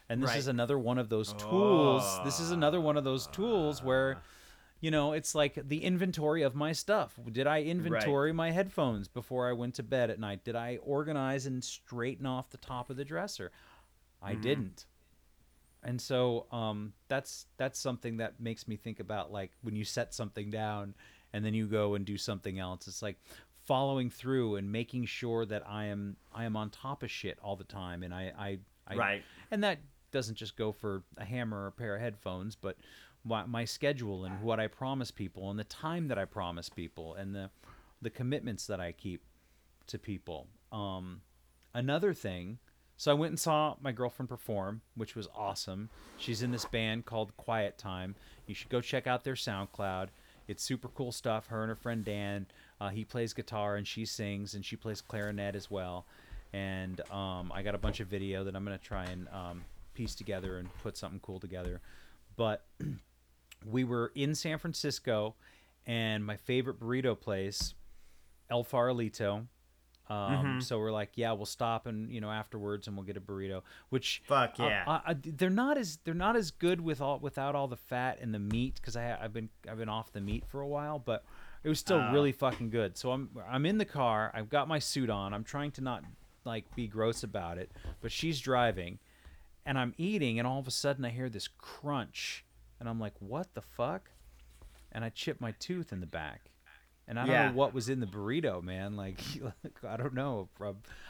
and 0.08 0.22
this 0.22 0.30
Right. 0.30 0.38
is 0.40 0.48
another 0.48 0.78
one 0.78 1.00
of 1.00 1.10
those 1.10 1.34
oh. 1.34 1.38
tools 1.50 2.20
this 2.24 2.40
is 2.40 2.52
another 2.52 2.80
one 2.80 2.98
of 2.98 3.04
those 3.04 3.26
tools 3.28 3.82
where 3.82 4.18
you 4.80 4.92
know 4.92 5.14
it's 5.14 5.34
like 5.36 5.68
the 5.68 5.84
inventory 5.84 6.44
of 6.44 6.56
my 6.56 6.72
stuff. 6.72 7.20
Did 7.32 7.48
i 7.48 7.62
inventory 7.62 8.32
my 8.34 8.52
headphones 8.52 9.08
before 9.08 9.50
i 9.50 9.54
went 9.54 9.76
to 9.76 9.84
bed 9.84 10.10
at 10.10 10.20
night? 10.20 10.44
Did 10.44 10.56
i 10.56 10.78
organize 10.84 11.46
and 11.46 11.64
straighten 11.64 12.26
off 12.26 12.50
the 12.50 12.58
top 12.58 12.90
of 12.90 12.98
the 12.98 13.06
dresser? 13.06 13.52
I 14.22 14.36
didn't. 14.36 14.86
And 15.84 16.02
so 16.02 16.48
um, 16.52 16.94
that's 17.08 17.46
that's 17.58 17.80
something 17.80 18.18
that 18.18 18.40
makes 18.40 18.68
me 18.68 18.76
think 18.76 19.00
about 19.00 19.32
like 19.32 19.52
when 19.62 19.76
you 19.76 19.86
set 19.86 20.14
something 20.14 20.50
down 20.50 20.96
and 21.34 21.46
then 21.46 21.54
you 21.54 21.68
go 21.68 21.94
and 21.96 22.06
do 22.06 22.18
something 22.18 22.58
else 22.58 22.88
it's 22.88 23.02
like 23.02 23.18
following 23.66 24.10
through 24.10 24.56
and 24.56 24.72
making 24.72 25.06
sure 25.06 25.46
that 25.46 25.62
i 25.68 25.86
am 25.86 26.16
i 26.34 26.46
am 26.46 26.56
on 26.56 26.70
top 26.70 27.04
of 27.04 27.12
shit 27.12 27.38
all 27.44 27.56
the 27.56 27.64
time. 27.66 28.02
And 28.04 28.14
i 28.14 28.32
i, 28.38 28.58
I 28.88 28.96
Right. 28.96 29.24
and 29.52 29.64
that 29.64 29.80
doesn't 30.12 30.36
just 30.36 30.56
go 30.56 30.72
for 30.72 31.04
a 31.18 31.26
hammer 31.26 31.64
or 31.64 31.68
a 31.68 31.72
pair 31.72 31.96
of 31.96 32.02
headphones 32.02 32.56
but 32.56 32.78
my, 33.28 33.46
my 33.46 33.66
schedule 33.66 34.26
and 34.26 34.42
what 34.42 34.60
i 34.60 34.68
promise 34.68 35.12
people 35.12 35.50
and 35.50 35.60
the 35.60 35.64
time 35.66 36.08
that 36.08 36.18
i 36.18 36.26
promise 36.26 36.70
people 36.70 37.14
and 37.16 37.36
the 37.36 37.50
the 38.02 38.10
commitments 38.10 38.68
that 38.68 38.80
i 38.80 38.92
keep 38.92 39.22
to 39.88 39.98
people. 39.98 40.48
Um 40.72 41.22
another 41.74 42.14
thing 42.14 42.60
so 42.96 43.12
i 43.12 43.14
went 43.14 43.32
and 43.32 43.40
saw 43.40 43.76
my 43.82 43.92
girlfriend 43.92 44.30
perform 44.30 44.82
which 44.96 45.16
was 45.16 45.28
awesome. 45.36 45.90
She's 46.18 46.42
in 46.42 46.52
this 46.52 46.66
band 46.66 47.06
called 47.06 47.36
quiet 47.38 47.78
time. 47.78 48.16
You 48.46 48.56
should 48.56 48.70
go 48.70 48.82
check 48.82 49.08
out 49.08 49.24
their 49.24 49.36
soundcloud. 49.36 50.10
It's 50.48 50.64
super 50.64 50.88
cool 50.88 51.12
stuff. 51.12 51.48
Her 51.48 51.62
and 51.62 51.70
her 51.70 51.76
friend 51.76 52.06
dan 52.06 52.48
uh, 52.80 52.90
he 52.90 53.04
plays 53.06 53.34
guitar 53.34 53.76
and 53.76 53.88
she 53.88 54.06
sings 54.06 54.54
and 54.54 54.64
she 54.64 54.76
plays 54.76 55.02
clarinet 55.02 55.56
as 55.56 55.72
well. 55.72 56.06
And 56.54 57.02
um, 57.12 57.52
i 57.54 57.62
got 57.62 57.76
a 57.76 57.80
bunch 57.80 58.00
of 58.00 58.08
video 58.08 58.44
that 58.44 58.56
i'm 58.56 58.66
going 58.66 58.78
to 58.78 58.84
try 58.84 59.06
and 59.06 59.28
um, 59.30 59.64
piece 59.94 60.16
together 60.16 60.58
and 60.58 60.70
put 60.84 60.98
something 60.98 61.20
cool 61.22 61.40
together. 61.40 61.82
But 62.36 62.66
we 63.70 63.84
were 63.84 64.12
in 64.16 64.34
san 64.36 64.58
francisco 64.58 65.36
and 65.86 66.26
my 66.26 66.36
favorite 66.38 66.80
burrito 66.80 67.20
place 67.20 67.74
el 68.50 68.64
farolito 68.64 69.46
um, 70.10 70.62
So 70.62 70.80
we're 70.80 70.94
like, 70.94 71.12
yeah, 71.16 71.34
we'll 71.34 71.46
stop 71.46 71.86
and 71.86 72.10
you 72.10 72.22
know 72.22 72.32
afterwards, 72.32 72.88
and 72.88 72.96
we'll 72.96 73.06
get 73.06 73.18
a 73.18 73.20
burrito. 73.20 73.62
Which 73.90 74.22
Fuck 74.26 74.56
uh, 74.58 74.64
yeah. 74.64 74.84
uh, 74.88 75.00
uh, 75.06 75.14
they're 75.22 75.50
not 75.50 75.78
as 75.78 76.00
they're 76.06 76.14
not 76.14 76.38
as 76.38 76.50
good 76.50 76.80
with 76.80 77.02
all 77.02 77.20
without 77.20 77.56
all 77.56 77.68
the 77.68 77.76
fat 77.76 78.20
and 78.22 78.34
the 78.34 78.40
meat 78.40 78.76
because 78.76 78.96
I 78.96 79.18
I've 79.22 79.34
been 79.34 79.50
I've 79.70 79.78
been 79.78 79.90
off 79.90 80.14
the 80.14 80.22
meat 80.22 80.46
for 80.48 80.62
a 80.62 80.68
while, 80.68 80.98
but 80.98 81.26
it 81.62 81.68
was 81.68 81.80
still 81.80 81.98
Oh. 81.98 82.14
really 82.14 82.32
fucking 82.32 82.70
good. 82.70 82.98
So 82.98 83.12
I'm 83.12 83.32
I'm 83.50 83.66
in 83.66 83.80
the 83.80 83.84
car. 84.02 84.32
I've 84.34 84.50
got 84.50 84.70
my 84.70 84.80
suit 84.80 85.10
on. 85.10 85.34
I'm 85.34 85.44
trying 85.44 85.72
to 85.72 85.82
not 85.82 86.06
like 86.46 86.74
be 86.74 86.88
gross 86.88 87.24
about 87.24 87.58
it, 87.58 87.70
but 88.00 88.10
she's 88.10 88.40
driving, 88.40 89.00
and 89.66 89.78
I'm 89.78 89.94
eating, 89.98 90.40
and 90.40 90.48
all 90.48 90.60
of 90.60 90.68
a 90.70 90.72
sudden 90.72 91.04
I 91.04 91.10
hear 91.10 91.28
this 91.28 91.50
crunch, 91.50 92.46
and 92.80 92.88
I'm 92.90 93.00
like, 93.00 93.14
what 93.20 93.54
the 93.54 93.62
fuck? 93.62 94.10
And 94.92 95.04
I 95.04 95.10
chipped 95.10 95.42
my 95.42 95.52
tooth 95.60 95.92
in 95.92 96.00
the 96.00 96.08
back. 96.08 96.52
And 97.10 97.18
I 97.18 97.22
don't 97.26 97.32
Yeah. 97.32 97.50
know 97.50 97.56
what 97.56 97.74
was 97.74 97.88
in 97.88 98.02
the 98.02 98.06
burrito, 98.06 98.62
man. 98.62 98.98
Like, 98.98 99.22
I 99.88 99.96
don't 99.96 100.14
know. 100.14 100.50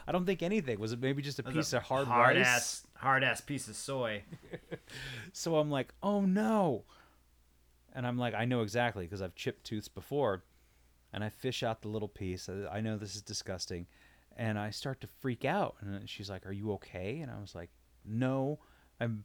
I 0.07 0.11
don't 0.11 0.25
think 0.25 0.43
anything. 0.43 0.79
Was 0.79 0.93
it 0.93 0.99
maybe 0.99 1.21
just 1.23 1.39
a 1.39 1.43
piece 1.43 1.73
a 1.73 1.77
of 1.77 1.83
hard, 1.83 2.07
hard 2.07 2.37
rice? 2.37 2.45
ass 2.45 2.87
hard 2.97 3.23
ass 3.23 3.41
piece 3.41 3.67
of 3.67 3.75
soy. 3.75 4.23
So 5.33 5.57
I'm 5.57 5.69
like, 5.71 5.93
oh 6.03 6.21
no. 6.21 6.85
And 7.93 8.05
I'm 8.05 8.17
like, 8.17 8.33
I 8.33 8.45
know 8.45 8.61
exactly 8.61 9.05
because 9.05 9.21
I've 9.21 9.35
chipped 9.35 9.63
tooths 9.65 9.87
before. 9.87 10.43
And 11.13 11.23
I 11.23 11.29
fish 11.29 11.63
out 11.63 11.81
the 11.81 11.87
little 11.87 12.07
piece. 12.07 12.47
I 12.49 12.77
I 12.77 12.81
know 12.81 12.97
this 12.97 13.15
is 13.15 13.21
disgusting. 13.21 13.87
And 14.35 14.59
I 14.59 14.69
start 14.69 15.01
to 15.01 15.07
freak 15.07 15.45
out. 15.45 15.77
And 15.81 16.07
she's 16.07 16.29
like, 16.29 16.45
Are 16.45 16.51
you 16.51 16.73
okay? 16.73 17.19
And 17.21 17.31
I 17.31 17.39
was 17.39 17.55
like, 17.55 17.69
No, 18.05 18.59
I'm 18.99 19.23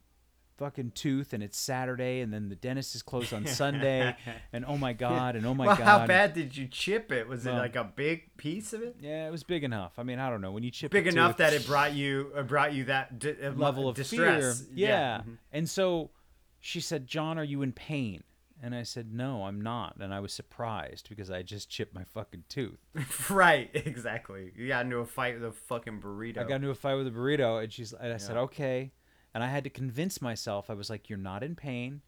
fucking 0.57 0.91
tooth 0.91 1.33
and 1.33 1.41
it's 1.43 1.57
Saturday 1.57 2.21
and 2.21 2.33
then 2.33 2.49
the 2.49 2.55
dentist 2.55 2.95
is 2.95 3.01
closed 3.01 3.33
on 3.33 3.45
Sunday. 3.45 4.15
And 4.53 4.65
oh 4.65 4.77
my 4.77 4.93
God. 4.93 5.35
And 5.35 5.45
oh 5.45 5.53
my 5.53 5.65
well, 5.67 5.75
God. 5.75 5.83
how 5.85 6.05
bad 6.07 6.33
did 6.33 6.55
you 6.55 6.67
chip 6.67 7.11
it? 7.11 7.27
Was 7.27 7.45
it 7.45 7.51
like 7.51 7.75
a 7.75 7.83
big 7.83 8.35
piece 8.37 8.71
of 8.73 8.81
it? 8.83 8.95
Yeah, 9.01 9.27
it 9.27 9.31
was 9.31 9.43
big 9.43 9.63
enough. 9.63 9.93
I 9.97 10.03
mean, 10.03 10.19
I 10.19 10.29
don't 10.29 10.41
know. 10.41 10.51
When 10.51 10.63
you 10.63 10.69
chip 10.71 10.91
Big 10.91 11.07
enough 11.07 11.31
tooth- 11.31 11.37
that 11.37 11.53
it 11.53 11.65
brought 11.65 11.93
you 11.93 12.31
uh, 12.35 12.43
brought 12.43 12.73
you 12.73 12.83
that 12.85 13.17
di- 13.19 13.35
uh, 13.41 13.51
level 13.53 13.89
of 13.89 13.95
distress. 13.95 14.61
fear. 14.61 14.69
Yeah. 14.75 15.21
Mhm. 15.27 15.37
And 15.51 15.69
so 15.69 16.11
she 16.59 16.79
said, 16.79 17.07
John, 17.07 17.37
are 17.39 17.43
you 17.43 17.61
in 17.63 17.71
pain? 17.73 18.23
And 18.61 18.73
I 18.73 18.83
said, 18.83 19.11
No, 19.13 19.43
I'm 19.45 19.59
not. 19.59 19.97
And 19.99 20.13
I 20.13 20.19
was 20.21 20.31
surprised 20.31 21.09
because 21.09 21.29
I 21.31 21.41
just 21.41 21.69
chipped 21.69 21.93
my 21.93 22.03
fucking 22.05 22.43
tooth. 22.47 22.79
right, 23.29 23.69
exactly. 23.73 24.51
You 24.55 24.67
got 24.69 24.85
into 24.85 24.97
a 24.99 25.05
fight 25.05 25.33
with 25.33 25.45
a 25.45 25.51
fucking 25.51 25.99
burrito. 25.99 26.37
I 26.37 26.43
got 26.43 26.55
into 26.55 26.69
a 26.69 26.75
fight 26.75 26.95
with 26.95 27.07
a 27.07 27.11
burrito, 27.11 27.61
and 27.61 27.73
she's. 27.73 27.91
And 27.93 28.13
I 28.13 28.17
said, 28.17 28.37
Okay. 28.37 28.91
And 29.33 29.43
I 29.43 29.47
had 29.47 29.63
to 29.63 29.69
convince 29.69 30.21
myself. 30.21 30.69
I 30.69 30.73
was 30.73 30.89
like, 30.89 31.09
You're 31.09 31.17
not 31.17 31.43
in 31.43 31.55
pain. 31.55 32.01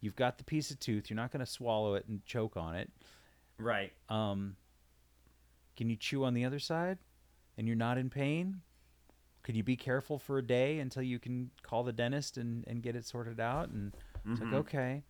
You've 0.00 0.16
got 0.16 0.38
the 0.38 0.44
piece 0.44 0.70
of 0.70 0.78
tooth. 0.80 1.08
You're 1.08 1.16
not 1.16 1.30
going 1.32 1.44
to 1.44 1.50
swallow 1.50 1.94
it 1.94 2.06
and 2.08 2.24
choke 2.26 2.56
on 2.56 2.74
it. 2.74 2.90
right. 3.58 3.92
Um, 4.08 4.56
can 5.76 5.88
you 5.90 5.96
chew 5.96 6.24
on 6.24 6.34
the 6.34 6.44
other 6.44 6.58
side? 6.58 6.98
And 7.56 7.66
you're 7.66 7.76
not 7.76 7.98
in 7.98 8.10
pain? 8.10 8.60
Could 9.42 9.56
you 9.56 9.62
be 9.62 9.76
careful 9.76 10.18
for 10.18 10.38
a 10.38 10.42
day 10.42 10.78
until 10.78 11.02
you 11.02 11.18
can 11.18 11.50
call 11.62 11.84
the 11.84 11.92
dentist 11.92 12.36
and, 12.36 12.64
and 12.66 12.82
get 12.82 12.96
it 12.96 13.04
sorted 13.06 13.40
out? 13.40 13.68
And 13.70 13.92
it's 14.26 14.40
Mhm. 14.40 14.44
like, 14.52 14.60
okay. 14.60 15.02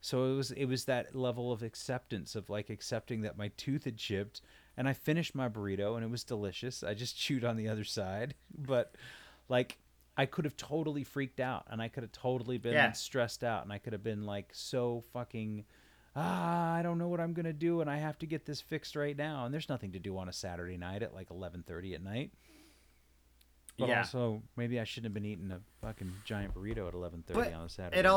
So 0.00 0.24
it 0.32 0.36
was 0.36 0.50
it 0.50 0.66
was 0.66 0.84
that 0.84 1.14
level 1.14 1.50
of 1.50 1.62
acceptance 1.62 2.34
of 2.34 2.50
like 2.50 2.68
accepting 2.68 3.22
that 3.22 3.38
my 3.38 3.48
tooth 3.56 3.84
had 3.84 3.96
chipped 3.96 4.42
and 4.76 4.86
I 4.86 4.92
finished 4.92 5.34
my 5.34 5.48
burrito 5.48 5.94
and 5.96 6.04
it 6.04 6.10
was 6.10 6.24
delicious. 6.24 6.82
I 6.82 6.92
just 6.94 7.16
chewed 7.18 7.44
on 7.44 7.56
the 7.56 7.68
other 7.68 7.84
side, 7.84 8.34
but 8.54 8.94
like 9.48 9.78
I 10.16 10.26
could 10.26 10.44
have 10.44 10.56
totally 10.56 11.02
freaked 11.04 11.40
out 11.40 11.66
and 11.70 11.82
I 11.82 11.88
could 11.88 12.02
have 12.04 12.12
totally 12.12 12.58
been 12.58 12.74
Yeah. 12.74 12.92
stressed 12.92 13.42
out 13.42 13.64
and 13.64 13.72
I 13.72 13.78
could 13.78 13.92
have 13.92 14.02
been 14.04 14.24
like 14.24 14.50
so 14.52 15.02
fucking 15.12 15.64
ah 16.16 16.72
I 16.74 16.82
don't 16.82 16.98
know 16.98 17.08
what 17.08 17.18
I'm 17.20 17.32
going 17.32 17.46
to 17.46 17.52
do 17.52 17.80
and 17.80 17.90
I 17.90 17.96
have 17.96 18.18
to 18.20 18.26
get 18.26 18.44
this 18.46 18.60
fixed 18.60 18.94
right 18.94 19.16
now 19.16 19.44
and 19.44 19.52
there's 19.52 19.68
nothing 19.68 19.92
to 19.92 19.98
do 19.98 20.16
on 20.16 20.28
a 20.28 20.32
Saturday 20.32 20.76
night 20.76 21.02
at 21.02 21.12
like 21.14 21.30
11:30 21.30 21.94
at 21.94 22.02
night. 22.02 22.32
But 23.76 23.88
Yeah. 23.88 23.98
also 23.98 24.42
maybe 24.56 24.78
I 24.78 24.84
shouldn't 24.84 25.06
have 25.06 25.14
been 25.14 25.24
eating 25.24 25.50
a 25.50 25.60
fucking 25.80 26.12
giant 26.24 26.54
burrito 26.54 26.86
at 26.86 26.94
11:30 26.94 27.34
But 27.34 27.52
on 27.54 27.66
a 27.66 27.68
Saturday. 27.68 27.98
it 27.98 28.02
night. 28.04 28.12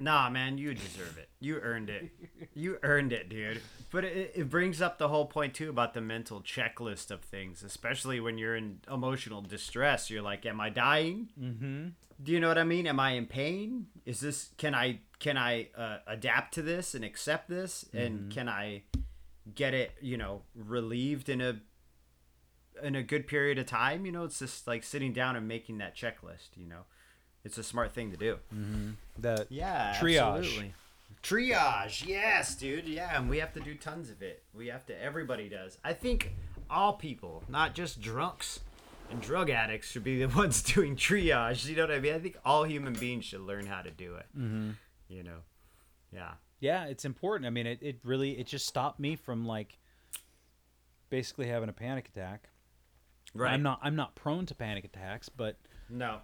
Nah 0.00 0.28
man 0.30 0.58
you 0.58 0.74
deserve 0.74 1.18
it. 1.18 1.28
You 1.40 1.58
earned 1.58 1.90
it. 1.90 2.10
You 2.54 2.78
earned 2.82 3.12
it 3.12 3.28
dude. 3.28 3.60
But 3.90 4.04
it, 4.04 4.32
it 4.34 4.50
brings 4.50 4.80
up 4.82 4.98
the 4.98 5.08
whole 5.08 5.26
point 5.26 5.54
too 5.54 5.70
about 5.70 5.94
the 5.94 6.00
mental 6.00 6.40
checklist 6.40 7.10
of 7.10 7.20
things 7.22 7.62
especially 7.62 8.20
when 8.20 8.38
you're 8.38 8.56
in 8.56 8.80
emotional 8.90 9.40
distress. 9.42 10.10
You're 10.10 10.22
like 10.22 10.44
am 10.46 10.60
i 10.60 10.70
dying? 10.70 11.28
Mm-hmm. 11.40 11.88
do 12.22 12.32
you 12.32 12.40
know 12.40 12.48
what 12.48 12.58
i 12.58 12.64
mean? 12.64 12.86
Am 12.86 13.00
i 13.00 13.12
in 13.12 13.26
pain? 13.26 13.86
Is 14.06 14.20
this 14.20 14.50
can 14.56 14.74
i 14.74 15.00
can 15.18 15.36
i 15.36 15.68
uh, 15.76 15.98
adapt 16.06 16.54
to 16.54 16.62
this 16.62 16.94
and 16.94 17.04
accept 17.04 17.48
this? 17.48 17.84
And 17.92 18.30
can 18.32 18.48
i 18.48 18.82
get 19.54 19.74
it 19.74 19.92
you 20.00 20.16
know 20.16 20.42
relieved 20.54 21.28
in 21.28 21.40
a 21.40 21.60
in 22.82 22.94
a 22.94 23.02
good 23.02 23.26
period 23.26 23.58
of 23.58 23.66
time? 23.66 24.06
You 24.06 24.12
know 24.12 24.24
it's 24.24 24.38
just 24.38 24.66
like 24.66 24.82
sitting 24.84 25.12
down 25.12 25.36
and 25.36 25.46
making 25.46 25.78
that 25.78 25.94
checklist 25.96 26.56
you 26.56 26.66
know 26.66 26.82
it's 27.44 27.58
a 27.58 27.62
smart 27.62 27.92
thing 27.92 28.10
to 28.12 28.16
do 28.16 28.38
The 29.18 29.46
yeah, 29.50 29.94
Triage. 30.00 30.38
absolutely. 30.38 30.74
Triage, 31.22 32.06
yes, 32.06 32.54
dude. 32.56 32.86
Yeah, 32.88 33.16
and 33.16 33.30
we 33.30 33.38
have 33.38 33.52
to 33.54 33.60
do 33.60 33.74
tons 33.74 34.10
of 34.10 34.22
it. 34.22 34.42
We 34.54 34.66
have 34.68 34.84
to. 34.86 35.02
Everybody 35.02 35.48
does. 35.48 35.78
I 35.84 35.92
think 35.92 36.32
all 36.68 36.94
people, 36.94 37.44
not 37.48 37.74
just 37.74 38.00
drunks 38.00 38.60
and 39.10 39.20
drug 39.20 39.48
addicts, 39.48 39.88
should 39.90 40.02
be 40.02 40.24
the 40.24 40.34
ones 40.36 40.62
doing 40.62 40.96
triage. 40.96 41.66
You 41.66 41.76
know 41.76 41.82
what 41.84 41.92
I 41.92 42.00
mean? 42.00 42.14
I 42.14 42.18
think 42.18 42.36
all 42.44 42.64
human 42.64 42.92
beings 42.94 43.24
should 43.24 43.42
learn 43.42 43.66
how 43.66 43.82
to 43.82 43.90
do 43.92 44.16
it. 44.16 44.26
Mm-hmm. 44.36 44.70
You 45.08 45.22
know, 45.22 45.38
yeah, 46.12 46.32
yeah, 46.58 46.86
it's 46.86 47.04
important. 47.04 47.46
I 47.46 47.50
mean, 47.50 47.66
it, 47.66 47.78
it 47.82 47.98
really 48.02 48.32
it 48.38 48.46
just 48.48 48.66
stopped 48.66 48.98
me 48.98 49.14
from 49.14 49.46
like 49.46 49.78
basically 51.10 51.46
having 51.46 51.68
a 51.68 51.72
panic 51.72 52.08
attack. 52.14 52.48
right. 53.34 53.52
I'm 53.52 53.62
not 53.62 53.78
I'm 53.82 53.94
not 53.94 54.14
prone 54.16 54.46
to 54.46 54.54
panic 54.54 54.84
attacks, 54.84 55.28
but 55.28 55.56
No. 55.88 56.18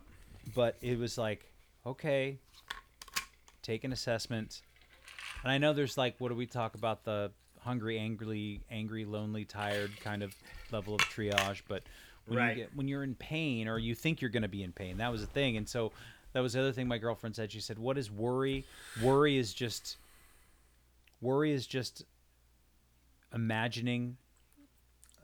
But 0.55 0.77
it 0.81 0.99
was 0.99 1.19
like 1.19 1.45
okay, 1.87 2.39
take 3.63 3.85
an 3.85 3.93
assessment. 3.93 4.63
And 5.43 5.51
I 5.51 5.59
know 5.59 5.73
there's 5.73 5.97
like 5.97 6.17
what 6.19 6.29
do 6.29 6.35
we 6.35 6.47
talk 6.47 6.75
about 6.75 7.05
the 7.05 7.31
hungry, 7.61 7.99
angry, 7.99 8.61
angry, 8.71 9.05
lonely, 9.05 9.45
tired 9.45 9.91
kind 10.01 10.23
of 10.23 10.33
level 10.71 10.95
of 10.95 11.01
triage, 11.01 11.63
but 11.69 11.83
when 12.27 12.39
Right. 12.39 12.49
you 12.51 12.63
get 12.65 12.77
when 12.77 12.89
you're 12.89 13.05
in 13.05 13.15
pain 13.15 13.69
or 13.69 13.79
you 13.79 13.95
think 13.95 14.21
you're 14.21 14.31
going 14.31 14.43
to 14.43 14.49
be 14.49 14.63
in 14.63 14.73
pain, 14.73 14.99
that 14.99 15.11
was 15.11 15.23
the 15.23 15.27
thing. 15.27 15.57
And 15.57 15.69
so 15.69 15.93
that 16.35 16.41
was 16.41 16.53
the 16.53 16.61
other 16.61 16.73
thing 16.73 16.87
my 16.89 16.99
girlfriend 16.99 17.35
said. 17.37 17.51
She 17.51 17.61
said, 17.61 17.79
"What 17.79 17.97
is 17.97 18.11
worry? 18.11 18.65
Worry 19.01 19.39
is 19.39 19.55
just 19.55 19.97
worry 21.21 21.53
is 21.53 21.67
just 21.67 22.05
imagining 23.35 24.17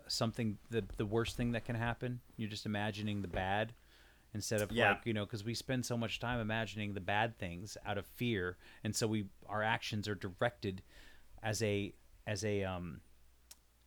something 0.06 0.58
the 0.70 0.84
the 0.96 1.06
worst 1.06 1.36
thing 1.36 1.52
that 1.52 1.64
can 1.64 1.76
happen. 1.76 2.20
You're 2.36 2.50
just 2.50 2.66
imagining 2.66 3.22
the 3.22 3.28
bad 3.28 3.72
instead 4.34 4.60
of 4.60 4.70
Yeah. 4.72 4.90
like 4.90 5.06
you 5.06 5.14
know 5.14 5.24
because 5.24 5.44
we 5.44 5.54
spend 5.54 5.86
so 5.86 5.96
much 5.96 6.20
time 6.20 6.40
imagining 6.40 6.92
the 6.94 7.00
bad 7.00 7.38
things 7.38 7.76
out 7.86 7.96
of 7.98 8.06
fear, 8.06 8.56
and 8.82 8.94
so 8.94 9.06
we 9.06 9.26
our 9.48 9.62
actions 9.62 10.08
are 10.08 10.14
directed 10.14 10.82
as 11.42 11.62
a 11.62 11.94
as 12.26 12.44
a 12.44 12.64
um 12.64 13.00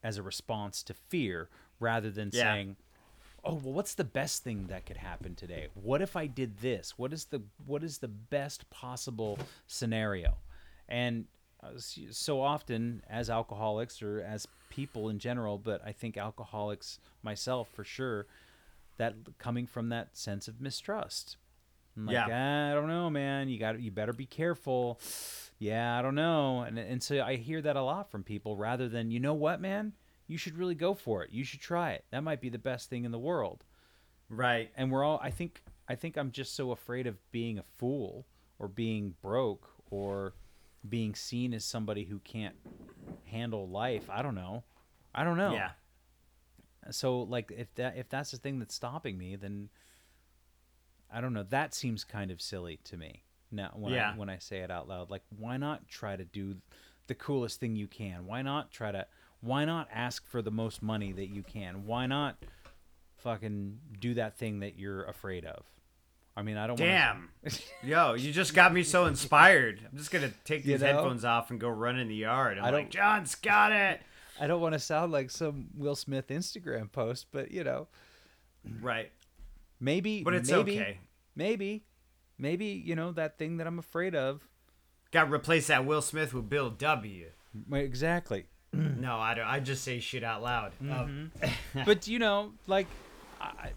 as 0.04 0.18
a 0.18 0.24
response 0.24 0.84
to 0.84 0.94
fear 0.94 1.50
rather 1.80 2.10
than 2.10 2.30
Yeah. 2.34 2.54
saying 2.54 2.78
oh 3.44 3.54
well 3.56 3.74
what's 3.74 3.94
the 3.96 4.04
best 4.04 4.44
thing 4.44 4.68
that 4.68 4.86
could 4.86 4.98
happen 4.98 5.36
today 5.36 5.68
what 5.76 6.02
if 6.02 6.16
i 6.16 6.26
did 6.28 6.58
this 6.60 6.98
what 6.98 7.14
is 7.14 7.26
the 7.26 7.42
what 7.66 7.84
is 7.84 7.98
the 8.00 8.08
best 8.08 8.70
possible 8.70 9.38
scenario 9.68 10.38
and 10.88 11.26
uh, 11.64 11.70
so 12.12 12.42
often 12.42 13.02
as 13.10 13.30
alcoholics 13.30 14.02
or 14.02 14.22
as 14.22 14.48
people 14.70 15.10
in 15.10 15.18
general 15.20 15.58
but 15.58 15.82
i 15.86 15.92
think 15.92 16.18
alcoholics 16.18 17.00
myself 17.24 17.68
for 17.74 17.84
sure 17.84 18.28
that 18.98 19.16
coming 19.38 19.68
from 19.68 19.90
that 19.90 20.18
sense 20.18 20.48
of 20.48 20.60
mistrust. 20.62 21.38
I'm 21.96 22.06
like 22.06 22.14
Yeah. 22.14 22.28
"Ah, 22.30 22.72
i 22.72 22.74
don't 22.76 22.88
know 22.88 23.10
man. 23.10 23.50
You 23.50 23.58
got 23.60 23.80
you 23.80 23.92
better 23.92 24.14
be 24.14 24.26
careful. 24.26 25.00
Yeah 25.60 25.98
i 25.98 26.02
don't 26.02 26.16
know. 26.16 26.62
And 26.62 26.78
and 26.78 27.02
so 27.02 27.22
i 27.24 27.36
hear 27.36 27.62
that 27.62 27.76
a 27.76 27.82
lot 27.82 28.12
from 28.12 28.24
people 28.24 28.56
rather 28.58 28.88
than 28.90 29.12
you 29.12 29.20
know 29.20 29.34
what 29.34 29.60
man? 29.62 29.94
You 30.28 30.38
should 30.38 30.58
really 30.58 30.76
go 30.76 30.94
for 30.94 31.24
it. 31.24 31.32
You 31.32 31.44
should 31.46 31.62
try 31.62 31.92
it. 31.94 32.04
That 32.12 32.22
might 32.24 32.42
be 32.42 32.50
the 32.50 32.58
best 32.60 32.90
thing 32.90 33.06
in 33.06 33.12
the 33.12 33.20
world. 33.20 33.64
Right. 34.30 34.70
and 34.76 34.92
we're 34.92 35.04
all 35.06 35.20
i 35.24 35.32
think 35.32 35.64
i 35.88 35.96
think 35.96 36.18
i'm 36.18 36.32
just 36.32 36.54
so 36.56 36.72
afraid 36.72 37.08
of 37.08 37.16
being 37.32 37.58
a 37.60 37.64
fool 37.78 38.26
or 38.60 38.68
being 38.68 39.16
broke 39.22 39.70
or 39.90 40.34
being 40.90 41.16
seen 41.16 41.54
as 41.54 41.64
somebody 41.64 42.04
who 42.06 42.20
can't 42.20 42.56
handle 43.26 43.68
life. 43.70 44.10
I 44.10 44.22
don't 44.22 44.36
know. 44.36 44.64
I 45.16 45.24
don't 45.24 45.38
know. 45.38 45.54
Yeah. 45.54 45.72
So 46.92 47.20
like 47.22 47.52
if 47.56 47.74
that 47.76 47.98
if 47.98 48.10
that's 48.10 48.32
the 48.32 48.38
thing 48.38 48.60
that's 48.60 48.76
stopping 48.76 49.18
me 49.18 49.36
then 49.36 49.70
i 51.14 51.22
don't 51.22 51.34
know 51.34 51.44
that 51.50 51.74
seems 51.74 52.04
kind 52.04 52.32
of 52.32 52.42
silly 52.42 52.80
to 52.84 52.98
me 52.98 53.24
now 53.52 53.72
when 53.76 53.94
Yeah. 53.94 54.12
I, 54.14 54.18
when 54.18 54.30
i 54.30 54.38
say 54.38 54.60
it 54.60 54.72
out 54.72 54.88
loud 54.88 55.10
like 55.10 55.24
why 55.38 55.58
not 55.58 55.88
try 55.88 56.16
to 56.16 56.24
do 56.26 56.56
the 57.08 57.16
coolest 57.16 57.60
thing 57.60 57.76
you 57.76 57.88
can 57.88 58.26
why 58.26 58.42
not 58.42 58.72
try 58.72 58.92
to 58.92 59.06
why 59.42 59.66
not 59.66 59.88
ask 59.94 60.26
for 60.28 60.42
the 60.42 60.52
most 60.52 60.82
money 60.82 61.12
that 61.14 61.28
you 61.28 61.44
can 61.44 61.86
why 61.86 62.06
not 62.08 62.38
fucking 63.18 63.80
do 64.00 64.14
that 64.14 64.38
thing 64.38 64.60
that 64.60 64.78
you're 64.78 65.04
afraid 65.06 65.46
of 65.46 65.64
i 66.36 66.42
mean 66.42 66.58
i 66.58 66.68
don't 66.68 66.80
want 66.80 66.90
Damn. 66.92 67.30
Yo, 67.84 68.14
you 68.16 68.32
just 68.34 68.54
got 68.54 68.74
me 68.74 68.84
so 68.84 69.06
inspired. 69.06 69.80
I'm 69.90 69.98
just 69.98 70.12
gonna 70.12 70.32
take 70.44 70.66
You 70.66 70.74
these 70.74 70.82
know? 70.82 70.88
headphones 70.88 71.24
off 71.24 71.50
and 71.50 71.60
go 71.60 71.70
run 71.70 71.98
in 71.98 72.10
the 72.10 72.16
yard. 72.16 72.58
I'm 72.58 72.66
I 72.66 72.70
like, 72.72 72.90
John's 72.90 73.36
got 73.36 73.72
it. 73.72 74.02
I 74.40 74.48
don't 74.48 74.62
want 74.62 74.74
to 74.74 74.80
sound 74.80 75.12
like 75.12 75.30
some 75.32 75.68
will 75.76 75.96
smith 75.96 76.28
instagram 76.28 76.92
post 76.92 77.28
but 77.32 77.52
you 77.52 77.64
know 77.64 77.88
Right. 78.82 79.12
maybe 79.80 80.24
But 80.24 80.34
it's 80.34 80.50
maybe, 80.52 80.80
okay. 80.80 80.98
maybe 81.36 81.86
maybe 82.38 82.66
you 82.66 82.96
know 82.96 83.12
that 83.14 83.38
thing 83.38 83.58
that 83.58 83.68
i'm 83.68 83.80
afraid 83.80 84.16
of 84.16 84.42
Got 85.12 85.26
to 85.26 85.34
replace 85.34 85.68
that 85.68 85.86
Will 85.86 86.02
Smith 86.02 86.34
with 86.34 86.50
Bill 86.50 86.70
W. 86.70 87.28
exactly 87.72 88.46
No, 88.74 89.18
I 89.18 89.34
don't. 89.36 89.48
I 89.48 89.62
just 89.62 89.84
say 89.86 90.00
shit 90.02 90.22
out 90.24 90.44
loud. 90.44 90.74
Um, 90.82 91.32
but 91.86 92.08
you 92.10 92.20
know, 92.20 92.52
like, 92.68 92.88
I, 93.40 93.70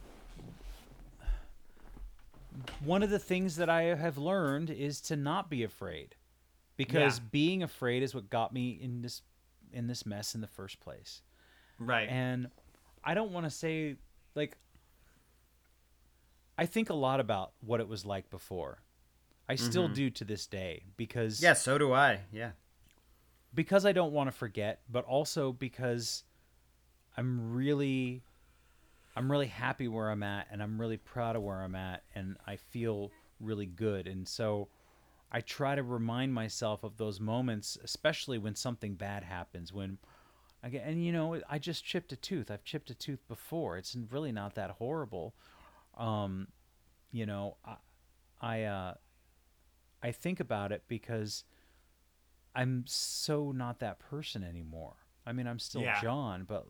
one 2.84 3.02
of 3.02 3.10
the 3.10 3.18
things 3.20 3.56
that 3.56 3.70
I 3.70 3.82
have 3.94 4.18
learned 4.18 4.70
is 4.70 5.00
to 5.02 5.16
not 5.16 5.48
be 5.48 5.62
afraid, 5.62 6.16
because 6.76 7.18
Yeah. 7.18 7.24
being 7.30 7.62
afraid 7.62 8.02
is 8.02 8.14
what 8.14 8.28
got 8.28 8.52
me 8.52 8.70
in 8.70 9.02
this 9.02 9.22
in 9.72 9.86
this 9.86 10.04
mess 10.06 10.34
in 10.34 10.40
the 10.40 10.46
first 10.46 10.80
place. 10.80 11.22
right. 11.78 12.08
And 12.08 12.48
I 13.02 13.14
don't 13.14 13.32
want 13.32 13.46
to 13.46 13.50
say 13.50 13.96
like 14.34 14.56
I 16.58 16.66
think 16.66 16.90
a 16.90 16.94
lot 16.94 17.20
about 17.20 17.52
what 17.60 17.80
it 17.80 17.88
was 17.88 18.04
like 18.04 18.28
before. 18.30 18.82
I 19.48 19.56
still 19.56 19.86
mm-hmm. 19.86 19.94
do 19.94 20.10
to 20.10 20.24
this 20.24 20.46
day 20.46 20.84
because 20.96 21.42
yeah, 21.42 21.54
so 21.54 21.78
do 21.78 21.92
I. 21.92 22.20
Yeah. 22.32 22.50
because 23.52 23.84
I 23.84 23.92
don't 23.92 24.12
want 24.12 24.28
to 24.28 24.32
forget, 24.32 24.82
but 24.88 25.04
also 25.04 25.52
because 25.52 26.22
I'm 27.16 27.52
really 27.52 28.22
I'm 29.16 29.30
really 29.30 29.48
happy 29.48 29.88
where 29.88 30.10
I'm 30.10 30.22
at 30.22 30.46
and 30.52 30.62
I'm 30.62 30.80
really 30.80 30.98
proud 30.98 31.34
of 31.34 31.42
where 31.42 31.62
I'm 31.62 31.74
at 31.74 32.04
and 32.14 32.36
I 32.46 32.56
feel 32.56 33.10
really 33.40 33.66
good. 33.66 34.06
And 34.06 34.28
so 34.28 34.68
I 35.32 35.40
try 35.40 35.74
to 35.74 35.82
remind 35.82 36.34
myself 36.34 36.82
of 36.82 36.96
those 36.96 37.20
moments, 37.20 37.78
especially 37.82 38.38
when 38.38 38.54
something 38.54 38.94
bad 38.94 39.22
happens 39.22 39.72
when 39.72 39.98
I 40.62 40.68
get, 40.68 40.84
and 40.84 41.04
you 41.04 41.12
know, 41.12 41.40
I 41.48 41.58
just 41.58 41.84
chipped 41.84 42.12
a 42.12 42.16
tooth. 42.16 42.50
I've 42.50 42.64
chipped 42.64 42.90
a 42.90 42.94
tooth 42.94 43.26
before. 43.28 43.78
It's 43.78 43.96
really 44.10 44.32
not 44.32 44.54
that 44.56 44.72
horrible. 44.72 45.34
Um, 45.96 46.48
you 47.12 47.26
know, 47.26 47.56
I, 47.64 47.76
I, 48.40 48.62
uh, 48.64 48.94
I 50.02 50.12
think 50.12 50.40
about 50.40 50.72
it 50.72 50.82
because 50.88 51.44
I'm 52.54 52.84
so 52.86 53.52
not 53.52 53.78
that 53.80 54.00
person 54.00 54.42
anymore. 54.42 54.96
I 55.26 55.32
mean, 55.32 55.46
I'm 55.46 55.58
still 55.58 55.82
Yeah. 55.82 56.00
John, 56.00 56.44
but 56.44 56.66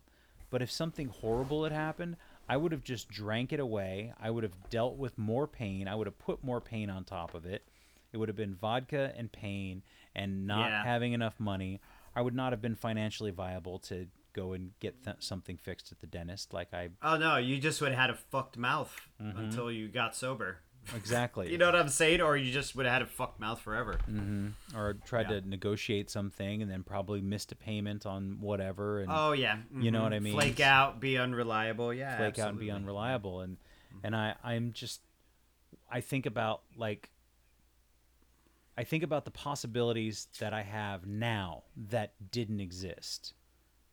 but 0.50 0.62
if 0.62 0.70
something 0.70 1.08
horrible 1.08 1.62
had 1.64 1.72
happened, 1.72 2.16
I 2.48 2.56
would 2.56 2.72
have 2.72 2.82
just 2.82 3.08
drank 3.08 3.52
it 3.52 3.60
away. 3.60 4.12
I 4.20 4.30
would 4.30 4.42
have 4.42 4.68
dealt 4.68 4.96
with 4.96 5.16
more 5.16 5.46
pain. 5.46 5.86
I 5.86 5.94
would 5.94 6.08
have 6.08 6.18
put 6.18 6.42
more 6.42 6.60
pain 6.60 6.90
on 6.90 7.04
top 7.04 7.34
of 7.34 7.46
it. 7.46 7.69
It 8.12 8.16
would 8.16 8.28
have 8.28 8.36
been 8.36 8.54
vodka 8.54 9.12
and 9.16 9.30
pain 9.30 9.82
and 10.14 10.46
not 10.46 10.68
Yeah. 10.70 10.84
having 10.84 11.12
enough 11.12 11.38
money. 11.38 11.80
I 12.14 12.22
would 12.22 12.34
not 12.34 12.52
have 12.52 12.60
been 12.60 12.74
financially 12.74 13.30
viable 13.30 13.78
to 13.80 14.08
go 14.32 14.52
and 14.52 14.72
get 14.80 15.04
th- 15.04 15.16
something 15.20 15.56
fixed 15.56 15.90
at 15.92 16.00
the 16.00 16.06
dentist 16.06 16.52
like 16.52 16.72
I 16.72 16.90
Oh 17.02 17.16
no, 17.16 17.36
you 17.36 17.58
just 17.58 17.80
would 17.80 17.90
have 17.92 17.98
had 18.00 18.10
a 18.10 18.14
fucked 18.14 18.56
mouth 18.56 18.94
mm-hmm. 19.20 19.38
until 19.38 19.70
you 19.72 19.88
got 19.88 20.14
sober. 20.14 20.58
exactly. 20.94 21.48
You 21.52 21.58
know 21.58 21.66
what 21.66 21.74
I'm 21.76 21.88
saying? 21.88 22.20
Or 22.20 22.36
you 22.36 22.52
just 22.52 22.74
would 22.76 22.86
have 22.86 22.92
had 22.92 23.02
a 23.02 23.06
fucked 23.06 23.38
mouth 23.40 23.60
forever. 23.60 23.98
Mm-hmm. 24.10 24.76
or 24.76 24.94
tried 25.04 25.30
Yeah. 25.30 25.40
to 25.40 25.48
negotiate 25.48 26.10
something 26.10 26.62
and 26.62 26.70
then 26.70 26.82
probably 26.84 27.20
missed 27.20 27.50
a 27.52 27.56
payment 27.56 28.06
on 28.06 28.38
whatever 28.40 29.00
and 29.00 29.10
Oh 29.12 29.32
yeah, 29.32 29.58
You 29.76 29.90
know 29.90 30.02
what 30.02 30.12
I 30.12 30.16
mm-hmm. 30.16 30.24
mean? 30.24 30.34
Flake 30.34 30.60
out, 30.60 31.00
be 31.00 31.18
unreliable. 31.18 31.92
Yeah, 31.94 32.16
flake 32.16 32.38
out 32.38 32.50
and 32.50 32.58
be 32.58 32.70
unreliable 32.70 33.40
and 33.40 33.56
and 34.04 34.14
I 34.16 34.34
I'm 34.44 34.72
just 34.72 35.00
I 35.90 36.00
think 36.00 36.24
about 36.26 36.62
like 36.76 37.10
I 38.76 38.84
think 38.84 39.02
about 39.02 39.24
the 39.24 39.30
possibilities 39.30 40.28
that 40.38 40.52
I 40.52 40.62
have 40.62 41.06
now 41.06 41.64
that 41.76 42.14
didn't 42.30 42.60
exist. 42.60 43.34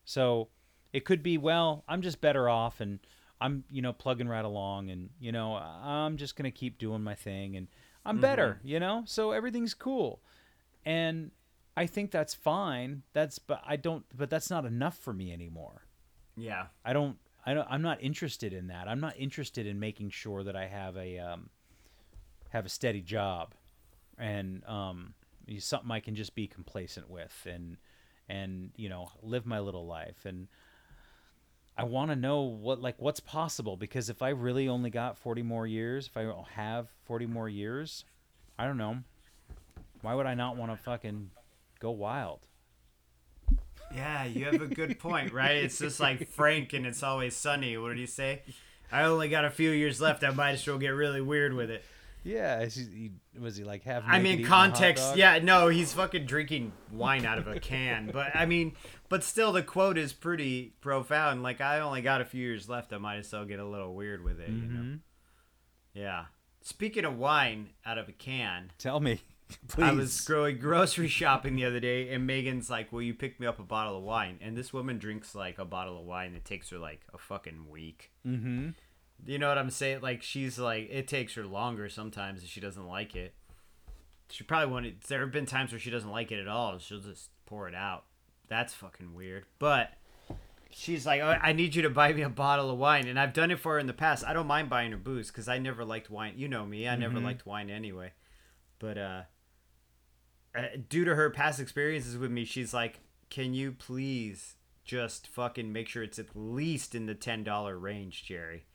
So 0.06 0.50
it 0.94 1.04
could 1.06 1.22
be 1.22 1.38
well, 1.38 1.84
I'm 1.88 2.02
just 2.02 2.22
better 2.22 2.48
off 2.48 2.80
and 2.80 3.00
I'm 3.40 3.64
you 3.70 3.82
know 3.82 3.94
plugging 3.94 4.28
right 4.28 4.46
along 4.46 4.90
and 4.90 5.10
you 5.20 5.32
know 5.32 5.56
I'm 5.56 6.18
just 6.18 6.36
going 6.36 6.52
to 6.52 6.58
keep 6.58 6.78
doing 6.78 7.04
my 7.04 7.16
thing 7.16 7.56
and 7.56 7.68
I'm 8.06 8.22
better, 8.22 8.60
you 8.64 8.80
know? 8.80 9.04
So 9.06 9.32
everything's 9.32 9.74
cool. 9.74 10.22
And 10.86 11.32
I 11.76 11.86
think 11.86 12.12
that's 12.12 12.34
fine. 12.34 13.04
That's 13.14 13.38
but 13.38 13.62
I 13.66 13.76
don't 13.76 14.06
but 14.16 14.30
that's 14.30 14.50
not 14.50 14.66
enough 14.66 14.98
for 14.98 15.14
me 15.14 15.34
anymore. 15.34 15.86
Yeah, 16.38 16.68
I 16.86 16.94
don't 16.94 17.18
I 17.46 17.54
don't 17.54 17.68
I'm 17.70 17.82
not 17.82 18.02
interested 18.02 18.54
in 18.54 18.68
that. 18.68 18.88
I'm 18.88 19.02
not 19.02 19.16
interested 19.18 19.68
in 19.68 19.80
making 19.80 20.12
sure 20.12 20.44
that 20.44 20.56
I 20.56 20.68
have 20.68 20.96
a 20.96 21.20
um 21.20 21.50
have 22.50 22.66
a 22.66 22.70
steady 22.70 23.02
job 23.02 23.54
and 24.18 24.64
um 24.66 25.14
something 25.60 25.92
I 25.92 26.00
can 26.00 26.16
just 26.16 26.36
be 26.36 26.48
complacent 26.48 27.10
with 27.10 27.48
and 27.50 27.78
and 28.28 28.72
you 28.76 28.90
know 28.90 29.10
live 29.24 29.46
my 29.46 29.60
little 29.60 29.86
life 29.86 30.26
and 30.26 30.48
I 31.78 31.84
want 31.84 32.10
to 32.10 32.16
know 32.16 32.42
what 32.42 32.82
like 32.82 32.96
what's 32.98 33.20
possible 33.20 33.78
because 33.78 34.10
if 34.10 34.22
I 34.22 34.30
really 34.30 34.68
only 34.68 34.90
got 34.90 35.18
40 35.20 35.44
more 35.44 35.68
years, 35.68 36.08
if 36.08 36.18
I 36.18 36.34
have 36.54 36.88
40 37.06 37.28
more 37.28 37.48
years, 37.48 38.04
I 38.58 38.66
don't 38.66 38.78
know. 38.78 38.98
Why 40.02 40.16
would 40.16 40.26
I 40.26 40.34
not 40.34 40.58
want 40.58 40.72
to 40.72 40.78
fucking 40.78 41.30
go 41.80 41.92
wild? 41.92 42.48
yeah, 43.94 44.26
you 44.26 44.46
have 44.46 44.62
a 44.62 44.68
good 44.68 45.00
point, 45.00 45.34
right? 45.34 45.58
It's 45.58 45.80
just 45.80 46.00
like 46.00 46.28
Frank 46.30 46.74
and 46.74 46.86
It's 46.86 47.04
Always 47.04 47.36
Sunny. 47.36 47.78
What 47.78 47.90
did 47.90 47.98
he 47.98 48.06
say? 48.06 48.42
I 48.92 49.04
only 49.04 49.30
got 49.30 49.46
a 49.46 49.50
few 49.50 49.72
years 49.72 50.02
left. 50.02 50.24
I 50.24 50.32
might 50.32 50.52
as 50.52 50.68
well 50.68 50.78
get 50.78 50.90
really 50.90 51.22
weird 51.22 51.54
with 51.54 51.70
it. 51.70 51.84
Yeah, 52.28 52.60
is 52.60 52.76
he, 52.76 53.12
was 53.40 53.56
he 53.56 53.64
like 53.64 53.84
half? 53.84 54.04
I 54.06 54.20
mean, 54.20 54.34
eating 54.40 54.46
a 54.46 54.50
hot 54.50 54.74
context. 54.74 55.16
Yeah, 55.16 55.40
no, 55.40 55.70
he's 55.70 55.94
fucking 55.94 56.26
drinking 56.26 56.74
wine 56.92 57.26
out 57.26 57.38
of 57.38 57.48
a 57.48 57.58
can. 57.60 58.10
But 58.14 58.36
I 58.36 58.46
mean, 58.46 58.74
but 59.08 59.24
still, 59.24 59.54
the 59.54 59.64
quote 59.64 59.98
is 59.98 60.12
pretty 60.12 60.74
profound. 60.82 61.42
Like, 61.42 61.62
I 61.62 61.80
only 61.80 62.02
got 62.02 62.20
a 62.20 62.26
few 62.26 62.42
years 62.46 62.68
left. 62.68 62.92
I 62.92 62.98
might 62.98 63.18
as 63.18 63.32
well 63.32 63.46
get 63.46 63.60
a 63.60 63.66
little 63.66 63.96
weird 63.96 64.24
with 64.26 64.42
it. 64.42 64.50
You 64.50 64.56
know? 64.62 64.80
Mhm. 64.82 65.00
Yeah. 65.94 66.26
Speaking 66.62 67.06
of 67.06 67.18
wine 67.18 67.70
out 67.86 67.98
of 67.98 68.10
a 68.10 68.12
can, 68.12 68.72
Tell 68.78 69.00
me, 69.00 69.22
please. 69.70 69.84
I 69.86 69.94
was 69.94 70.20
going 70.22 70.58
grocery 70.60 71.08
shopping 71.08 71.56
the 71.56 71.64
other 71.64 71.80
day, 71.80 72.10
and 72.10 72.28
Megan's 72.28 72.70
like, 72.70 72.92
"Will 72.92 73.04
you 73.04 73.14
pick 73.14 73.40
me 73.40 73.48
up 73.48 73.58
a 73.58 73.64
bottle 73.64 73.98
of 73.98 74.04
wine?" 74.04 74.38
And 74.42 74.58
this 74.58 74.74
woman 74.74 74.98
drinks 74.98 75.34
like 75.34 75.60
a 75.60 75.66
bottle 75.66 75.98
of 75.98 76.06
wine. 76.06 76.34
It 76.36 76.44
takes 76.44 76.70
her 76.72 76.78
like 76.78 77.02
a 77.14 77.18
fucking 77.18 77.70
week. 77.70 78.12
Mm-hmm. 78.26 78.72
You 79.26 79.40
know 79.40 79.50
what 79.50 79.58
I'm 79.58 79.70
saying? 79.70 80.02
Like 80.02 80.22
she's 80.24 80.58
like, 80.60 80.90
it 80.92 81.08
takes 81.08 81.34
her 81.36 81.46
longer 81.46 81.90
sometimes 81.90 82.44
if 82.44 82.50
she 82.50 82.60
doesn't 82.62 82.88
like 82.88 83.16
it. 83.16 83.34
She 84.30 84.44
probably 84.44 84.72
won't. 84.74 85.02
There 85.04 85.22
have 85.22 85.32
been 85.32 85.46
times 85.46 85.72
where 85.72 85.80
she 85.80 85.90
doesn't 85.90 86.12
like 86.12 86.32
it 86.32 86.40
at 86.40 86.48
all. 86.48 86.78
She'll 86.80 87.00
just 87.00 87.30
pour 87.46 87.68
it 87.68 87.76
out. 87.76 88.04
That's 88.50 88.74
fucking 88.74 89.14
weird. 89.14 89.46
But 89.60 89.94
she's 90.70 91.06
like, 91.06 91.22
oh, 91.22 91.38
I 91.42 91.54
need 91.54 91.76
you 91.76 91.82
to 91.84 91.90
buy 91.90 92.12
me 92.14 92.22
a 92.22 92.30
bottle 92.30 92.70
of 92.70 92.78
wine, 92.78 93.08
and 93.08 93.20
I've 93.20 93.34
done 93.34 93.52
it 93.52 93.60
for 93.60 93.74
her 93.74 93.80
in 93.80 93.88
the 93.88 93.94
past. 93.94 94.26
I 94.26 94.34
don't 94.34 94.48
mind 94.48 94.70
buying 94.70 94.92
her 94.92 94.98
booze 94.98 95.28
because 95.28 95.48
I 95.48 95.58
never 95.60 95.84
liked 95.86 96.10
wine. 96.10 96.34
You 96.36 96.48
know 96.48 96.66
me. 96.66 96.88
I 96.88 96.96
never 96.98 97.20
Mhm. 97.20 97.24
liked 97.24 97.46
wine 97.46 97.70
anyway. 97.70 98.12
But 98.80 98.98
uh, 98.98 99.22
uh, 100.56 100.64
due 100.90 101.06
to 101.06 101.16
her 101.16 101.30
past 101.30 101.60
experiences 101.60 102.18
with 102.18 102.32
me, 102.32 102.46
she's 102.46 102.74
like, 102.74 103.00
can 103.30 103.54
you 103.54 103.72
please 103.72 104.56
just 104.86 105.28
fucking 105.28 105.72
make 105.74 105.88
sure 105.88 106.04
it's 106.04 106.20
at 106.20 106.36
least 106.36 106.96
in 106.96 107.06
the 107.06 107.16
ten 107.16 107.44
dollar 107.44 107.78
range, 107.78 108.24
Jerry? 108.26 108.66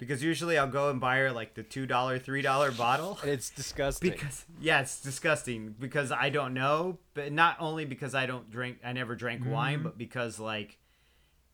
Because 0.00 0.22
usually 0.22 0.56
I'll 0.56 0.66
go 0.66 0.88
and 0.88 0.98
buy 0.98 1.18
her 1.18 1.30
like 1.30 1.52
the 1.52 1.62
two 1.62 1.84
dollar, 1.84 2.18
three 2.18 2.40
dollar 2.40 2.72
bottle. 2.72 3.18
It's 3.22 3.50
disgusting. 3.50 4.12
Because 4.12 4.46
yeah, 4.58 4.80
it's 4.80 4.98
disgusting. 5.02 5.74
Because 5.78 6.10
I 6.10 6.30
don't 6.30 6.54
know, 6.54 6.96
but 7.12 7.32
not 7.32 7.58
only 7.60 7.84
because 7.84 8.14
I 8.14 8.24
don't 8.24 8.50
drink, 8.50 8.78
I 8.82 8.94
never 8.94 9.14
drank 9.14 9.44
wine, 9.46 9.74
mm-hmm. 9.74 9.84
but 9.84 9.98
because 9.98 10.40
like 10.40 10.78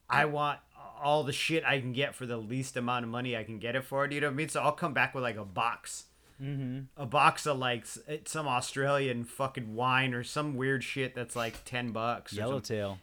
I 0.09 0.26
want 0.26 0.61
all 1.03 1.24
the 1.24 1.32
shit 1.32 1.64
I 1.64 1.80
can 1.80 1.92
get 1.92 2.14
for 2.14 2.24
the 2.24 2.36
least 2.36 2.76
amount 2.76 3.05
of 3.05 3.11
money 3.11 3.36
I 3.36 3.42
can 3.42 3.59
get 3.59 3.74
it 3.74 3.84
for. 3.84 4.07
Do 4.07 4.14
you 4.14 4.20
know 4.20 4.28
what 4.28 4.34
I 4.34 4.36
mean? 4.36 4.49
So 4.49 4.62
I'll 4.62 4.70
come 4.70 4.94
back 4.94 5.12
with 5.12 5.24
like 5.24 5.36
a 5.36 5.44
box, 5.44 6.05
mm-hmm. 6.43 6.80
a 6.97 7.07
box 7.07 7.47
of 7.47 7.59
like 7.59 7.87
eh, 8.09 8.18
some 8.24 8.47
Australian 8.49 9.24
fucking 9.24 9.74
wine 9.74 10.14
or 10.14 10.22
some 10.24 10.57
weird 10.57 10.84
shit 10.84 11.14
that's 11.14 11.37
like 11.37 11.64
ten 11.64 11.93
bucks. 11.93 12.32
or 12.32 12.37
something. 12.37 12.76
Yellowtail. 12.76 12.99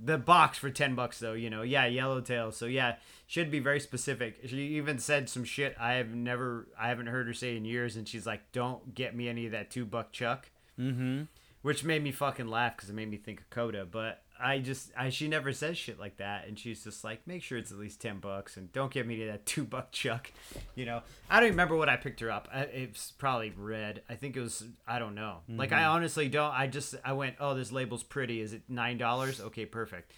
The 0.00 0.18
box 0.18 0.58
for 0.58 0.70
ten 0.70 0.94
bucks 0.94 1.18
though, 1.18 1.32
you 1.32 1.50
know. 1.50 1.62
Yeah, 1.62 1.86
yellowtail. 1.86 2.52
So 2.52 2.66
yeah, 2.66 2.96
should 3.26 3.50
be 3.50 3.58
very 3.58 3.80
specific. 3.80 4.38
She 4.46 4.56
even 4.76 4.98
said 4.98 5.28
some 5.28 5.44
shit 5.44 5.76
I 5.78 5.94
have 5.94 6.14
never, 6.14 6.68
I 6.78 6.88
haven't 6.88 7.06
heard 7.08 7.26
her 7.26 7.34
say 7.34 7.56
in 7.56 7.64
years, 7.64 7.96
and 7.96 8.06
she's 8.08 8.26
like, 8.26 8.52
"Don't 8.52 8.94
get 8.94 9.14
me 9.14 9.28
any 9.28 9.46
of 9.46 9.52
that 9.52 9.70
two 9.70 9.84
buck 9.84 10.12
chuck," 10.12 10.50
Mm-hmm. 10.78 11.22
which 11.62 11.84
made 11.84 12.02
me 12.02 12.12
fucking 12.12 12.48
laugh 12.48 12.76
because 12.76 12.88
it 12.90 12.94
made 12.94 13.10
me 13.10 13.16
think 13.16 13.40
of 13.40 13.50
Coda. 13.50 13.84
But 13.84 14.22
I 14.40 14.58
just, 14.60 14.90
I 14.96 15.10
she 15.10 15.28
never 15.28 15.52
says 15.52 15.76
shit 15.78 15.98
like 15.98 16.18
that, 16.18 16.46
and 16.46 16.58
she's 16.58 16.84
just 16.84 17.02
like, 17.04 17.26
make 17.26 17.42
sure 17.42 17.58
it's 17.58 17.72
at 17.72 17.78
least 17.78 18.00
ten 18.00 18.18
bucks, 18.18 18.56
and 18.56 18.72
don't 18.72 18.92
get 18.92 19.06
me 19.06 19.24
that 19.26 19.46
two 19.46 19.64
buck 19.74 19.92
chuck. 19.92 20.30
You 20.74 20.86
know, 20.86 21.02
I 21.28 21.40
don't 21.40 21.50
remember 21.50 21.76
what 21.76 21.88
I 21.88 21.96
picked 21.96 22.20
her 22.20 22.30
up. 22.30 22.48
I, 22.52 22.60
it's 22.62 23.10
probably 23.12 23.52
red. 23.56 24.02
I 24.08 24.14
think 24.14 24.36
it 24.36 24.40
was. 24.40 24.64
I 24.86 24.98
don't 24.98 25.14
know. 25.14 25.38
Like 25.48 25.72
I 25.72 25.84
honestly 25.84 26.28
don't. 26.28 26.52
I 26.52 26.66
just, 26.66 26.94
I 27.04 27.12
went, 27.14 27.36
oh, 27.40 27.54
this 27.54 27.72
label's 27.72 28.02
pretty. 28.02 28.40
Is 28.40 28.52
it 28.52 28.62
nine 28.68 28.98
dollars? 28.98 29.40
Okay, 29.40 29.66
perfect. 29.66 30.12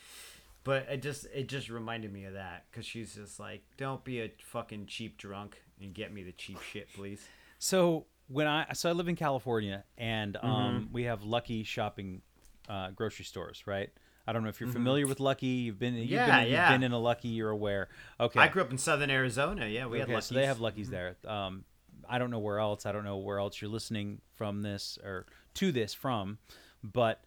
But 0.62 0.86
it 0.90 1.02
just 1.02 1.26
it 1.34 1.48
just 1.48 1.70
reminded 1.70 2.12
me 2.12 2.24
of 2.26 2.34
that 2.34 2.64
because 2.70 2.84
she's 2.84 3.14
just 3.14 3.40
like, 3.40 3.62
don't 3.78 4.04
be 4.04 4.20
a 4.20 4.30
fucking 4.44 4.86
cheap 4.86 5.16
drunk 5.16 5.60
and 5.80 5.94
get 5.94 6.12
me 6.12 6.22
the 6.22 6.32
cheap 6.32 6.60
shit, 6.60 6.92
please. 6.92 7.22
So 7.58 8.04
when 8.28 8.46
I 8.46 8.72
so 8.74 8.90
I 8.90 8.92
live 8.92 9.08
in 9.08 9.16
California 9.16 9.84
and 9.96 10.36
um, 10.36 10.50
Mm-hmm. 10.84 10.92
we 10.92 11.04
have 11.04 11.22
Lucky 11.22 11.64
shopping 11.64 12.20
uh, 12.68 12.90
grocery 12.90 13.24
stores, 13.24 13.62
right? 13.66 13.88
I 14.26 14.32
don't 14.32 14.42
know 14.42 14.48
if 14.48 14.60
you're 14.60 14.68
Mm-hmm. 14.68 14.74
familiar 14.76 15.06
with 15.06 15.18
Lucky. 15.20 15.46
You've 15.46 15.78
been 15.78 15.94
you've, 15.94 16.08
Yeah, 16.10 16.40
been, 16.44 16.52
yeah. 16.52 16.70
you've 16.70 16.74
been 16.80 16.82
in 16.84 16.92
a 16.92 16.98
Lucky. 16.98 17.28
You're 17.28 17.50
aware. 17.50 17.88
Okay. 18.20 18.38
I 18.40 18.48
grew 18.48 18.62
up 18.62 18.70
in 18.70 18.78
Southern 18.78 19.10
Arizona. 19.10 19.66
Yeah, 19.66 19.86
we 19.86 20.02
okay, 20.02 20.12
had 20.12 20.22
so 20.24 20.34
they 20.34 20.40
Luckies. 20.42 20.48
have 20.48 20.60
Luckies 20.60 20.90
there. 20.90 21.16
Um, 21.26 21.64
I 22.08 22.18
don't 22.18 22.30
know 22.30 22.38
where 22.38 22.58
else. 22.58 22.86
I 22.86 22.92
don't 22.92 23.04
know 23.04 23.16
where 23.18 23.38
else 23.38 23.60
you're 23.60 23.70
listening 23.70 24.20
from 24.34 24.62
this 24.62 24.98
or 25.02 25.26
to 25.54 25.72
this 25.72 25.94
from, 25.94 26.38
but 26.82 27.22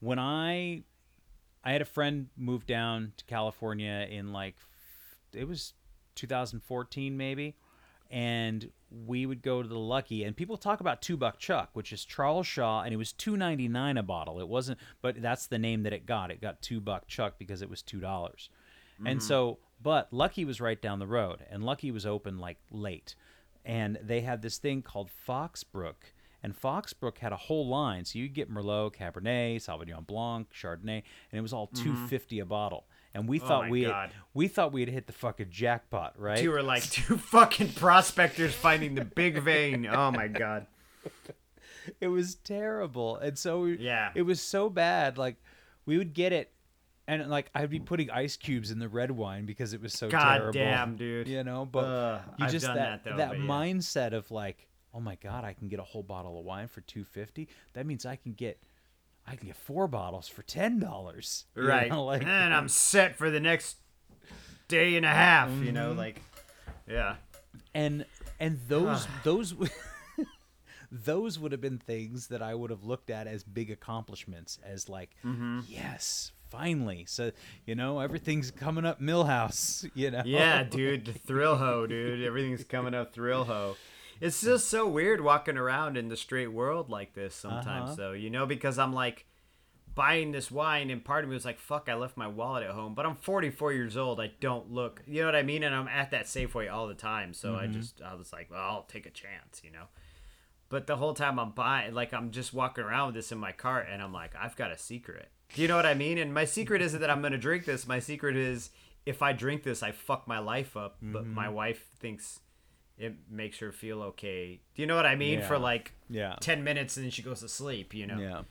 when 0.00 0.18
I 0.18 0.82
I 1.64 1.72
had 1.72 1.82
a 1.82 1.86
friend 1.86 2.28
move 2.36 2.66
down 2.66 3.12
to 3.18 3.24
California 3.26 4.06
in 4.10 4.32
like 4.32 4.56
it 5.34 5.46
was 5.48 5.74
2014 6.16 7.16
maybe, 7.16 7.54
and 8.10 8.70
we 9.06 9.26
would 9.26 9.42
go 9.42 9.62
to 9.62 9.68
the 9.68 9.78
Lucky 9.78 10.24
and 10.24 10.36
people 10.36 10.56
talk 10.56 10.80
about 10.80 11.00
two 11.00 11.16
buck 11.16 11.38
chuck, 11.38 11.70
which 11.74 11.92
is 11.92 12.04
Charles 12.04 12.46
Shaw, 12.46 12.82
and 12.82 12.92
it 12.92 12.96
was 12.96 13.12
two 13.12 13.36
ninety 13.36 13.68
nine 13.68 13.96
a 13.96 14.02
bottle. 14.02 14.40
It 14.40 14.48
wasn't, 14.48 14.78
but 15.00 15.20
that's 15.22 15.46
the 15.46 15.58
name 15.58 15.84
that 15.84 15.92
it 15.92 16.06
got. 16.06 16.30
It 16.30 16.40
got 16.40 16.62
two 16.62 16.80
buck 16.80 17.06
chuck 17.06 17.34
because 17.38 17.62
it 17.62 17.70
was 17.70 17.82
two 17.82 18.00
dollars. 18.00 18.50
And 19.04 19.18
mm-hmm. 19.18 19.26
so, 19.26 19.58
but 19.82 20.12
Lucky 20.12 20.44
was 20.44 20.60
right 20.60 20.80
down 20.80 20.98
the 20.98 21.06
road, 21.06 21.44
and 21.50 21.64
Lucky 21.64 21.90
was 21.90 22.04
open 22.04 22.38
like 22.38 22.58
late, 22.70 23.14
and 23.64 23.98
they 24.02 24.20
had 24.20 24.42
this 24.42 24.58
thing 24.58 24.82
called 24.82 25.10
Foxbrook, 25.26 26.12
and 26.42 26.54
Foxbrook 26.54 27.18
had 27.18 27.32
a 27.32 27.36
whole 27.36 27.66
line. 27.66 28.04
So 28.04 28.18
you 28.18 28.26
could 28.26 28.34
get 28.34 28.52
Merlot, 28.52 28.94
Cabernet, 28.94 29.56
Sauvignon 29.56 30.06
Blanc, 30.06 30.48
Chardonnay, 30.52 31.02
and 31.30 31.38
it 31.38 31.40
was 31.40 31.52
all 31.52 31.68
mm-hmm. 31.68 31.82
two 31.82 32.06
fifty 32.08 32.40
a 32.40 32.44
bottle. 32.44 32.86
And 33.14 33.28
we 33.28 33.40
oh 33.40 33.46
thought. 33.46 33.58
Oh 33.60 33.62
my 33.64 33.70
we 33.70 33.82
had, 33.82 34.10
we 34.34 34.48
thought 34.48 34.72
we 34.72 34.80
had 34.80 34.88
hit 34.88 35.06
the 35.06 35.12
fucking 35.12 35.50
jackpot, 35.50 36.14
right? 36.18 36.38
Two 36.38 36.50
were 36.50 36.62
like 36.62 36.82
two 36.84 37.16
fucking 37.18 37.72
prospectors 37.72 38.54
finding 38.54 38.94
the 38.94 39.04
big 39.04 39.38
vein. 39.42 39.86
Oh 39.86 40.10
my 40.10 40.28
god. 40.28 40.66
it 42.00 42.08
was 42.08 42.34
terrible 42.36 43.16
and 43.16 43.38
so 43.38 43.62
we, 43.62 43.78
Yeah. 43.78 44.10
it 44.14 44.22
was 44.22 44.40
so 44.40 44.68
bad 44.68 45.18
like 45.18 45.36
we 45.86 45.98
would 45.98 46.12
get 46.12 46.32
it 46.32 46.52
and 47.08 47.28
like 47.30 47.50
i'd 47.54 47.70
be 47.70 47.80
putting 47.80 48.10
ice 48.10 48.36
cubes 48.36 48.70
in 48.70 48.78
the 48.78 48.88
red 48.88 49.10
wine 49.10 49.46
because 49.46 49.72
it 49.72 49.80
was 49.80 49.92
so 49.92 50.08
God 50.08 50.36
terrible 50.36 50.52
damn, 50.52 50.96
dude. 50.96 51.26
you 51.26 51.42
know 51.42 51.64
but 51.64 52.22
you 52.38 52.46
just 52.48 52.66
that 52.66 52.74
that, 52.74 53.04
though, 53.04 53.16
that 53.16 53.28
but 53.30 53.38
yeah. 53.38 53.44
mindset 53.44 54.12
of 54.12 54.30
like 54.30 54.68
oh 54.94 55.00
my 55.00 55.16
god 55.16 55.44
i 55.44 55.52
can 55.52 55.68
get 55.68 55.80
a 55.80 55.84
whole 55.84 56.02
bottle 56.02 56.38
of 56.38 56.44
wine 56.44 56.68
for 56.68 56.82
250 56.82 57.48
that 57.72 57.86
means 57.86 58.04
i 58.04 58.16
can 58.16 58.32
get 58.34 58.62
i 59.26 59.36
can 59.36 59.46
get 59.48 59.56
four 59.56 59.86
bottles 59.88 60.28
for 60.28 60.42
ten 60.42 60.78
dollars 60.78 61.44
Right. 61.54 61.90
like 61.94 62.22
and 62.24 62.52
I'm 62.54 62.68
set 62.88 63.16
for 63.16 63.30
the 63.30 63.40
next 63.40 63.76
day 64.68 64.96
and 64.96 65.04
a 65.04 65.10
half, 65.10 65.50
you 65.50 65.56
Mm-hmm. 65.56 65.74
know, 65.74 65.92
like 65.92 66.20
yeah. 66.88 67.16
and 67.74 68.04
and 68.38 68.58
those 68.68 69.06
those 69.24 69.54
those 70.92 71.38
would 71.38 71.52
have 71.52 71.60
been 71.60 71.78
things 71.78 72.28
that 72.28 72.42
I 72.42 72.54
would 72.54 72.70
have 72.70 72.84
looked 72.84 73.10
at 73.10 73.26
as 73.26 73.44
big 73.44 73.70
accomplishments 73.70 74.58
as 74.64 74.88
like 74.88 75.10
Mm-hmm. 75.24 75.60
yes 75.68 76.32
finally 76.48 77.04
so 77.06 77.30
you 77.64 77.76
know 77.76 78.00
everything's 78.00 78.50
coming 78.50 78.84
up 78.84 79.00
Milhouse 79.00 79.88
you 79.94 80.10
know 80.10 80.22
Yeah, 80.24 80.64
dude, 80.64 81.04
the 81.04 81.12
thrill 81.12 81.56
ho, 81.56 81.86
dude. 81.86 82.24
Everything's 82.24 82.64
coming 82.64 82.92
up 82.94 83.12
thrill 83.12 83.44
ho. 83.44 83.76
It's 84.20 84.40
just 84.42 84.68
so 84.68 84.86
weird 84.86 85.20
walking 85.22 85.56
around 85.56 85.96
in 85.96 86.08
the 86.08 86.16
straight 86.16 86.52
world 86.52 86.88
like 86.90 87.14
this 87.14 87.34
sometimes, 87.34 87.90
Uh-huh. 87.90 87.94
though. 87.96 88.12
You 88.12 88.30
know, 88.30 88.46
because 88.46 88.78
I'm 88.78 88.92
like 88.92 89.26
buying 89.94 90.30
this 90.32 90.50
wine, 90.50 90.88
and 90.90 91.04
part 91.04 91.24
of 91.24 91.30
me 91.30 91.34
was 91.34 91.44
like, 91.44 91.58
"Fuck, 91.58 91.88
I 91.88 91.94
left 91.94 92.16
my 92.16 92.28
wallet 92.28 92.62
at 92.62 92.70
home." 92.70 92.94
But 92.94 93.06
I'm 93.06 93.16
44 93.16 93.72
years 93.72 93.96
old. 93.96 94.20
I 94.20 94.28
don't 94.40 94.70
look, 94.70 95.02
you 95.06 95.20
know 95.20 95.26
what 95.26 95.34
I 95.36 95.42
mean? 95.42 95.62
And 95.62 95.74
I'm 95.74 95.88
at 95.88 96.10
that 96.12 96.26
Safeway 96.26 96.70
all 96.72 96.86
the 96.86 96.94
time, 96.94 97.34
so 97.34 97.56
I 97.56 97.66
just 97.66 98.00
I 98.02 98.14
was 98.14 98.32
like, 98.32 98.50
"Well, 98.50 98.60
I'll 98.60 98.82
take 98.84 99.06
a 99.06 99.10
chance," 99.10 99.60
you 99.64 99.70
know. 99.70 99.88
But 100.68 100.86
the 100.86 100.96
whole 100.96 101.14
time 101.14 101.40
I'm 101.40 101.50
buying, 101.50 101.92
like 101.94 102.14
I'm 102.14 102.30
just 102.30 102.54
walking 102.54 102.84
around 102.84 103.06
with 103.06 103.14
this 103.16 103.32
in 103.32 103.38
my 103.38 103.50
cart, 103.52 103.88
and 103.90 104.00
I'm 104.00 104.12
like, 104.12 104.34
I've 104.36 104.54
got 104.54 104.70
a 104.70 104.78
secret. 104.78 105.28
Do 105.52 105.62
you 105.62 105.66
know 105.66 105.74
what 105.74 105.86
I 105.86 105.94
mean? 105.94 106.16
And 106.18 106.32
my 106.32 106.44
secret 106.44 106.80
isn't 106.80 107.00
that 107.00 107.10
I'm 107.10 107.20
gonna 107.22 107.36
drink 107.38 107.64
this. 107.64 107.88
My 107.88 107.98
secret 107.98 108.36
is 108.36 108.70
if 109.04 109.20
I 109.22 109.32
drink 109.32 109.64
this, 109.64 109.82
I 109.82 109.90
fuck 109.90 110.28
my 110.28 110.38
life 110.38 110.76
up. 110.76 110.98
But 111.02 111.26
my 111.26 111.48
wife 111.48 111.88
thinks 111.98 112.38
it 113.00 113.14
makes 113.30 113.58
her 113.58 113.72
feel 113.72 114.02
okay. 114.02 114.60
Do 114.74 114.82
you 114.82 114.86
know 114.86 114.96
what 114.96 115.06
I 115.06 115.16
mean? 115.16 115.42
For 115.42 115.58
like 115.58 115.92
Yeah. 116.08 116.36
ten 116.40 116.62
minutes, 116.62 116.96
and 116.96 117.04
then 117.04 117.10
she 117.10 117.22
goes 117.22 117.40
to 117.40 117.48
sleep. 117.48 117.94
You 117.94 118.06
know? 118.06 118.18
Yeah. 118.18 118.42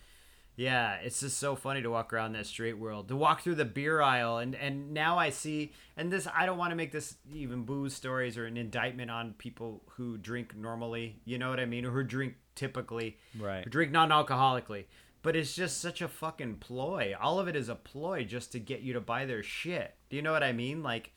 Yeah, 0.56 0.96
it's 0.96 1.22
just 1.22 1.38
so 1.38 1.56
funny 1.56 1.82
to 1.84 1.90
walk 1.90 2.12
around 2.12 2.34
that 2.34 2.46
straight 2.46 2.78
world. 2.78 3.08
To 3.08 3.16
walk 3.16 3.42
through 3.44 3.56
the 3.56 3.64
beer 3.64 4.02
aisle 4.02 4.40
and 4.40 4.54
and 4.56 4.94
now 4.94 5.18
I 5.18 5.30
see 5.30 5.72
and 5.96 6.12
this 6.12 6.28
I 6.36 6.46
don't 6.46 6.58
want 6.58 6.72
to 6.72 6.76
make 6.76 6.92
this 6.92 7.16
even 7.34 7.64
booze 7.64 7.94
stories 7.96 8.38
or 8.38 8.46
an 8.46 8.58
indictment 8.58 9.10
on 9.10 9.36
people 9.38 9.84
who 9.92 10.18
drink 10.18 10.58
normally, 10.58 11.22
you 11.24 11.38
know 11.38 11.50
what 11.50 11.62
I 11.62 11.66
mean, 11.66 11.86
or 11.86 11.92
who 11.92 12.04
drink 12.04 12.34
typically, 12.56 13.18
Right. 13.40 13.64
Who 13.64 13.70
drink 13.70 13.94
non-alcoholically. 13.94 14.86
But 15.22 15.38
it's 15.38 15.56
just 15.56 15.80
such 15.80 16.02
a 16.02 16.08
fucking 16.10 16.56
ploy. 16.56 17.14
All 17.20 17.40
of 17.40 17.48
it 17.48 17.56
is 17.56 17.70
a 17.70 17.76
ploy 17.76 18.26
just 18.26 18.52
to 18.52 18.60
get 18.60 18.82
you 18.82 18.92
to 18.94 19.02
buy 19.02 19.26
their 19.26 19.44
shit. 19.44 19.96
Do 20.10 20.18
you 20.18 20.22
know 20.22 20.34
what 20.34 20.44
I 20.44 20.52
mean? 20.52 20.84
Like 20.84 21.14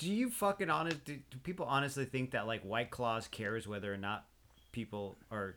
do 0.00 0.10
you 0.10 0.30
fucking 0.30 0.70
honest 0.70 1.04
do, 1.04 1.18
do 1.30 1.38
people 1.42 1.66
honestly 1.66 2.06
think 2.06 2.30
that 2.30 2.46
like 2.46 2.62
White 2.62 2.90
Claws 2.90 3.28
cares 3.28 3.68
whether 3.68 3.92
or 3.92 3.98
not 3.98 4.24
people 4.72 5.18
are 5.30 5.56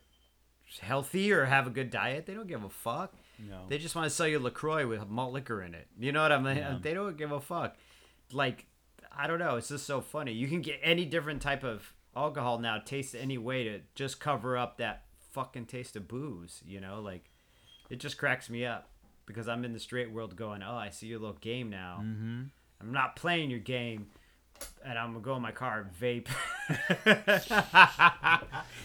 healthy 0.82 1.32
or 1.32 1.46
have 1.46 1.66
a 1.66 1.70
good 1.70 1.90
diet? 1.90 2.26
They 2.26 2.34
don't 2.34 2.48
give 2.48 2.64
a 2.64 2.70
fuck. 2.70 3.14
No. 3.40 3.62
They 3.70 3.78
just 3.78 3.96
want 3.96 4.06
to 4.06 4.10
sell 4.10 4.28
you 4.28 4.40
Lacroix 4.40 4.86
with 4.86 5.08
malt 5.08 5.32
liquor 5.32 5.64
in 5.64 5.74
it. 5.74 5.88
You 5.98 6.12
know 6.12 6.22
what 6.22 6.34
I 6.34 6.40
mean? 6.40 6.80
They 6.82 6.94
don't 6.94 7.18
give 7.18 7.32
a 7.32 7.40
fuck. 7.40 7.78
Like, 8.34 8.66
I 9.16 9.28
don't 9.28 9.40
know. 9.40 9.56
It's 9.56 9.70
just 9.70 9.86
so 9.86 10.02
funny. 10.02 10.34
You 10.34 10.50
can 10.50 10.62
get 10.62 10.80
any 10.84 11.06
different 11.06 11.42
type 11.42 11.64
of 11.64 11.94
alcohol 12.14 12.60
now, 12.60 12.80
taste 12.80 13.16
any 13.16 13.38
way 13.38 13.64
to 13.64 13.80
just 13.96 14.20
cover 14.20 14.58
up 14.58 14.78
that 14.78 15.04
fucking 15.32 15.68
taste 15.68 15.96
of 15.96 16.10
booze. 16.10 16.62
You 16.66 16.82
know, 16.82 17.00
like 17.02 17.30
it 17.90 18.02
just 18.02 18.18
cracks 18.18 18.50
me 18.50 18.66
up 18.66 18.90
because 19.26 19.48
I'm 19.48 19.64
in 19.64 19.72
the 19.72 19.80
straight 19.80 20.12
world 20.12 20.36
going, 20.36 20.62
oh, 20.62 20.76
I 20.76 20.90
see 20.90 21.08
your 21.08 21.20
little 21.20 21.38
game 21.40 21.70
now. 21.70 22.02
Mm-hmm. 22.04 22.42
I'm 22.82 22.92
not 22.92 23.16
playing 23.16 23.50
your 23.50 23.60
game. 23.60 24.08
And 24.86 24.98
I'm 25.00 25.14
gonna 25.14 25.24
go 25.24 25.36
in 25.36 25.42
my 25.42 25.52
car 25.52 25.88
and 25.88 25.92
vape. 26.00 26.28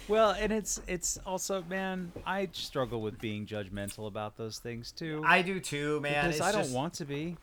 Well, 0.09 0.31
and 0.31 0.51
it's 0.53 0.81
it's 0.87 1.19
also 1.27 1.63
man, 1.69 2.13
I 2.27 2.49
struggle 2.53 3.03
with 3.03 3.19
being 3.21 3.45
judgmental 3.47 4.07
about 4.07 4.37
those 4.39 4.59
things 4.59 4.91
too. 4.91 5.23
I 5.27 5.43
do 5.43 5.61
too, 5.61 6.01
man. 6.01 6.25
because 6.25 6.37
It's 6.39 6.47
I 6.47 6.53
don't 6.53 6.63
just- 6.63 6.75
want 6.75 6.95
to 6.95 7.05
be. 7.05 7.37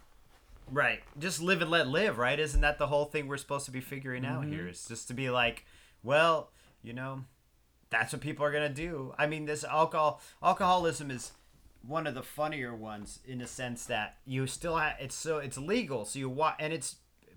Right. 0.71 1.01
Just 1.19 1.43
live 1.43 1.61
and 1.61 1.69
let 1.69 1.87
live, 1.87 2.17
right? 2.17 2.39
Isn't 2.39 2.61
that 2.61 2.79
the 2.79 2.87
whole 2.87 3.05
thing 3.05 3.27
we're 3.27 3.37
supposed 3.37 3.65
to 3.65 3.71
be 3.71 3.81
figuring 3.81 4.25
out 4.25 4.41
Mm-hmm. 4.41 4.51
here? 4.53 4.67
It's 4.67 4.87
just 4.87 5.07
to 5.09 5.13
be 5.13 5.29
like, 5.29 5.63
well, 6.01 6.49
you 6.81 6.91
know, 6.91 7.25
that's 7.91 8.11
what 8.13 8.21
people 8.23 8.43
are 8.43 8.51
going 8.51 8.67
to 8.67 8.73
do. 8.73 9.13
I 9.15 9.27
mean, 9.27 9.45
this 9.45 9.63
alcohol 9.63 10.19
alcoholism 10.41 11.11
is 11.11 11.33
one 11.85 12.07
of 12.07 12.15
the 12.15 12.23
funnier 12.23 12.73
ones 12.75 13.19
in 13.27 13.37
the 13.37 13.45
sense 13.47 13.85
that 13.85 14.17
you 14.25 14.47
still 14.47 14.77
have 14.77 14.95
it's 14.99 15.13
so 15.13 15.37
it's 15.37 15.59
legal, 15.59 16.03
so 16.03 16.17
you 16.17 16.29
want 16.29 16.55
and 16.57 16.73
it's 16.73 16.95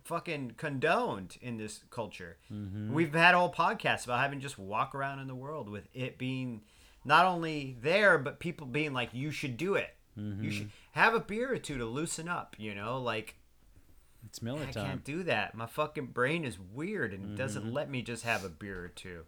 fucking 0.09 0.55
condoned 0.57 1.37
in 1.41 1.57
this 1.59 1.81
culture. 1.91 2.37
Mm-hmm. 2.53 2.93
We've 2.93 3.15
had 3.15 3.35
whole 3.35 3.53
podcasts 3.53 4.05
about 4.05 4.21
having 4.21 4.41
just 4.41 4.59
walk 4.59 4.95
around 4.95 5.21
in 5.21 5.29
the 5.29 5.35
world 5.35 5.69
with 5.69 5.87
it 5.95 6.19
being 6.19 6.63
not 7.05 7.27
only 7.27 7.77
there 7.81 8.19
but 8.19 8.41
people 8.41 8.67
being 8.67 8.93
like 8.93 9.11
you 9.13 9.31
should 9.31 9.57
do 9.57 9.75
it. 9.75 9.95
Mm-hmm. 10.19 10.43
You 10.45 10.51
should 10.51 10.71
have 10.93 11.15
a 11.15 11.21
beer 11.21 11.53
or 11.53 11.59
two 11.59 11.79
to 11.79 11.85
loosen 11.85 12.29
up, 12.29 12.57
you 12.59 12.75
know, 12.75 13.01
like 13.01 13.37
It's 14.27 14.43
Miller 14.43 14.65
I 14.69 14.73
time. 14.73 14.87
can't 14.87 15.05
do 15.05 15.23
that. 15.25 15.55
My 15.55 15.67
fucking 15.67 16.07
brain 16.07 16.45
is 16.45 16.59
weird 16.59 17.13
and 17.13 17.23
Mm-hmm. 17.25 17.37
doesn't 17.37 17.73
let 17.73 17.89
me 17.91 18.03
just 18.03 18.25
have 18.25 18.45
a 18.45 18.49
beer 18.49 18.83
or 18.85 18.89
two. 18.89 19.25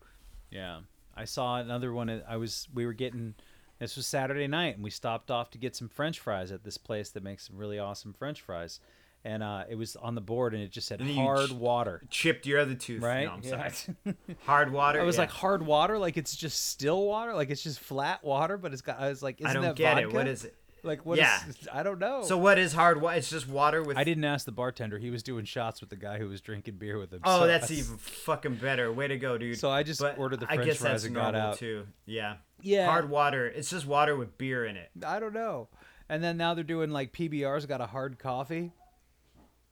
Yeah, 0.50 0.80
I 1.14 1.26
saw 1.26 1.58
another 1.60 1.92
one. 1.92 2.22
I 2.28 2.36
was 2.36 2.66
we 2.74 2.86
were 2.86 2.92
getting. 2.94 3.34
This 3.78 3.96
was 3.96 4.06
Saturday 4.06 4.46
night, 4.46 4.74
and 4.74 4.84
we 4.84 4.90
stopped 4.90 5.30
off 5.30 5.50
to 5.52 5.58
get 5.58 5.74
some 5.74 5.88
French 5.88 6.18
fries 6.20 6.52
at 6.52 6.64
this 6.64 6.76
place 6.76 7.08
that 7.10 7.22
makes 7.22 7.46
some 7.46 7.56
really 7.56 7.78
awesome 7.78 8.12
French 8.12 8.42
fries. 8.42 8.78
And 9.22 9.42
uh, 9.42 9.64
it 9.68 9.74
was 9.74 9.96
on 9.96 10.14
the 10.14 10.22
board, 10.22 10.54
and 10.54 10.62
it 10.62 10.70
just 10.70 10.88
said 10.88 11.00
And 11.00 11.08
then 11.08 11.16
you 11.16 11.22
hard 11.22 11.50
ch- 11.50 11.52
water. 11.52 12.02
Chipped 12.08 12.46
your 12.46 12.58
other 12.60 12.74
tooth. 12.74 13.02
Right? 13.02 13.26
No, 13.26 13.32
I'm 13.32 13.42
Yeah. 13.42 13.68
sorry. 13.70 14.14
Hard 14.46 14.72
water. 14.72 14.98
I 15.00 15.04
was 15.04 15.16
yeah. 15.16 15.22
like 15.22 15.30
hard 15.30 15.60
water, 15.66 15.98
like 15.98 16.16
it's 16.16 16.34
just 16.34 16.68
still 16.68 17.04
water, 17.04 17.34
like 17.34 17.50
it's 17.50 17.62
just 17.62 17.80
flat 17.80 18.24
water, 18.24 18.56
but 18.56 18.72
it's 18.72 18.80
got. 18.80 18.98
I 18.98 19.10
was 19.10 19.22
like, 19.22 19.38
isn't 19.40 19.50
I 19.50 19.52
don't 19.52 19.62
that 19.62 19.76
get 19.76 19.98
it. 19.98 20.10
What 20.12 20.26
is 20.26 20.46
it? 20.46 20.54
Like 20.82 21.04
what 21.04 21.18
is- 21.18 21.22
Yeah. 21.24 21.38
I 21.70 21.82
don't 21.82 21.98
know. 21.98 22.22
So 22.22 22.38
what 22.38 22.58
is 22.58 22.72
hard 22.72 23.02
water? 23.02 23.18
It's 23.18 23.28
just 23.28 23.46
water 23.46 23.82
with. 23.82 23.98
I 23.98 24.04
didn't 24.04 24.24
ask 24.24 24.46
the 24.46 24.52
bartender. 24.52 24.96
He 24.96 25.10
was 25.10 25.22
doing 25.22 25.44
shots 25.44 25.82
with 25.82 25.90
the 25.90 25.96
guy 25.96 26.16
who 26.16 26.26
was 26.26 26.40
drinking 26.40 26.76
beer 26.78 26.98
with 26.98 27.12
him. 27.12 27.20
Oh, 27.22 27.40
so 27.40 27.46
that's 27.46 27.70
I- 27.70 27.74
even 27.74 27.98
fucking 27.98 28.54
better. 28.54 28.90
Way 28.90 29.08
to 29.08 29.18
go, 29.18 29.36
dude. 29.36 29.58
So 29.58 29.68
I 29.70 29.82
just 29.82 30.00
But 30.00 30.16
ordered 30.18 30.40
the 30.40 30.46
I 30.50 30.54
French 30.54 30.64
guess 30.70 30.76
fries 30.78 30.92
that's 30.92 31.04
and 31.04 31.14
got 31.14 31.34
out. 31.34 31.58
too. 31.58 31.86
Yeah. 32.06 32.36
Yeah. 32.62 32.86
Hard 32.86 33.10
water. 33.10 33.46
It's 33.46 33.68
just 33.68 33.84
water 33.84 34.16
with 34.16 34.38
beer 34.38 34.64
in 34.64 34.76
it. 34.78 34.88
I 35.06 35.20
don't 35.20 35.34
know. 35.34 35.68
And 36.08 36.24
then 36.24 36.38
now 36.38 36.54
they're 36.54 36.64
doing 36.64 36.90
like 36.90 37.12
PBR's 37.12 37.66
got 37.66 37.80
a 37.82 37.86
hard 37.86 38.18
coffee, 38.18 38.72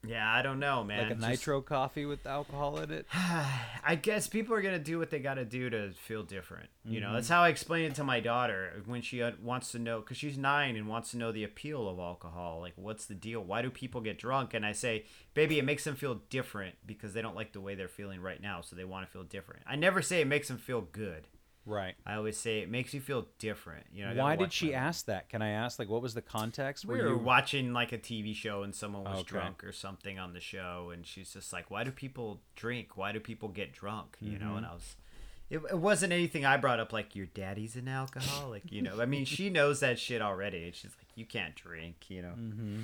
Yeah, 0.06 0.32
I 0.32 0.42
don't 0.42 0.60
know, 0.60 0.84
man. 0.84 1.02
like 1.02 1.10
a 1.10 1.14
just- 1.16 1.28
nitro 1.28 1.60
coffee 1.60 2.06
with 2.06 2.24
alcohol 2.24 2.78
in 2.78 2.90
it. 2.92 3.06
I 3.12 3.98
guess 4.00 4.28
people 4.28 4.54
are 4.54 4.62
gonna 4.62 4.78
do 4.78 4.98
what 4.98 5.10
they 5.10 5.18
gotta 5.18 5.44
do 5.44 5.68
to 5.70 5.90
feel 5.92 6.22
different. 6.22 6.68
You 6.84 7.00
know, 7.00 7.06
Mm-hmm. 7.08 7.14
that's 7.16 7.28
how 7.28 7.42
I 7.42 7.48
explain 7.48 7.84
it 7.86 7.94
to 7.96 8.04
my 8.04 8.20
daughter 8.20 8.80
when 8.86 9.02
she 9.02 9.22
uh, 9.22 9.32
wants 9.42 9.72
to 9.72 9.78
know, 9.78 10.00
because 10.00 10.16
she's 10.16 10.38
nine 10.38 10.76
and 10.76 10.86
wants 10.88 11.10
to 11.10 11.16
know 11.18 11.32
the 11.32 11.42
appeal 11.44 11.88
of 11.88 11.98
alcohol. 11.98 12.60
Like, 12.60 12.74
what's 12.76 13.06
the 13.06 13.14
deal? 13.14 13.42
Why 13.42 13.60
do 13.60 13.70
people 13.70 14.00
get 14.00 14.18
drunk? 14.18 14.54
And 14.54 14.64
I 14.64 14.72
say, 14.72 15.04
baby, 15.34 15.58
it 15.58 15.64
makes 15.64 15.82
them 15.84 15.96
feel 15.96 16.20
different 16.30 16.76
because 16.86 17.12
they 17.12 17.20
don't 17.22 17.34
like 17.36 17.52
the 17.52 17.60
way 17.60 17.74
they're 17.74 17.88
feeling 17.88 18.20
right 18.20 18.40
now, 18.40 18.60
so 18.60 18.76
they 18.76 18.84
want 18.84 19.04
to 19.06 19.12
feel 19.12 19.24
different. 19.24 19.62
I 19.66 19.74
never 19.76 20.00
say 20.00 20.20
it 20.20 20.26
makes 20.28 20.48
them 20.48 20.58
feel 20.58 20.80
good. 20.82 21.26
Right. 21.68 21.94
I 22.06 22.14
always 22.14 22.38
say 22.38 22.60
it 22.60 22.70
makes 22.70 22.94
you 22.94 23.00
feel 23.00 23.26
different. 23.38 23.84
You 23.92 24.06
know. 24.06 24.14
Why 24.22 24.36
did 24.36 24.52
she 24.52 24.72
ask 24.74 25.04
that? 25.06 25.28
Can 25.28 25.42
I 25.42 25.50
ask? 25.50 25.78
Like, 25.78 25.88
what 25.90 26.00
was 26.02 26.14
the 26.14 26.22
context? 26.22 26.84
we 26.86 26.96
Were 26.96 27.04
were 27.04 27.10
you- 27.10 27.18
watching 27.18 27.72
like 27.74 27.92
a 27.92 27.98
TV 27.98 28.34
show 28.34 28.62
and 28.62 28.74
someone 28.74 29.04
was 29.04 29.18
Okay. 29.20 29.28
drunk 29.28 29.62
or 29.64 29.72
something 29.72 30.18
on 30.18 30.32
the 30.32 30.40
show, 30.40 30.90
and 30.94 31.06
she's 31.06 31.32
just 31.32 31.52
like, 31.52 31.70
"Why 31.70 31.84
do 31.84 31.90
people 31.90 32.40
drink? 32.56 32.96
Why 32.96 33.12
do 33.12 33.20
people 33.20 33.48
get 33.48 33.72
drunk?" 33.72 34.16
You 34.20 34.38
know, 34.38 34.56
and 34.56 34.64
Mm-hmm. 34.64 34.72
I 34.72 34.74
was, 34.74 34.96
it, 35.50 35.58
it 35.70 35.78
wasn't 35.78 36.12
anything 36.12 36.44
I 36.46 36.56
brought 36.56 36.80
up 36.80 36.92
like 36.92 37.14
your 37.14 37.26
daddy's 37.26 37.76
an 37.76 37.88
alcoholic. 37.88 38.62
You 38.70 38.82
know, 38.82 39.00
I 39.00 39.06
mean, 39.06 39.24
she 39.26 39.50
knows 39.50 39.80
that 39.80 39.98
shit 39.98 40.22
already. 40.22 40.64
and 40.64 40.74
She's 40.74 40.92
like, 40.98 41.08
"You 41.14 41.26
can't 41.26 41.54
drink," 41.54 42.06
you 42.08 42.22
know. 42.22 42.34
Mm-hmm. 42.38 42.78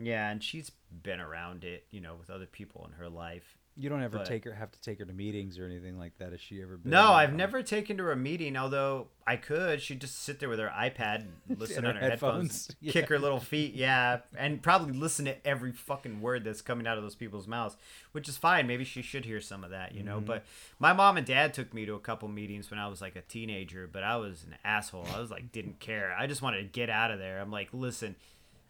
Yeah, 0.00 0.30
and 0.30 0.42
she's 0.44 0.70
been 1.02 1.18
around 1.20 1.64
it, 1.64 1.86
you 1.90 2.00
know, 2.00 2.14
with 2.14 2.30
other 2.30 2.46
people 2.46 2.88
in 2.88 2.96
her 2.98 3.08
life. 3.08 3.58
You 3.80 3.88
don't 3.88 4.02
ever 4.02 4.18
but- 4.18 4.26
take 4.26 4.44
her, 4.44 4.52
have 4.52 4.72
to 4.72 4.80
take 4.80 4.98
her 4.98 5.04
to 5.04 5.12
meetings 5.12 5.56
or 5.56 5.64
anything 5.64 5.98
like 5.98 6.18
that. 6.18 6.32
Has 6.32 6.40
she 6.40 6.60
ever 6.60 6.76
been? 6.76 6.90
No, 6.90 7.12
I've 7.12 7.32
never 7.32 7.62
taken 7.62 7.96
her 7.98 8.06
to 8.06 8.10
a 8.10 8.16
meeting, 8.16 8.56
although 8.56 9.06
I 9.24 9.36
could. 9.36 9.80
She'd 9.80 10.00
just 10.00 10.24
sit 10.24 10.40
there 10.40 10.48
with 10.48 10.58
her 10.58 10.68
iPad, 10.76 11.26
listen 11.48 11.86
on 11.86 11.94
her 11.94 12.00
her 12.00 12.10
headphones, 12.10 12.66
headphones. 12.66 12.76
Yeah. 12.80 12.92
kick 12.92 13.08
her 13.08 13.18
little 13.20 13.38
feet, 13.38 13.74
yeah, 13.74 14.18
and 14.36 14.60
probably 14.60 14.92
listen 14.94 15.26
to 15.26 15.46
every 15.46 15.70
fucking 15.70 16.20
word 16.20 16.42
that's 16.42 16.60
coming 16.60 16.88
out 16.88 16.96
of 16.96 17.04
those 17.04 17.14
people's 17.14 17.46
mouths, 17.46 17.76
which 18.10 18.28
is 18.28 18.36
fine. 18.36 18.66
Maybe 18.66 18.82
she 18.82 19.00
should 19.00 19.24
hear 19.24 19.40
some 19.40 19.62
of 19.62 19.70
that, 19.70 19.94
you 19.94 20.02
know. 20.02 20.16
Mm-hmm. 20.16 20.26
But 20.26 20.44
my 20.80 20.92
mom 20.92 21.16
and 21.16 21.26
dad 21.26 21.54
took 21.54 21.72
me 21.72 21.86
to 21.86 21.94
a 21.94 22.00
couple 22.00 22.26
meetings 22.28 22.70
when 22.72 22.80
I 22.80 22.88
was 22.88 23.00
like 23.00 23.14
a 23.14 23.22
teenager, 23.22 23.88
but 23.90 24.02
I 24.02 24.16
was 24.16 24.42
an 24.42 24.56
asshole. 24.64 25.06
I 25.14 25.20
was 25.20 25.30
like, 25.30 25.52
didn't 25.52 25.78
care. 25.78 26.16
I 26.18 26.26
just 26.26 26.42
wanted 26.42 26.58
to 26.58 26.64
get 26.64 26.90
out 26.90 27.12
of 27.12 27.20
there. 27.20 27.40
I'm 27.40 27.52
like, 27.52 27.68
listen, 27.72 28.16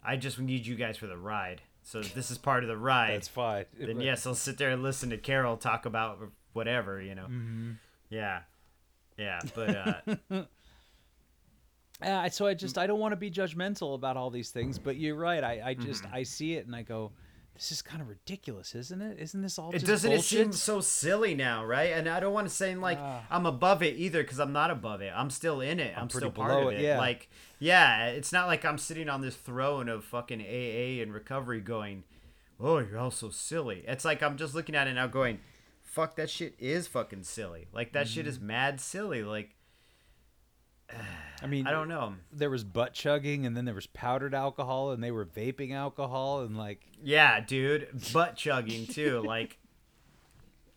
I 0.05 0.17
just 0.17 0.39
need 0.39 0.67
you 0.67 0.75
guys 0.75 0.97
for 0.99 1.07
the 1.07 1.17
ride. 1.17 1.63
So 1.89 2.03
this 2.03 2.31
is 2.31 2.37
part 2.37 2.65
of 2.65 2.69
the 2.69 2.77
ride 2.77 3.15
That's 3.15 3.29
fine. 3.29 3.65
then 3.79 3.97
But- 3.97 4.05
yes, 4.05 4.27
I'll 4.27 4.35
sit 4.35 4.59
there 4.59 4.69
and 4.69 4.83
listen 4.83 5.09
to 5.09 5.17
Carol 5.17 5.57
talk 5.57 5.87
about 5.87 6.21
whatever, 6.53 7.01
you 7.01 7.15
know. 7.15 7.23
Mm-hmm. 7.25 7.71
Yeah, 8.11 8.41
yeah, 9.17 9.41
but 9.55 9.75
uh, 10.31 10.43
Uh, 12.01 12.29
so 12.29 12.47
I 12.47 12.55
just 12.55 12.79
I 12.79 12.87
don't 12.87 13.01
want 13.01 13.11
to 13.13 13.17
be 13.17 13.29
judgmental 13.31 13.95
about 13.97 14.17
all 14.17 14.31
these 14.31 14.51
things, 14.51 14.79
but 14.79 14.97
you're 14.97 15.17
right. 15.17 15.43
I, 15.43 15.63
I 15.71 15.75
just 15.75 16.05
Mm-hmm. 16.05 16.15
I 16.15 16.23
see 16.23 16.55
it 16.55 16.67
and 16.67 16.77
I 16.77 16.83
go, 16.83 17.11
this 17.59 17.73
is 17.73 17.83
kind 17.83 18.01
of 18.01 18.09
ridiculous, 18.09 18.75
isn't 18.75 19.03
it? 19.03 19.19
Isn't 19.19 19.43
this 19.43 19.59
all 19.59 19.71
it 19.75 19.85
doesn't 19.85 20.13
it 20.13 20.23
seem 20.23 20.53
so 20.53 20.81
silly 20.81 21.35
now, 21.35 21.65
right? 21.65 21.91
And 21.93 22.09
I 22.09 22.21
don't 22.21 22.33
want 22.33 22.49
to 22.49 22.55
say 22.55 22.75
like 22.77 22.99
Ah. 23.01 23.23
I'm 23.31 23.47
above 23.47 23.83
it 23.83 23.97
either 23.97 24.23
because 24.23 24.39
I'm 24.39 24.53
not 24.53 24.71
above 24.71 25.01
it. 25.03 25.13
I'm 25.15 25.29
still 25.29 25.61
in 25.61 25.81
it. 25.81 25.93
I'm, 25.97 26.07
pretty 26.09 26.29
still 26.29 26.31
part 26.31 26.53
of 26.53 26.73
it, 26.73 26.77
it. 26.81 26.83
yeah. 26.85 26.99
Like, 26.99 27.29
yeah, 27.59 28.07
it's 28.07 28.33
not 28.33 28.47
like 28.47 28.65
I'm 28.65 28.79
sitting 28.79 29.09
on 29.09 29.21
this 29.21 29.35
throne 29.37 29.89
of 29.89 30.05
fucking 30.05 30.41
AA 30.41 31.03
and 31.03 31.13
recovery 31.13 31.61
going, 31.61 32.05
oh, 32.61 32.79
you're 32.79 32.99
all 32.99 33.11
so 33.11 33.29
silly. 33.31 33.83
It's 33.87 34.05
like 34.05 34.23
I'm 34.23 34.37
just 34.37 34.55
looking 34.55 34.75
at 34.77 34.87
it 34.87 34.95
now 34.95 35.09
going, 35.09 35.41
fuck, 35.83 36.15
that 36.17 36.31
shit 36.31 36.55
is 36.61 36.87
fucking 36.87 37.25
silly. 37.25 37.67
Like 37.73 37.93
that 37.93 38.07
shit 38.09 38.23
Mm-hmm. 38.23 38.31
is 38.31 38.41
mad 38.41 38.81
silly. 38.81 39.23
Like 39.25 39.57
I 41.43 41.47
mean, 41.47 41.67
I 41.67 41.71
don't 41.71 41.89
know. 41.89 42.15
There 42.33 42.51
was 42.51 42.65
butt 42.65 42.93
chugging, 42.95 43.47
and 43.47 43.57
then 43.57 43.65
there 43.65 43.75
was 43.75 43.87
powdered 43.87 44.35
alcohol, 44.35 44.91
and 44.91 45.03
they 45.03 45.11
were 45.13 45.25
vaping 45.25 45.73
alcohol, 45.73 46.41
and 46.43 46.57
like 46.57 46.81
Yeah, 47.03 47.41
dude, 47.41 47.89
butt 48.13 48.37
chugging 48.37 48.87
too. 48.87 49.23
Like. 49.27 49.59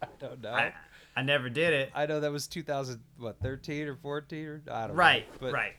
I 0.04 0.08
don't 0.20 0.42
know. 0.42 0.52
I, 0.52 0.74
I 1.16 1.22
never 1.22 1.48
did 1.50 1.74
it. 1.74 1.92
I 1.94 2.06
know 2.08 2.20
that 2.22 2.32
was 2.32 2.48
2000, 2.48 3.00
what, 3.20 3.40
13 3.40 3.88
or 3.88 3.96
14 3.96 4.46
or 4.48 4.62
I 4.72 4.88
don't 4.88 4.96
Right, 4.96 5.28
know. 5.32 5.38
But 5.40 5.54
right. 5.54 5.74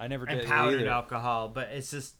I 0.00 0.08
never 0.08 0.26
did 0.26 0.40
And 0.40 0.48
powdered 0.48 0.86
alcohol, 0.88 1.48
but 1.48 1.68
it's 1.68 1.90
just 1.92 2.14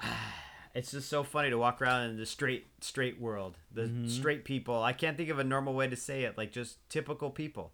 it's 0.74 0.90
just 0.92 1.08
so 1.08 1.22
funny 1.22 1.50
to 1.50 1.58
walk 1.58 1.82
around 1.82 2.10
in 2.10 2.16
the 2.16 2.26
straight 2.26 2.66
straight 2.80 3.20
world. 3.20 3.56
The 3.72 3.82
Mm-hmm. 3.82 4.08
straight 4.08 4.44
people. 4.44 4.82
I 4.82 4.92
can't 4.92 5.16
think 5.16 5.30
of 5.30 5.38
a 5.38 5.44
normal 5.44 5.74
way 5.74 5.88
to 5.88 5.96
say 5.96 6.22
it. 6.24 6.38
Like 6.38 6.52
just 6.52 6.78
typical 6.88 7.30
people 7.30 7.72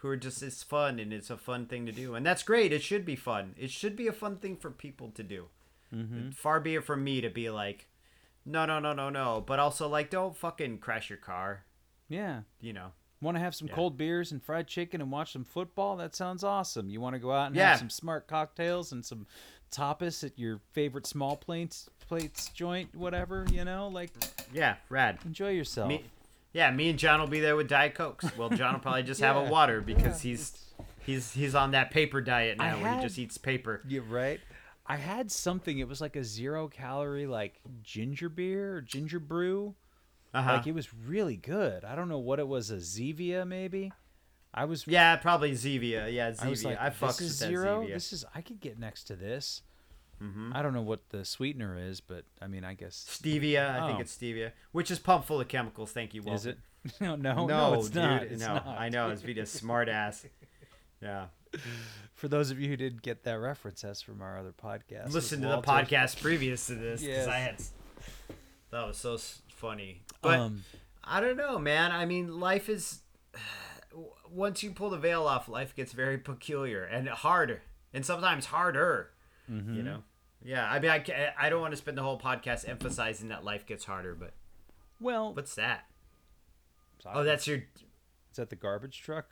who 0.00 0.08
are 0.08 0.16
just 0.16 0.42
it's 0.42 0.62
fun 0.62 0.98
and 0.98 1.12
it's 1.12 1.30
a 1.30 1.36
fun 1.36 1.66
thing 1.66 1.86
to 1.86 1.92
do. 1.92 2.14
And 2.14 2.24
that's 2.26 2.42
great. 2.42 2.72
It 2.72 2.82
should 2.82 3.04
be 3.04 3.16
fun. 3.16 3.54
It 3.58 3.70
should 3.70 3.96
be 3.96 4.06
a 4.08 4.12
fun 4.12 4.36
thing 4.36 4.56
for 4.56 4.70
people 4.70 5.10
to 5.10 5.22
do. 5.22 5.46
Mm-hmm. 5.94 6.30
Far 6.30 6.60
be 6.60 6.74
it 6.76 6.84
from 6.84 7.02
me 7.04 7.20
to 7.20 7.28
be 7.30 7.50
like 7.50 7.86
no, 8.46 8.64
no, 8.64 8.78
no, 8.78 8.92
no, 8.94 9.10
no. 9.10 9.44
But 9.46 9.58
also, 9.58 9.86
like, 9.86 10.08
don't 10.08 10.34
fucking 10.34 10.78
crash 10.78 11.10
your 11.10 11.18
car. 11.18 11.66
Yeah. 12.08 12.40
You 12.60 12.72
know. 12.72 12.92
Want 13.20 13.36
to 13.36 13.40
have 13.40 13.54
some 13.54 13.68
Yeah. 13.68 13.74
cold 13.74 13.98
beers 13.98 14.32
and 14.32 14.42
fried 14.42 14.66
chicken 14.66 15.02
and 15.02 15.12
watch 15.12 15.32
some 15.34 15.44
football? 15.44 15.98
That 15.98 16.16
sounds 16.16 16.42
awesome. 16.42 16.88
You 16.88 17.02
want 17.02 17.14
to 17.14 17.18
go 17.20 17.32
out 17.32 17.48
and 17.48 17.56
Yeah. 17.56 17.68
have 17.70 17.78
some 17.78 17.90
smart 17.90 18.26
cocktails 18.26 18.92
and 18.92 19.04
some 19.04 19.26
tapas 19.70 20.24
at 20.24 20.38
your 20.38 20.60
favorite 20.72 21.06
small 21.06 21.36
plates 21.36 21.88
plates 22.08 22.48
joint, 22.48 22.96
whatever, 22.96 23.44
you 23.52 23.64
know? 23.64 23.88
Like 23.88 24.10
Yeah, 24.52 24.76
rad. 24.88 25.18
enjoy 25.26 25.50
yourself. 25.50 25.88
Me, 25.88 26.02
yeah, 26.52 26.70
me 26.70 26.90
and 26.90 26.98
John 26.98 27.20
will 27.20 27.28
be 27.28 27.40
there 27.40 27.56
with 27.56 27.68
Diet 27.68 27.94
Cokes. 27.94 28.36
Well, 28.36 28.50
John 28.50 28.74
will 28.74 28.80
probably 28.80 29.02
just 29.02 29.20
have 29.20 29.36
a 29.36 29.44
water 29.50 29.80
because 29.80 30.24
yeah, 30.24 30.30
he's 30.30 30.72
he's 31.04 31.32
he's 31.32 31.54
on 31.54 31.72
that 31.72 31.90
paper 31.90 32.20
diet 32.20 32.56
I 32.60 32.70
now 32.70 32.82
where 32.82 32.94
he 32.94 33.02
just 33.02 33.18
eats 33.18 33.38
paper. 33.38 33.82
Yeah, 33.86 34.00
right. 34.08 34.40
I 34.86 34.96
had 34.96 35.30
something. 35.30 35.78
It 35.78 35.86
was 35.86 36.00
like 36.00 36.16
a 36.16 36.24
zero 36.24 36.66
calorie, 36.68 37.26
like 37.26 37.60
ginger 37.82 38.28
beer 38.28 38.74
or 38.74 38.80
ginger 38.80 39.20
brew. 39.20 39.76
Uh-huh. 40.34 40.54
Like 40.54 40.66
it 40.66 40.74
was 40.74 40.92
really 40.94 41.36
good. 41.36 41.84
I 41.84 41.94
don't 41.94 42.08
know 42.08 42.18
what 42.18 42.38
it 42.38 42.48
was. 42.48 42.70
A 42.70 42.76
Zevia, 42.76 43.46
maybe. 43.46 43.92
I 44.52 44.64
was. 44.64 44.86
yeah, 44.86 45.16
probably 45.16 45.52
Zevia. 45.52 46.12
Yeah, 46.12 46.32
Zevia. 46.32 46.44
I 46.44 46.48
was 46.48 46.64
like, 46.64 46.80
I 46.80 46.88
this 46.88 47.20
is 47.20 47.36
zero. 47.36 47.82
Zevia. 47.82 47.94
This 47.94 48.12
is. 48.12 48.24
I 48.34 48.40
could 48.40 48.60
get 48.60 48.78
next 48.78 49.04
to 49.04 49.16
this. 49.16 49.62
Mhm. 50.22 50.54
I 50.54 50.60
don't 50.62 50.74
know 50.74 50.82
what 50.82 51.08
the 51.10 51.24
sweetener 51.24 51.78
is, 51.78 52.00
but 52.00 52.24
I 52.42 52.46
mean, 52.46 52.62
I 52.64 52.74
guess. 52.74 53.06
Stevia, 53.08 53.70
I 53.80 53.86
think 53.86 53.98
Oh. 53.98 54.02
it's 54.02 54.16
stevia, 54.16 54.52
which 54.72 54.90
is 54.90 54.98
pumped 54.98 55.26
full 55.26 55.40
of 55.40 55.48
chemicals. 55.48 55.92
Thank 55.92 56.12
you, 56.14 56.22
Walter. 56.22 56.36
Is 56.36 56.46
it? 56.46 56.58
No, 57.00 57.14
no, 57.16 57.34
No, 57.34 57.46
no, 57.46 57.74
it's 57.74 57.88
dude, 57.90 58.02
not. 58.02 58.22
It's 58.24 58.40
no. 58.40 58.54
not. 58.54 58.66
I 58.66 58.88
know 58.88 59.10
it's 59.10 59.22
Vita's 59.22 59.50
smart 59.50 59.88
ass. 59.88 60.26
Yeah, 61.02 61.28
For 62.14 62.28
those 62.28 62.50
of 62.50 62.60
you 62.60 62.68
who 62.68 62.76
didn't 62.76 63.00
get 63.00 63.24
that 63.24 63.32
reference, 63.40 63.80
that's 63.80 64.02
from 64.02 64.20
our 64.20 64.38
other 64.38 64.52
podcast. 64.52 65.12
listen 65.14 65.40
to 65.40 65.48
the 65.48 65.62
podcast 65.62 66.20
previous 66.20 66.66
to 66.66 66.74
this 66.74 67.00
because 67.00 67.26
Yes. 67.26 67.26
I 67.26 67.38
had 67.38 67.56
that 68.70 68.86
was 68.86 68.98
so 68.98 69.16
funny. 69.48 70.02
But 70.20 70.38
um, 70.38 70.64
I 71.02 71.20
don't 71.22 71.38
know, 71.38 71.58
man. 71.58 71.90
I 71.90 72.04
mean, 72.04 72.38
life 72.38 72.68
is 72.68 73.00
once 74.30 74.62
you 74.62 74.72
pull 74.72 74.90
the 74.90 74.98
veil 74.98 75.26
off, 75.26 75.48
life 75.48 75.74
gets 75.74 75.92
very 75.94 76.18
peculiar 76.18 76.84
and 76.84 77.08
harder, 77.08 77.62
and 77.94 78.04
sometimes 78.04 78.46
harder. 78.46 79.10
Mm-hmm. 79.50 79.74
You 79.74 79.82
know. 79.82 80.02
Yeah, 80.42 80.70
I 80.70 80.78
mean, 80.78 80.90
I, 80.90 81.04
I 81.38 81.50
don't 81.50 81.60
want 81.60 81.72
to 81.72 81.76
spend 81.76 81.98
the 81.98 82.02
whole 82.02 82.18
podcast 82.18 82.68
emphasizing 82.68 83.28
that 83.28 83.44
life 83.44 83.66
gets 83.66 83.84
harder, 83.84 84.14
but 84.14 84.32
well, 85.00 85.34
what's 85.34 85.54
that? 85.56 85.86
sorry. 87.02 87.18
Oh, 87.18 87.24
that's 87.24 87.46
your. 87.46 87.58
is 87.58 88.36
that 88.36 88.50
the 88.50 88.56
garbage 88.56 89.00
truck? 89.02 89.26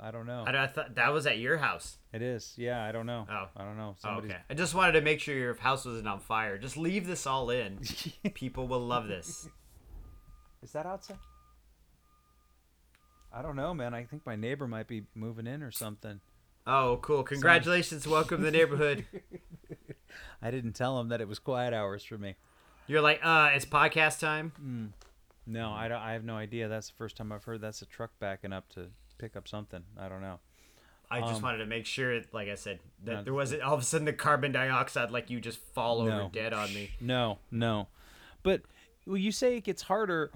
I 0.00 0.10
don't 0.10 0.26
know. 0.26 0.44
I, 0.46 0.64
I 0.64 0.66
thought 0.66 0.96
that 0.96 1.12
was 1.12 1.26
at 1.26 1.38
your 1.38 1.56
house. 1.58 1.96
It 2.12 2.20
is. 2.20 2.54
Yeah, 2.56 2.84
I 2.84 2.92
don't 2.92 3.06
know. 3.06 3.26
Oh. 3.30 3.46
I 3.56 3.64
don't 3.64 3.76
know. 3.76 3.94
Oh, 3.94 3.96
Somebody's 3.98 4.32
okay. 4.32 4.40
I 4.50 4.54
just 4.54 4.74
wanted 4.74 4.92
to 4.92 5.00
make 5.00 5.20
sure 5.20 5.34
your 5.34 5.54
house 5.54 5.84
wasn't 5.84 6.08
on 6.08 6.20
fire. 6.20 6.58
Just 6.58 6.76
leave 6.76 7.06
this 7.06 7.26
all 7.26 7.50
in. 7.50 7.78
People 8.34 8.68
will 8.68 8.84
love 8.84 9.08
this. 9.08 9.48
Is 10.62 10.72
that 10.72 10.86
outside? 10.86 11.16
I 13.32 13.42
don't 13.42 13.56
know, 13.56 13.72
man. 13.72 13.94
I 13.94 14.04
think 14.04 14.26
my 14.26 14.36
neighbor 14.36 14.66
might 14.66 14.88
be 14.88 15.04
moving 15.14 15.46
in 15.46 15.62
or 15.62 15.70
something. 15.70 16.20
Oh, 16.66 16.98
cool. 17.00 17.22
Congratulations. 17.22 18.06
Welcome 18.06 18.38
to 18.38 18.44
the 18.44 18.50
neighborhood. 18.50 19.06
I 20.42 20.50
didn't 20.50 20.72
tell 20.74 20.98
him 21.00 21.08
that 21.08 21.20
it 21.20 21.28
was 21.28 21.38
quiet 21.38 21.72
hours 21.74 22.04
for 22.04 22.18
me. 22.18 22.36
You're 22.86 23.00
like, 23.02 23.20
uh, 23.22 23.50
it's 23.54 23.64
podcast 23.66 24.20
time. 24.20 24.92
No, 25.46 25.70
I, 25.72 25.88
don't, 25.88 26.00
I 26.00 26.12
have 26.12 26.24
no 26.24 26.36
idea. 26.36 26.68
That's 26.68 26.88
the 26.88 26.94
first 26.96 27.16
time 27.16 27.32
I've 27.32 27.44
heard 27.44 27.60
that's 27.60 27.82
a 27.82 27.86
truck 27.86 28.10
backing 28.18 28.52
up 28.52 28.68
to 28.70 28.88
pick 29.18 29.36
up 29.36 29.48
something. 29.48 29.82
I 29.98 30.08
don't 30.08 30.20
know. 30.20 30.38
I 31.10 31.20
just 31.20 31.36
Um, 31.36 31.42
wanted 31.42 31.58
to 31.58 31.66
make 31.66 31.86
sure, 31.86 32.20
like 32.32 32.48
I 32.48 32.54
said, 32.54 32.80
that 33.04 33.12
No. 33.12 33.22
there 33.24 33.34
wasn't 33.34 33.62
all 33.62 33.72
of 33.74 33.80
a 33.80 33.84
sudden 33.84 34.04
the 34.04 34.12
carbon 34.12 34.52
dioxide, 34.52 35.10
like 35.10 35.30
you 35.30 35.40
just 35.40 35.58
fall 35.58 36.00
over 36.02 36.10
No. 36.10 36.28
dead 36.30 36.52
on 36.52 36.72
me. 36.74 36.90
No, 37.00 37.38
no. 37.50 37.88
But 38.42 38.62
well, 39.06 39.16
you 39.16 39.32
say 39.32 39.56
it 39.56 39.62
gets 39.64 39.82
harder, 39.82 40.30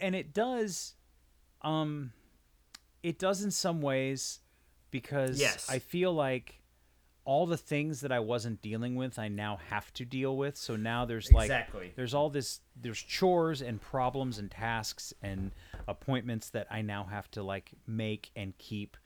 and 0.00 0.16
it 0.16 0.34
does. 0.34 0.94
Um, 1.62 2.12
it 3.04 3.18
does 3.20 3.42
in 3.44 3.52
some 3.52 3.80
ways 3.80 4.40
because 4.90 5.38
Yes. 5.40 5.70
I 5.70 5.78
feel 5.78 6.12
like 6.12 6.60
all 7.24 7.46
the 7.46 7.56
things 7.56 8.00
that 8.02 8.12
I 8.12 8.20
wasn't 8.20 8.60
dealing 8.60 8.96
with, 8.96 9.18
I 9.18 9.28
now 9.28 9.58
have 9.70 9.92
to 9.94 10.04
deal 10.04 10.36
with. 10.36 10.56
So 10.56 10.76
now 10.76 11.04
there's 11.06 11.32
like 11.32 11.44
Exactly. 11.46 11.92
there's 11.96 12.12
all 12.14 12.28
this 12.30 12.60
there's 12.76 13.00
chores 13.02 13.62
and 13.62 13.80
problems 13.80 14.38
and 14.38 14.50
tasks 14.50 15.14
and 15.22 15.50
appointments 15.88 16.50
that 16.50 16.66
I 16.70 16.82
now 16.82 17.04
have 17.04 17.30
to 17.32 17.42
like 17.42 17.72
make 17.86 18.30
and 18.36 18.56
keep 18.58 18.96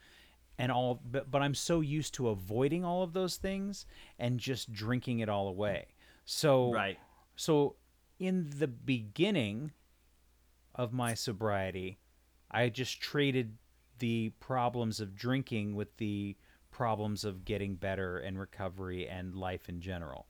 and 0.59 0.73
all 0.73 1.01
but, 1.09 1.31
but 1.31 1.43
I'm 1.43 1.55
so 1.55 1.81
used 1.81 2.15
to 2.15 2.29
avoiding 2.29 2.85
all 2.85 3.03
of 3.05 3.13
those 3.13 3.37
things 3.37 3.87
and 4.19 4.41
just 4.41 4.73
drinking 4.73 5.21
it 5.21 5.29
all 5.29 5.47
away. 5.49 5.87
So 6.25 6.73
Right. 6.73 6.99
so 7.37 7.77
in 8.19 8.51
the 8.59 8.67
beginning 8.67 9.71
of 10.75 10.93
my 10.93 11.15
sobriety, 11.15 11.99
I 12.51 12.69
just 12.69 13.01
traded 13.01 13.59
the 14.01 14.31
problems 14.41 14.99
of 15.01 15.15
drinking 15.15 15.75
with 15.77 15.97
the 15.99 16.37
problems 16.79 17.25
of 17.25 17.45
getting 17.45 17.75
better 17.75 18.19
and 18.19 18.39
recovery 18.39 19.09
and 19.09 19.35
life 19.35 19.69
in 19.69 19.81
general. 19.81 20.29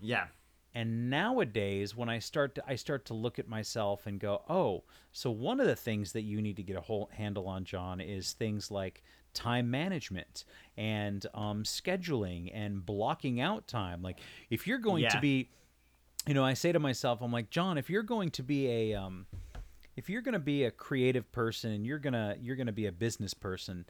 Yeah. 0.00 0.26
And 0.72 1.10
nowadays, 1.10 1.96
when 1.96 2.08
I 2.08 2.20
start 2.20 2.54
to, 2.54 2.62
I 2.64 2.76
start 2.76 3.06
to 3.06 3.14
look 3.14 3.40
at 3.40 3.48
myself 3.48 4.06
and 4.06 4.20
go, 4.20 4.42
oh, 4.48 4.84
so 5.10 5.32
one 5.32 5.58
of 5.58 5.66
the 5.66 5.74
things 5.74 6.12
that 6.12 6.22
you 6.22 6.40
need 6.40 6.56
to 6.58 6.62
get 6.62 6.76
a 6.76 6.80
whole 6.80 7.10
handle 7.12 7.48
on, 7.48 7.64
John, 7.64 8.00
is 8.00 8.34
things 8.34 8.70
like 8.70 9.02
time 9.34 9.68
management 9.68 10.44
and 10.76 11.26
um, 11.34 11.64
scheduling 11.64 12.52
and 12.54 12.86
blocking 12.86 13.40
out 13.40 13.66
time. 13.66 14.00
Like, 14.00 14.20
if 14.48 14.68
you're 14.68 14.78
going 14.78 15.08
to 15.10 15.18
be, 15.18 15.50
you 16.24 16.34
know, 16.34 16.44
I 16.44 16.54
say 16.54 16.70
to 16.70 16.78
myself, 16.78 17.20
I'm 17.20 17.32
like, 17.32 17.50
John, 17.50 17.78
if 17.78 17.90
you're 17.90 18.04
going 18.04 18.30
to 18.30 18.44
be 18.44 18.68
a, 18.68 18.94
um, 18.94 19.26
if 19.96 20.08
you're 20.08 20.22
going 20.22 20.34
to 20.34 20.38
be 20.38 20.66
a 20.66 20.70
creative 20.70 21.32
person 21.32 21.72
and 21.72 21.84
you're 21.84 21.98
gonna 21.98 22.36
you're 22.40 22.56
gonna 22.56 22.70
be 22.70 22.86
a 22.86 22.92
business 22.92 23.34
person, 23.34 23.86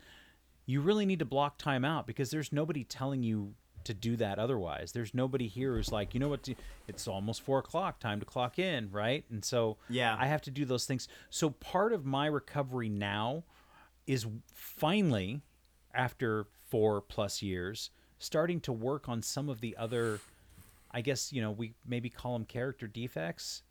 you 0.67 0.81
really 0.81 1.07
need 1.07 1.19
to 1.19 1.25
block 1.25 1.59
time 1.59 1.85
out 1.85 2.07
because 2.07 2.31
there's 2.31 2.53
nobody 2.53 2.85
telling 2.85 3.23
you 3.23 3.55
to 3.85 3.95
do 3.95 4.15
that 4.17 4.39
otherwise. 4.39 4.93
There's 4.93 5.15
nobody 5.15 5.49
here 5.49 5.75
who's 5.75 5.91
like, 5.91 6.13
you 6.15 6.21
know 6.21 6.29
what, 6.29 6.47
it's 6.87 7.09
almost 7.09 7.43
four 7.43 7.59
o'clock, 7.61 7.99
time 7.99 8.21
to 8.21 8.27
clock 8.27 8.59
in, 8.59 8.91
right? 8.91 9.25
And 9.31 9.45
so 9.45 9.79
Yeah. 9.89 10.17
I 10.19 10.27
have 10.27 10.43
to 10.43 10.51
do 10.51 10.65
those 10.65 10.85
things. 10.85 11.09
So 11.31 11.51
part 11.51 11.93
of 11.93 12.05
my 12.05 12.27
recovery 12.27 12.89
now 12.91 13.45
is 14.07 14.27
finally, 14.55 15.41
after 15.95 16.47
four 16.69 17.01
plus 17.01 17.43
years, 17.43 17.91
starting 18.19 18.61
to 18.61 18.73
work 18.73 19.09
on 19.09 19.23
some 19.23 19.49
of 19.49 19.61
the 19.61 19.77
other, 19.77 20.21
I 20.91 21.01
guess 21.01 21.33
you 21.33 21.41
know 21.41 21.51
we 21.51 21.75
maybe 21.87 22.11
call 22.11 22.35
them 22.35 22.45
character 22.45 22.87
defects. 22.87 23.63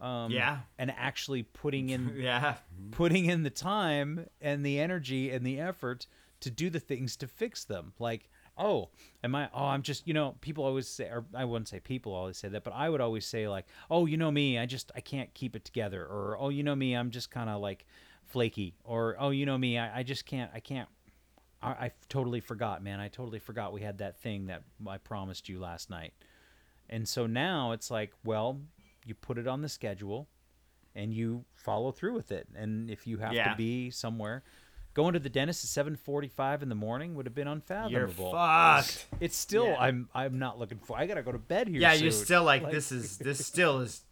Um, 0.00 0.32
Yeah. 0.32 0.60
and 0.78 0.90
actually 0.90 1.44
putting 1.44 1.90
in 1.90 2.14
Yeah. 2.18 2.56
putting 2.90 3.26
in 3.26 3.44
the 3.44 3.50
time 3.50 4.26
and 4.40 4.66
the 4.66 4.80
energy 4.80 5.30
and 5.30 5.46
the 5.46 5.60
effort 5.60 6.06
to 6.42 6.50
do 6.50 6.70
the 6.70 6.80
things 6.80 7.16
to 7.16 7.26
fix 7.26 7.64
them. 7.64 7.92
Like, 7.98 8.28
oh, 8.58 8.90
am 9.24 9.34
I? 9.34 9.48
Oh, 9.54 9.64
I'm 9.64 9.82
just, 9.82 10.06
you 10.06 10.14
know, 10.14 10.36
people 10.40 10.64
always 10.64 10.88
say, 10.88 11.04
or 11.04 11.24
I 11.34 11.44
wouldn't 11.44 11.68
say 11.68 11.80
people 11.80 12.12
always 12.12 12.36
say 12.36 12.48
that, 12.48 12.64
but 12.64 12.74
I 12.74 12.88
would 12.88 13.00
always 13.00 13.26
say 13.26 13.48
like, 13.48 13.66
oh, 13.90 14.06
you 14.06 14.16
know 14.16 14.30
me, 14.30 14.58
I 14.58 14.66
just 14.66 14.92
I 14.94 15.00
can't 15.00 15.32
keep 15.34 15.56
it 15.56 15.64
together, 15.64 16.04
or 16.04 16.36
oh, 16.38 16.50
you 16.50 16.62
know 16.62 16.74
me, 16.76 16.94
I'm 16.94 17.10
just 17.10 17.30
kind 17.30 17.48
of 17.48 17.60
like 17.60 17.86
flaky, 18.26 18.74
or 18.84 19.16
oh, 19.18 19.30
you 19.30 19.46
know 19.46 19.58
me, 19.58 19.78
I, 19.78 20.00
I 20.00 20.02
just 20.02 20.26
can't, 20.26 20.50
I 20.54 20.60
can't. 20.60 20.88
I, 21.62 21.68
I 21.70 21.90
totally 22.08 22.40
forgot, 22.40 22.82
man. 22.82 23.00
I 23.00 23.08
totally 23.08 23.38
forgot 23.38 23.72
we 23.72 23.82
had 23.82 23.98
that 23.98 24.18
thing 24.20 24.46
that 24.46 24.62
I 24.86 24.98
promised 24.98 25.48
you 25.48 25.60
last 25.60 25.90
night. 25.90 26.12
And 26.90 27.08
so 27.08 27.26
now 27.26 27.72
it's 27.72 27.90
like, 27.90 28.12
well, 28.24 28.60
you 29.06 29.14
put 29.14 29.38
it 29.38 29.46
on 29.46 29.62
the 29.62 29.68
schedule 29.68 30.28
and 30.94 31.14
you 31.14 31.44
follow 31.54 31.92
through 31.92 32.14
with 32.14 32.32
it. 32.32 32.48
And 32.54 32.90
if 32.90 33.06
you 33.06 33.18
have 33.18 33.32
Yeah. 33.32 33.50
to 33.50 33.56
be 33.56 33.90
somewhere, 33.90 34.42
going 34.94 35.14
to 35.14 35.18
the 35.18 35.28
dentist 35.30 35.64
at 35.76 35.86
7:45 35.86 36.62
in 36.62 36.68
the 36.68 36.74
morning 36.74 37.14
would 37.14 37.26
have 37.26 37.34
been 37.34 37.46
You're 37.46 37.54
unfathomable. 37.54 38.32
fucked. 38.32 39.06
It's 39.20 39.36
still 39.36 39.66
Yeah. 39.66 39.76
I'm 39.80 40.08
I'm 40.14 40.38
not 40.38 40.58
looking 40.58 40.78
for. 40.78 40.96
I 40.98 41.06
got 41.06 41.14
to 41.14 41.22
go 41.22 41.32
to 41.32 41.38
bed 41.38 41.68
here 41.68 41.80
Yeah, 41.80 41.92
soon. 41.94 42.02
you're 42.02 42.12
still 42.12 42.44
like, 42.44 42.70
this 42.70 42.92
is 42.92 43.18
this 43.28 43.44
still 43.46 43.80
is 43.80 44.02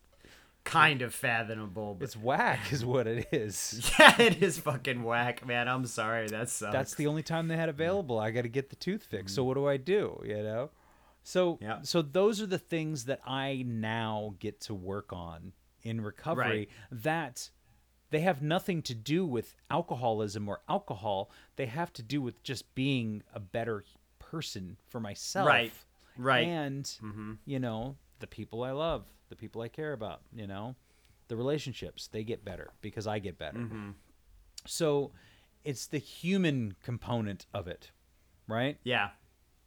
kind 0.64 1.00
of 1.02 1.14
fathomable, 1.14 1.94
but 1.94 2.04
It's 2.04 2.16
whack 2.16 2.72
is 2.72 2.84
what 2.84 3.06
it 3.06 3.28
is. 3.32 3.90
yeah, 3.98 4.20
it 4.20 4.42
is 4.42 4.58
fucking 4.58 5.02
whack, 5.02 5.46
man. 5.46 5.68
I'm 5.68 5.86
sorry. 5.86 6.28
That 6.28 6.50
sucks. 6.50 6.72
That's 6.72 6.94
the 6.94 7.06
only 7.06 7.22
time 7.22 7.48
they 7.48 7.56
had 7.56 7.68
available. 7.70 8.18
I 8.18 8.30
got 8.30 8.42
to 8.42 8.48
get 8.48 8.68
the 8.70 8.76
tooth 8.76 9.04
fixed. 9.04 9.34
So 9.34 9.42
what 9.44 9.54
do 9.54 9.66
I 9.66 9.76
do? 9.78 10.20
You 10.24 10.42
know. 10.42 10.70
So 11.22 11.54
Mm-hmm. 11.54 11.64
Yeah. 11.64 11.78
so 11.82 12.02
those 12.02 12.40
are 12.40 12.46
the 12.46 12.58
things 12.58 13.04
that 13.06 13.20
I 13.26 13.64
now 13.66 14.34
get 14.38 14.60
to 14.62 14.74
work 14.74 15.12
on 15.12 15.52
in 15.82 16.00
recovery 16.02 16.44
Right. 16.44 16.68
that 16.92 17.48
they 18.10 18.20
have 18.20 18.42
nothing 18.42 18.82
to 18.82 18.94
do 18.94 19.24
with 19.24 19.54
alcoholism 19.70 20.48
or 20.48 20.60
alcohol. 20.68 21.30
They 21.56 21.66
have 21.66 21.92
to 21.94 22.02
do 22.02 22.20
with 22.20 22.42
just 22.42 22.74
being 22.74 23.22
a 23.34 23.40
better 23.40 23.84
person 24.18 24.76
for 24.88 25.00
myself. 25.00 25.46
Right. 25.48 25.72
Right. 26.16 26.46
And, 26.46 26.84
Mm-hmm. 26.84 27.32
you 27.46 27.58
know, 27.60 27.96
the 28.18 28.26
people 28.26 28.62
I 28.64 28.72
love, 28.72 29.04
the 29.28 29.36
people 29.36 29.62
I 29.62 29.68
care 29.68 29.92
about, 29.92 30.22
you 30.34 30.46
know, 30.46 30.74
the 31.28 31.36
relationships, 31.36 32.08
they 32.08 32.24
get 32.24 32.44
better 32.44 32.70
because 32.82 33.06
I 33.06 33.18
get 33.20 33.38
better. 33.38 33.58
Mm-hmm. 33.58 33.90
So 34.66 35.12
it's 35.64 35.86
the 35.86 35.98
human 35.98 36.74
component 36.82 37.46
of 37.54 37.68
it, 37.68 37.92
right? 38.48 38.76
Yeah. 38.82 39.10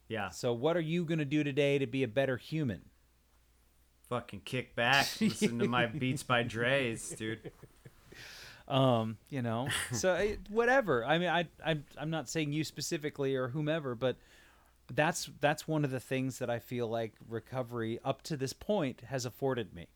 Yeah. 0.08 0.28
So 0.28 0.52
what 0.52 0.76
are 0.76 0.80
you 0.80 1.04
going 1.04 1.18
to 1.18 1.24
do 1.24 1.42
today 1.42 1.78
to 1.78 1.86
be 1.86 2.02
a 2.02 2.08
better 2.08 2.36
human? 2.36 2.82
Fucking 4.10 4.42
kick 4.44 4.76
back. 4.76 5.08
Listen 5.20 5.58
to 5.60 5.66
my 5.68 5.86
Beats 6.00 6.22
by 6.22 6.42
Dre's, 6.42 7.08
dude. 7.10 7.50
Um 8.68 9.16
you 9.28 9.42
know? 9.42 9.68
So 9.92 10.12
I, 10.12 10.38
whatever. 10.48 11.04
I 11.04 11.18
mean 11.18 11.28
i 11.28 11.46
I'm, 11.64 11.84
I'm 11.98 12.10
not 12.10 12.28
saying 12.28 12.52
you 12.52 12.64
specifically 12.64 13.34
or 13.34 13.48
whomever 13.48 13.94
but 13.94 14.16
that's 14.92 15.30
that's 15.40 15.66
one 15.66 15.82
of 15.84 15.90
the 15.90 16.00
things 16.00 16.38
that 16.40 16.50
i 16.50 16.58
feel 16.58 16.86
like 16.86 17.14
recovery 17.26 17.98
up 18.04 18.20
to 18.22 18.36
this 18.36 18.52
point 18.52 19.02
has 19.08 19.24
afforded 19.24 19.74
me. 19.74 19.86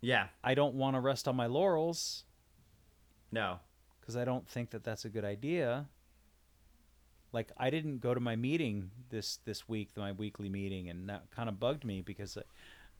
Yeah. 0.00 0.28
i 0.42 0.54
don't 0.54 0.74
want 0.74 0.94
to 0.96 1.00
rest 1.00 1.26
on 1.28 1.36
my 1.36 1.46
laurels. 1.46 2.24
No. 3.32 3.58
because 4.00 4.16
i 4.16 4.24
don't 4.24 4.48
think 4.48 4.70
that 4.70 4.84
that's 4.84 5.04
a 5.04 5.08
good 5.08 5.24
idea. 5.24 5.86
Like 7.32 7.50
i 7.56 7.70
didn't 7.70 7.98
go 7.98 8.14
to 8.14 8.20
my 8.20 8.36
meeting 8.36 8.90
this 9.10 9.38
this 9.44 9.68
week 9.68 9.90
my 9.96 10.12
weekly 10.12 10.48
meeting 10.48 10.88
and 10.88 11.08
that 11.08 11.30
kind 11.34 11.48
of 11.48 11.58
bugged 11.58 11.84
me 11.84 12.00
because 12.00 12.38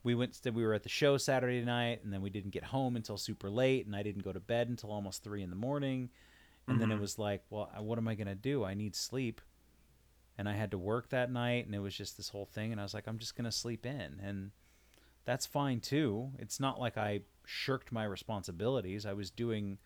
we 0.04 0.14
went 0.14 0.38
we 0.52 0.64
were 0.64 0.74
at 0.74 0.82
the 0.82 0.88
show 0.88 1.16
saturday 1.16 1.64
night 1.64 2.04
and 2.04 2.12
then 2.12 2.20
we 2.20 2.30
didn't 2.30 2.50
get 2.50 2.62
home 2.62 2.94
until 2.94 3.16
super 3.16 3.50
late 3.50 3.86
and 3.86 3.96
i 3.96 4.02
didn't 4.02 4.22
go 4.22 4.32
to 4.32 4.38
bed 4.38 4.68
until 4.68 4.92
almost 4.92 5.24
three 5.24 5.42
in 5.42 5.50
the 5.50 5.56
morning. 5.56 6.10
And 6.66 6.80
then 6.80 6.90
it 6.90 6.94
mm-hmm. 6.94 7.02
was 7.02 7.18
like 7.18 7.42
well 7.50 7.68
what 7.80 7.98
am 7.98 8.08
i 8.08 8.14
going 8.14 8.28
to 8.28 8.34
do? 8.34 8.64
I 8.64 8.74
need 8.74 8.94
sleep. 8.94 9.40
And 10.38 10.48
i 10.48 10.52
had 10.52 10.70
to 10.70 10.78
work 10.78 11.08
that 11.10 11.30
night 11.30 11.66
and 11.66 11.74
it 11.74 11.80
was 11.80 11.94
just 11.94 12.16
this 12.16 12.28
whole 12.28 12.46
thing 12.46 12.70
and 12.70 12.80
i 12.80 12.84
was 12.84 12.94
like 12.94 13.06
i'm 13.06 13.18
just 13.18 13.36
going 13.36 13.44
to 13.44 13.52
sleep 13.52 13.84
in. 13.84 14.20
And 14.22 14.52
that's 15.24 15.46
fine 15.46 15.80
too. 15.80 16.30
It's 16.38 16.60
not 16.60 16.78
like 16.78 16.96
i 16.96 17.20
shirked 17.44 17.90
my 17.90 18.04
responsibilities. 18.04 19.04
I 19.04 19.12
was 19.14 19.30
doing 19.30 19.78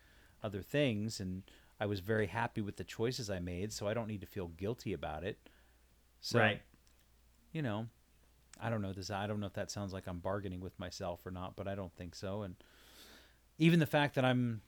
other 0.43 0.61
things 0.61 1.19
and 1.19 1.43
i 1.79 1.85
was 1.85 1.99
very 1.99 2.27
happy 2.27 2.61
with 2.61 2.77
the 2.77 2.83
choices 2.85 3.29
i 3.29 3.39
made 3.39 3.73
so 3.73 3.87
i 3.87 3.93
don't 3.93 4.07
need 4.07 4.21
to 4.21 4.27
feel 4.27 4.47
guilty 4.47 4.93
about 4.93 5.23
it. 5.23 5.37
So 6.21 6.39
right. 6.39 6.61
you 7.51 7.61
know, 7.61 7.87
I 8.61 8.69
don't 8.69 8.81
know 8.81 8.93
this. 8.93 9.09
I 9.09 9.27
don't 9.27 9.39
know 9.39 9.47
if 9.47 9.53
that 9.53 9.71
sounds 9.71 9.93
like 9.93 10.07
I'm 10.07 10.19
bargaining 10.19 10.59
with 10.59 10.77
myself 10.79 11.25
or 11.25 11.31
not, 11.31 11.55
but 11.55 11.67
I 11.67 11.75
don't 11.75 11.93
think 11.95 12.15
so. 12.15 12.43
And 12.43 12.55
even 13.57 13.79
the 13.79 13.85
fact 13.85 14.15
that 14.15 14.25
I'm 14.25 14.61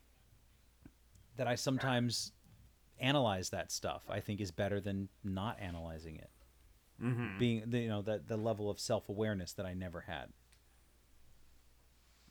that 1.38 1.48
I 1.48 1.56
sometimes 1.56 2.32
analyze 3.00 3.50
that 3.50 3.72
stuff, 3.72 4.04
I 4.10 4.20
think 4.20 4.42
is 4.42 4.52
better 4.52 4.80
than 4.80 5.10
not 5.24 5.60
analyzing 5.60 6.18
it. 6.18 6.30
Mm-hmm. 7.02 7.40
Being 7.40 7.64
the, 7.68 7.80
you 7.80 7.90
know 7.90 8.02
that 8.04 8.28
the 8.28 8.38
level 8.38 8.70
of 8.70 8.80
self 8.80 9.10
awareness 9.10 9.54
that 9.54 9.66
I 9.66 9.74
never 9.74 10.02
had. 10.02 10.30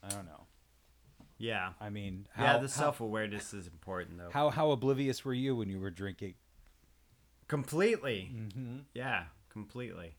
I 0.03 0.09
don't 0.09 0.25
know. 0.25 0.45
Yeah. 1.37 1.73
I 1.79 1.89
mean, 1.89 2.27
how, 2.33 2.43
yeah, 2.43 2.57
the 2.57 2.69
self 2.69 3.01
awareness 3.01 3.53
is 3.53 3.67
important 3.67 4.17
though. 4.17 4.29
how 4.31 4.49
how 4.49 4.71
oblivious 4.71 5.25
were 5.25 5.33
you 5.33 5.55
when 5.55 5.69
you 5.69 5.79
were 5.79 5.91
drinking? 5.91 6.35
completely. 7.51 8.31
Mm-hmm. 8.33 8.77
Yeah, 8.93 9.25
completely. 9.49 10.15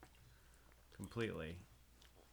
Completely. 1.02 1.56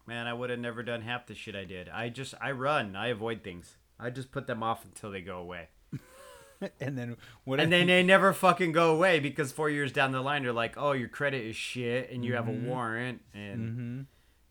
Man, 0.06 0.28
I 0.28 0.34
would 0.34 0.52
have 0.52 0.60
never 0.60 0.84
done 0.84 1.02
half 1.02 1.26
the 1.26 1.34
shit 1.34 1.56
I 1.56 1.66
did. 1.66 1.90
I 1.90 2.10
just 2.10 2.36
I 2.40 2.52
run. 2.52 2.96
I 2.96 3.08
avoid 3.08 3.44
things. 3.44 3.78
I 4.00 4.12
just 4.12 4.32
put 4.32 4.46
them 4.46 4.62
off 4.62 4.86
until 4.86 5.10
they 5.10 5.22
go 5.22 5.40
away. 5.40 5.70
and 6.80 6.96
then 6.96 7.18
what? 7.46 7.60
And 7.60 7.72
then 7.72 7.88
they 7.88 8.04
never 8.04 8.32
fucking 8.32 8.72
go 8.72 8.94
away 8.94 9.20
because 9.20 9.52
4 9.52 9.72
years 9.72 9.92
down 9.92 10.12
the 10.12 10.22
line 10.22 10.44
they're 10.44 10.54
like, 10.54 10.78
"Oh, 10.78 10.92
your 10.92 11.10
credit 11.10 11.44
is 11.44 11.56
shit 11.56 12.12
and 12.12 12.24
you 12.24 12.36
have 12.36 12.48
a 12.48 12.52
warrant 12.52 13.22
and 13.34 13.76
hmm 13.76 14.02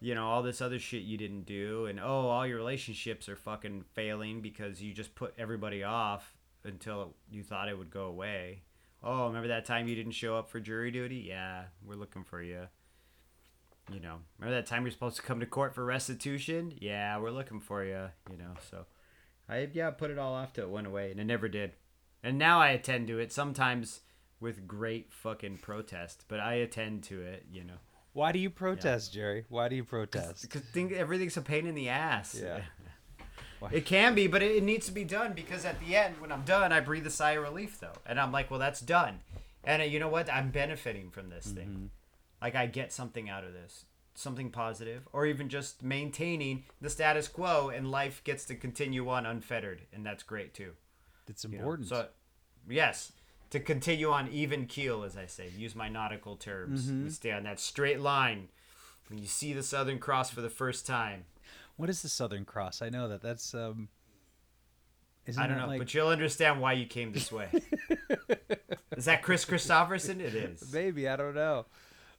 you 0.00 0.14
know, 0.14 0.28
all 0.28 0.42
this 0.42 0.60
other 0.60 0.78
shit 0.78 1.02
you 1.02 1.18
didn't 1.18 1.44
do 1.44 1.86
and 1.86 1.98
oh, 1.98 2.28
all 2.28 2.46
your 2.46 2.56
relationships 2.56 3.28
are 3.28 3.36
fucking 3.36 3.84
failing 3.94 4.40
because 4.40 4.80
you 4.80 4.92
just 4.92 5.14
put 5.14 5.34
everybody 5.36 5.82
off 5.82 6.36
until 6.64 7.14
you 7.30 7.42
thought 7.42 7.68
it 7.68 7.76
would 7.76 7.90
go 7.90 8.04
away. 8.04 8.62
Oh, 9.02 9.26
remember 9.26 9.48
that 9.48 9.64
time 9.64 9.88
you 9.88 9.94
didn't 9.94 10.12
show 10.12 10.36
up 10.36 10.48
for 10.48 10.60
jury 10.60 10.90
duty? 10.90 11.24
Yeah, 11.28 11.64
we're 11.84 11.96
looking 11.96 12.24
for 12.24 12.42
you. 12.42 12.68
You 13.93 14.01
know, 14.01 14.16
remember 14.39 14.57
that 14.61 14.66
time 14.66 14.82
you're 14.84 14.91
supposed 14.91 15.16
to 15.16 15.22
come 15.22 15.41
to 15.41 15.47
court 15.47 15.74
for 15.74 15.84
restitution? 15.84 16.74
Yeah, 16.78 17.18
we're 17.18 17.30
looking 17.30 17.61
for 17.61 17.84
you. 17.84 18.11
You 18.30 18.36
know, 18.36 18.53
so 18.70 18.84
I 19.49 19.68
yeah 19.72 19.91
put 19.91 20.11
it 20.11 20.18
all 20.18 20.34
off 20.34 20.53
till 20.53 20.64
it 20.64 20.70
went 20.70 20.86
away, 20.86 21.11
and 21.11 21.18
it 21.18 21.24
never 21.24 21.49
did. 21.49 21.72
And 22.22 22.36
now 22.39 22.61
I 22.61 22.70
attend 22.70 23.07
to 23.09 23.18
it 23.18 23.32
sometimes 23.32 24.01
with 24.41 24.66
great 24.68 25.12
fucking 25.12 25.59
protest, 25.59 26.24
but 26.28 26.39
I 26.41 26.55
attend 26.55 27.03
to 27.05 27.22
it. 27.22 27.47
You 27.51 27.64
know, 27.64 27.78
Why 28.12 28.32
do 28.32 28.39
you 28.39 28.51
protest, 28.51 29.12
Jerry? 29.14 29.45
Why 29.49 29.68
do 29.68 29.76
you 29.76 29.84
protest? 29.84 30.43
because 30.43 30.62
think 30.62 30.93
everything's 30.93 31.36
a 31.36 31.43
pain 31.43 31.66
in 31.66 31.74
the 31.74 31.89
ass. 31.89 32.39
Yeah. 32.43 32.61
It 33.72 33.86
can 33.86 34.14
be, 34.14 34.28
but 34.28 34.41
it, 34.41 34.55
it 34.55 34.62
needs 34.62 34.86
to 34.86 34.93
be 34.93 35.03
done 35.03 35.32
because 35.32 35.64
at 35.64 35.80
the 35.80 35.97
end, 35.97 36.20
when 36.20 36.30
I'm 36.30 36.43
done, 36.43 36.72
I 36.72 36.78
breathe 36.78 37.05
a 37.09 37.11
sigh 37.11 37.32
of 37.32 37.43
relief 37.43 37.80
though, 37.80 37.91
and 38.07 38.20
I'm 38.20 38.30
like, 38.30 38.53
well, 38.53 38.61
that's 38.61 38.80
done, 38.80 39.18
and 39.64 39.82
uh, 39.82 39.84
you 39.84 39.99
know 39.99 40.09
what? 40.09 40.32
I'm 40.32 40.51
benefiting 40.53 41.11
from 41.11 41.28
this 41.28 41.47
Mm-hmm. 41.49 41.57
thing. 41.57 41.91
Like 42.41 42.55
I 42.55 42.66
get 42.66 42.93
something 42.93 43.28
out 43.28 43.45
of 43.45 43.53
this, 43.53 43.84
something 44.14 44.51
positive, 44.51 45.09
or 45.12 45.26
even 45.26 45.49
just 45.49 45.82
maintaining 45.82 46.64
the 46.80 46.91
status 46.91 47.28
quo, 47.28 47.70
and 47.70 47.91
life 47.91 48.22
gets 48.24 48.45
to 48.47 48.55
continue 48.55 49.09
on 49.09 49.26
unfettered, 49.26 49.82
and 49.93 50.05
that's 50.05 50.22
great 50.22 50.55
too. 50.55 50.72
It's 51.28 51.45
you 51.45 51.51
know? 51.51 51.57
important. 51.59 51.89
So, 51.89 52.07
yes, 52.68 53.12
to 53.51 53.61
continue 53.61 54.11
on 54.11 54.28
even 54.28 54.66
keel, 54.66 55.03
as 55.05 55.16
I 55.16 55.26
say, 55.26 55.51
use 55.57 55.74
my 55.74 55.89
nautical 55.89 56.36
terms. 56.36 56.86
Mm-hmm. 56.86 57.05
We 57.05 57.11
stay 57.11 57.32
on 57.32 57.45
that 57.45 57.61
straight 57.61 58.01
line. 58.01 58.49
When 59.09 59.18
you 59.18 59.26
see 59.26 59.55
the 59.55 59.62
Southern 59.62 59.99
Cross 59.99 60.30
for 60.30 60.43
the 60.43 60.51
first 60.51 60.86
time, 60.86 61.24
What 61.76 61.89
is 61.89 62.03
the 62.03 62.09
Southern 62.09 62.45
Cross? 62.45 62.82
I 62.82 62.91
know 62.91 63.09
that. 63.09 63.22
That's 63.22 63.55
um. 63.55 63.89
Isn't 65.26 65.43
I 65.43 65.47
don't 65.47 65.59
know, 65.59 65.66
like, 65.66 65.78
but 65.78 65.93
you'll 65.93 66.09
understand 66.09 66.61
why 66.61 66.72
you 66.72 66.86
came 66.86 67.12
this 67.12 67.30
way. 67.30 67.49
is 68.97 69.05
that 69.05 69.22
Kris 69.22 69.45
Kristofferson? 69.45 70.20
It 70.20 70.34
is. 70.34 70.72
maybe 70.72 71.07
I 71.07 71.16
don't 71.16 71.34
know. 71.34 71.66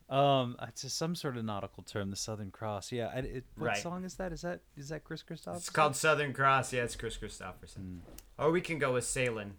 Um, 0.09 0.55
it's 0.67 0.81
just 0.81 0.97
some 0.97 1.13
sort 1.15 1.37
of 1.37 1.45
nautical 1.45 1.83
term, 1.83 2.09
the 2.09 2.15
Southern 2.15 2.49
Cross. 2.51 2.91
Yeah. 2.91 3.11
I, 3.13 3.19
it, 3.19 3.45
what 3.55 3.67
Right. 3.67 3.77
song 3.77 4.03
is 4.03 4.15
that? 4.15 4.31
Is 4.33 4.41
that 4.41 4.61
is 4.75 4.89
that 4.89 5.03
Chris 5.03 5.21
Christoph? 5.21 5.57
It's 5.57 5.69
called 5.69 5.95
Southern 5.95 6.33
Cross. 6.33 6.73
Yeah, 6.73 6.83
it's 6.83 6.95
Kris 6.95 7.17
Kristofferson. 7.17 7.99
Or 8.37 8.49
we 8.51 8.61
can 8.61 8.79
go 8.79 8.93
with 8.93 9.05
Sailing. 9.05 9.55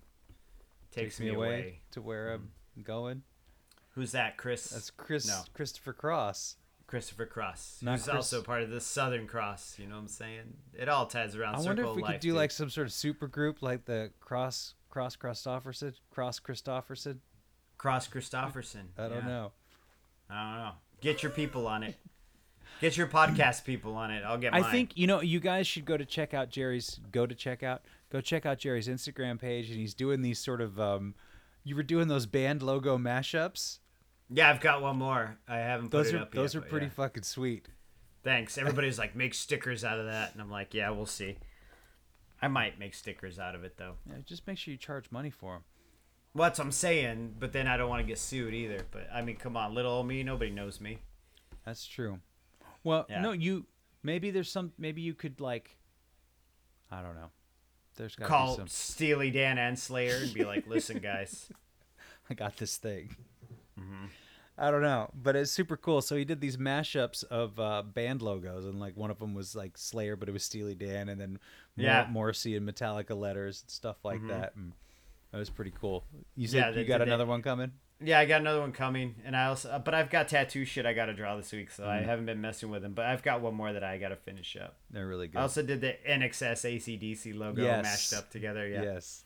Takes, 0.91 1.21
me, 1.21 1.29
away. 1.29 1.81
to 1.93 2.03
where 2.03 2.33
I'm 2.33 2.51
going. 2.83 3.23
Who's 3.95 4.11
that? 4.13 4.37
Chris. 4.37 4.71
That's 4.71 4.91
Chris 4.91 5.29
No. 5.29 5.43
Christopher 5.55 5.93
Cross. 5.93 6.57
Christopher 6.89 7.27
Cross. 7.27 7.79
Not 7.83 7.93
who's 7.99 8.05
Chris- 8.05 8.17
also 8.17 8.43
part 8.43 8.63
of 8.63 8.71
the 8.71 8.81
Southern 8.81 9.29
Cross. 9.29 9.79
You 9.79 9.87
know 9.87 9.95
what 9.95 10.01
I'm 10.03 10.09
saying? 10.09 10.57
It 10.75 10.89
all 10.89 11.07
ties 11.07 11.37
around 11.37 11.55
I 11.55 11.59
Circle 11.59 11.69
wonder 11.69 11.85
if 11.85 11.95
we 11.97 12.03
Life, 12.03 12.13
could 12.15 12.21
do 12.23 12.29
dude. 12.31 12.37
like 12.39 12.51
some 12.51 12.71
sort 12.71 12.89
of 12.89 12.93
super 12.93 13.29
group, 13.29 13.63
like 13.63 13.85
the 13.85 14.11
Cross 14.19 14.75
Cross 14.89 15.15
Christopherson, 15.17 15.95
Cross 16.11 16.41
Christopherson. 16.41 17.21
Cross 17.79 18.09
Christopherson. 18.09 18.89
I 18.99 19.03
don't 19.09 19.19
Yeah. 19.19 19.27
know. 19.29 19.53
I 20.31 20.43
don't 20.43 20.65
know. 20.65 20.73
Get 21.01 21.23
your 21.23 21.33
people 21.33 21.67
on 21.67 21.83
it. 21.83 21.97
Get 22.81 22.97
your 22.97 23.09
podcast 23.09 23.65
people 23.65 23.95
on 23.95 24.11
it. 24.11 24.23
I'll 24.25 24.39
get 24.39 24.53
Mine. 24.53 24.65
I 24.65 24.71
think 24.71 24.97
you 24.97 25.07
know 25.07 25.21
you 25.21 25.41
guys 25.41 25.67
should 25.67 25.85
go 25.85 25.97
to 25.97 26.05
check 26.05 26.33
out 26.33 26.49
Jerry's 26.49 27.01
go 27.13 27.27
to 27.27 27.35
check 27.35 27.63
out 27.63 27.83
go 28.11 28.21
check 28.21 28.47
out 28.47 28.59
Jerry's 28.59 28.89
Instagram 28.89 29.39
page 29.39 29.71
and 29.71 29.79
he's 29.79 29.93
doing 29.93 30.23
these 30.23 30.39
sort 30.39 30.61
of 30.61 30.81
um 30.81 31.15
you 31.63 31.77
were 31.77 31.83
doing 31.83 32.09
those 32.09 32.27
band 32.27 32.63
logo 32.63 32.97
mashups. 32.97 33.79
Yeah, 34.33 34.49
I've 34.49 34.61
got 34.61 34.81
one 34.81 34.97
more. 34.97 35.39
I 35.49 35.59
haven't 35.59 35.91
put 35.91 35.99
Those 35.99 36.15
are 36.15 36.29
those 36.33 36.55
yet, 36.55 36.63
are 36.63 36.67
pretty 36.67 36.87
yeah. 36.87 36.93
fucking 36.93 37.25
sweet. 37.25 37.67
Thanks. 38.23 38.57
Everybody's 38.57 38.99
like, 38.99 39.17
make 39.17 39.35
stickers 39.35 39.83
out 39.83 39.99
of 39.99 40.07
that, 40.07 40.33
and 40.33 40.43
I'm 40.43 40.51
like, 40.51 40.75
yeah, 40.75 40.91
we'll 40.91 41.07
see. 41.07 41.39
I 42.43 42.49
might 42.49 42.79
make 42.79 42.95
stickers 42.95 43.39
out 43.39 43.55
of 43.55 43.65
it 43.65 43.77
though. 43.77 43.95
Yeah, 44.07 44.17
just 44.25 44.47
make 44.47 44.57
sure 44.59 44.73
you 44.73 44.79
charge 44.79 45.11
money 45.11 45.31
for 45.31 45.55
them. 45.55 45.63
Well, 46.35 46.45
that's 46.49 46.59
what 46.59 46.67
I'm 46.67 46.73
saying, 46.73 47.35
but 47.39 47.53
then 47.53 47.67
I 47.67 47.77
don't 47.77 47.89
want 47.89 48.01
to 48.03 48.07
get 48.07 48.19
sued 48.19 48.55
either. 48.55 48.87
But 48.91 49.09
I 49.13 49.23
mean, 49.23 49.37
come 49.37 49.57
on, 49.57 49.75
little 49.75 49.93
old 49.93 50.07
me, 50.07 50.23
nobody 50.23 50.51
knows 50.51 50.81
me. 50.81 50.99
That's 51.65 51.87
true. 51.87 52.21
Well, 52.85 53.07
Yeah. 53.09 53.21
no, 53.21 53.33
you 53.33 53.67
maybe 54.03 54.31
there's 54.31 54.51
some 54.51 54.73
maybe 54.79 55.03
you 55.03 55.15
could 55.15 55.41
like 55.41 55.77
I 56.91 57.03
don't 57.03 57.15
know. 57.15 57.31
There's 57.97 58.17
got 58.17 58.29
Call 58.29 58.53
be 58.55 58.61
some 58.61 58.69
Steely 58.69 59.31
Dan 59.31 59.59
and 59.59 59.79
Slayer 59.79 60.17
and 60.23 60.33
be 60.33 60.45
like, 60.45 60.67
listen, 60.67 60.99
guys. 61.03 61.51
I 62.31 62.35
got 62.35 62.57
this 62.57 62.77
thing. 62.77 63.15
Mm-hmm. 63.79 64.07
I 64.57 64.71
don't 64.71 64.83
know, 64.83 65.11
but 65.15 65.37
it's 65.37 65.51
super 65.51 65.77
cool. 65.77 66.01
So 66.03 66.17
he 66.17 66.25
did 66.25 66.41
these 66.41 66.57
mashups 66.59 67.25
of 67.25 67.59
uh, 67.59 67.83
band 67.83 68.21
logos, 68.23 68.67
and 68.67 68.79
like 68.79 68.97
one 68.97 69.11
of 69.11 69.19
them 69.19 69.35
was 69.35 69.57
like 69.57 69.77
Slayer, 69.79 70.17
but 70.17 70.29
it 70.29 70.33
was 70.33 70.45
Steely 70.45 70.75
Dan, 70.75 71.09
and 71.09 71.21
then 71.21 71.39
Yeah. 71.77 72.07
Morrissey 72.11 72.57
and 72.57 72.69
Metallica 72.69 73.19
letters 73.19 73.63
and 73.63 73.71
stuff 73.71 74.05
like 74.05 74.21
Mhm. 74.21 74.29
that. 74.29 74.55
And 74.57 74.73
that 75.33 75.39
was 75.39 75.51
pretty 75.51 75.73
cool. 75.81 76.05
You 76.37 76.47
said 76.49 76.75
Yeah, 76.75 76.81
you 76.81 76.87
got 76.87 76.99
did 76.99 77.09
another 77.09 77.27
one 77.27 77.43
coming. 77.43 77.73
Yeah, 78.03 78.19
I 78.19 78.25
got 78.25 78.41
another 78.41 78.61
one 78.61 78.73
coming, 78.73 79.17
and 79.27 79.37
I 79.37 79.45
also, 79.47 79.81
but 79.85 79.93
I've 79.95 80.09
got 80.09 80.27
tattoo 80.29 80.65
shit 80.65 80.87
I 80.87 80.95
got 80.95 81.07
to 81.07 81.13
draw 81.13 81.37
this 81.37 81.53
week, 81.53 81.71
so 81.71 81.87
I 81.87 81.99
Mhm. 81.99 82.05
haven't 82.07 82.27
been 82.27 82.41
messing 82.41 82.71
with 82.71 82.81
them. 82.81 82.95
But 82.95 83.05
I've 83.05 83.23
got 83.23 83.43
one 83.43 83.55
more 83.55 83.73
that 83.75 83.85
I 83.85 83.99
got 83.99 84.09
to 84.09 84.17
finish 84.17 84.57
up. 84.57 84.77
They're 84.91 85.07
really 85.07 85.29
good. 85.29 85.39
I 85.39 85.43
also 85.43 85.63
did 85.63 85.83
the 85.83 85.99
INXS 86.09 86.65
ACDC 86.65 87.35
logo 87.35 87.63
Yes. 87.63 87.83
mashed 87.83 88.15
up 88.15 88.31
together. 88.31 88.67
Yeah, 88.67 88.83
Yes. 88.85 89.25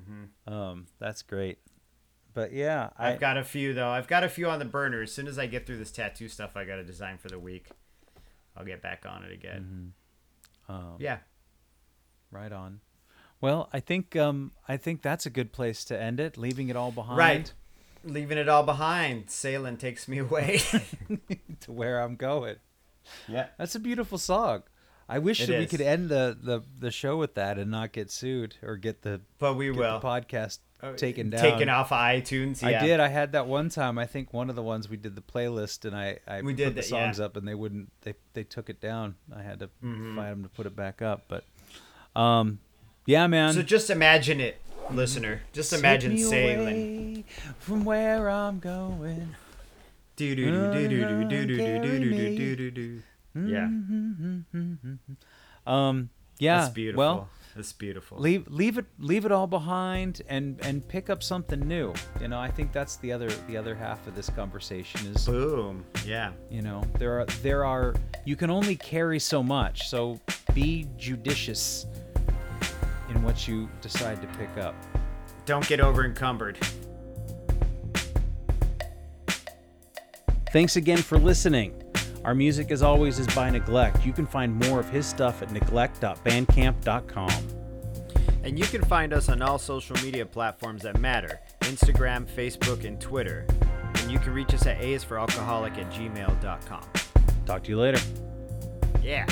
Mhm. 0.00 0.50
Um, 0.50 0.86
that's 0.98 1.20
great. 1.22 1.58
But 2.32 2.52
yeah, 2.52 2.90
I, 2.96 3.12
I've 3.12 3.20
got 3.20 3.36
a 3.36 3.44
few 3.44 3.74
though. 3.74 3.88
I've 3.90 4.06
got 4.06 4.24
a 4.24 4.28
few 4.28 4.48
on 4.48 4.58
the 4.58 4.64
burner. 4.64 5.02
As 5.02 5.12
soon 5.12 5.26
as 5.26 5.38
I 5.38 5.46
get 5.46 5.66
through 5.66 5.78
this 5.78 5.90
tattoo 5.90 6.28
stuff, 6.28 6.56
I 6.56 6.64
got 6.64 6.76
to 6.76 6.84
design 6.84 7.18
for 7.18 7.28
the 7.28 7.38
week. 7.38 7.68
I'll 8.56 8.64
get 8.64 8.80
back 8.80 9.04
on 9.06 9.22
it 9.24 9.32
again. 9.32 9.92
um, 10.68 10.96
Yeah. 10.98 11.18
right 12.30 12.52
on. 12.52 12.80
Well, 13.40 13.68
I 13.72 13.80
think 13.80 14.16
um, 14.16 14.52
I 14.68 14.76
think 14.76 15.02
that's 15.02 15.26
a 15.26 15.30
good 15.30 15.52
place 15.52 15.84
to 15.86 16.00
end 16.00 16.18
it, 16.20 16.36
leaving 16.36 16.68
it 16.68 16.76
all 16.76 16.90
behind 16.90 17.18
Right. 17.18 17.52
Leaving 18.04 18.38
it 18.38 18.48
all 18.48 18.62
behind. 18.62 19.30
Sailing 19.30 19.76
takes 19.76 20.08
me 20.08 20.18
away. 20.18 20.60
to 21.60 21.72
where 21.72 22.00
I'm 22.00 22.16
going. 22.16 22.56
yeah. 23.26 23.46
That's 23.58 23.74
a 23.74 23.80
beautiful 23.80 24.18
song. 24.18 24.62
I 25.08 25.18
wish 25.18 25.40
It 25.40 25.46
that 25.48 25.58
we 25.58 25.66
could 25.66 25.80
end 25.80 26.08
the, 26.10 26.36
the, 26.40 26.62
the 26.78 26.90
show 26.90 27.16
with 27.16 27.34
that 27.34 27.58
and 27.58 27.70
not 27.70 27.92
get 27.92 28.10
sued 28.10 28.56
or 28.62 28.76
get 28.76 29.02
the, 29.02 29.20
But 29.38 29.54
we 29.54 29.70
will. 29.70 29.98
the 30.00 30.06
podcast 30.06 30.58
Oh, 30.80 30.92
taken 30.92 31.28
down. 31.30 31.40
Taken 31.40 31.68
off 31.68 31.90
of 31.90 31.98
iTunes. 31.98 32.62
Yeah. 32.62 32.80
I 32.80 32.86
did. 32.86 33.00
I 33.00 33.08
had 33.08 33.32
that 33.32 33.48
one 33.48 33.68
time. 33.68 33.98
I 33.98 34.06
think 34.06 34.32
one 34.32 34.48
of 34.48 34.54
the 34.54 34.62
ones 34.62 34.88
we 34.88 34.96
did 34.96 35.16
the 35.16 35.20
playlist, 35.22 35.84
and 35.84 35.96
I, 35.96 36.20
I 36.24 36.40
We 36.40 36.52
put 36.52 36.56
did 36.58 36.68
the 36.68 36.82
that, 36.82 36.84
yeah. 36.84 36.88
songs 37.06 37.18
up, 37.18 37.36
and 37.36 37.48
they 37.48 37.54
wouldn't. 37.56 37.90
They 38.02 38.14
they 38.34 38.44
took 38.44 38.70
it 38.70 38.80
down. 38.80 39.16
I 39.34 39.42
had 39.42 39.58
to 39.58 39.70
Mhm. 39.84 40.14
find 40.14 40.30
them 40.30 40.42
to 40.44 40.48
put 40.48 40.66
it 40.66 40.76
back 40.76 41.02
up. 41.02 41.24
But, 41.26 41.42
um, 42.14 42.60
yeah, 43.08 43.26
man. 43.26 43.54
So 43.54 43.62
just 43.62 43.88
imagine 43.88 44.38
it, 44.38 44.60
listener. 44.90 45.40
Just 45.54 45.72
imagine 45.72 46.18
sailing. 46.18 47.24
from 47.58 47.84
where 47.86 48.28
I'm 48.28 48.58
going. 48.58 49.34
Do 50.16 50.34
do 50.36 50.44
do 50.44 50.72
do 50.72 50.88
do 50.88 51.06
do 51.06 51.28
do 51.28 51.46
do 51.46 51.80
do 51.80 52.36
do 52.36 52.36
do 52.36 52.56
do 52.56 52.70
do. 52.70 53.02
Yeah. 53.34 53.68
Um. 55.66 56.10
Yeah. 56.38 56.60
That's 56.60 56.72
beautiful. 56.74 56.98
Well, 56.98 57.28
That's 57.56 57.72
beautiful. 57.72 58.18
leave 58.18 58.46
leave 58.48 58.78
it 58.78 58.84
leave 58.98 59.24
it 59.24 59.32
all 59.32 59.46
behind 59.46 60.22
and 60.28 60.58
and 60.62 60.86
pick 60.86 61.08
up 61.10 61.22
something 61.22 61.60
new. 61.60 61.92
You 62.20 62.28
know, 62.28 62.38
I 62.38 62.50
think 62.50 62.72
that's 62.72 62.96
the 62.96 63.12
other 63.12 63.28
the 63.48 63.56
other 63.56 63.74
half 63.74 64.06
of 64.06 64.14
this 64.14 64.28
conversation 64.30 65.00
is 65.14 65.26
Boom. 65.26 65.84
Yeah. 66.06 66.32
you 66.50 66.62
know 66.62 66.82
there 66.98 67.20
are 67.20 67.26
there 67.42 67.64
are 67.64 67.94
you 68.24 68.36
can 68.36 68.50
only 68.50 68.76
carry 68.76 69.18
so 69.18 69.42
much. 69.42 69.88
So 69.88 70.20
be 70.54 70.86
judicious 70.96 71.86
in 73.10 73.22
what 73.22 73.48
you 73.48 73.68
decide 73.80 74.20
to 74.22 74.28
pick 74.38 74.56
up. 74.58 74.74
Don't 75.46 75.66
get 75.66 75.80
over 75.80 76.04
encumbered. 76.04 76.58
Thanks 80.52 80.76
again 80.76 80.98
for 80.98 81.18
listening. 81.18 81.82
Our 82.24 82.34
music, 82.34 82.70
as 82.70 82.82
always, 82.82 83.18
is 83.18 83.26
by 83.28 83.50
Neglect. 83.50 84.04
You 84.04 84.12
can 84.12 84.26
find 84.26 84.54
more 84.54 84.80
of 84.80 84.90
his 84.90 85.06
stuff 85.06 85.42
at 85.42 85.50
neglect.bandcamp.com. 85.52 87.30
And 88.44 88.58
you 88.58 88.64
can 88.64 88.82
find 88.84 89.12
us 89.12 89.28
on 89.28 89.42
all 89.42 89.58
social 89.58 89.96
media 89.96 90.24
platforms 90.24 90.82
that 90.82 90.98
matter 90.98 91.40
Instagram, 91.60 92.26
Facebook, 92.26 92.84
and 92.84 93.00
Twitter. 93.00 93.46
And 93.96 94.10
you 94.10 94.18
can 94.18 94.32
reach 94.32 94.54
us 94.54 94.66
at 94.66 94.80
aisforalcoholic 94.80 95.76
at 95.78 95.90
gmail.com. 95.92 96.84
Talk 97.44 97.62
to 97.64 97.70
you 97.70 97.78
later. 97.78 98.00
Yeah. 99.02 99.26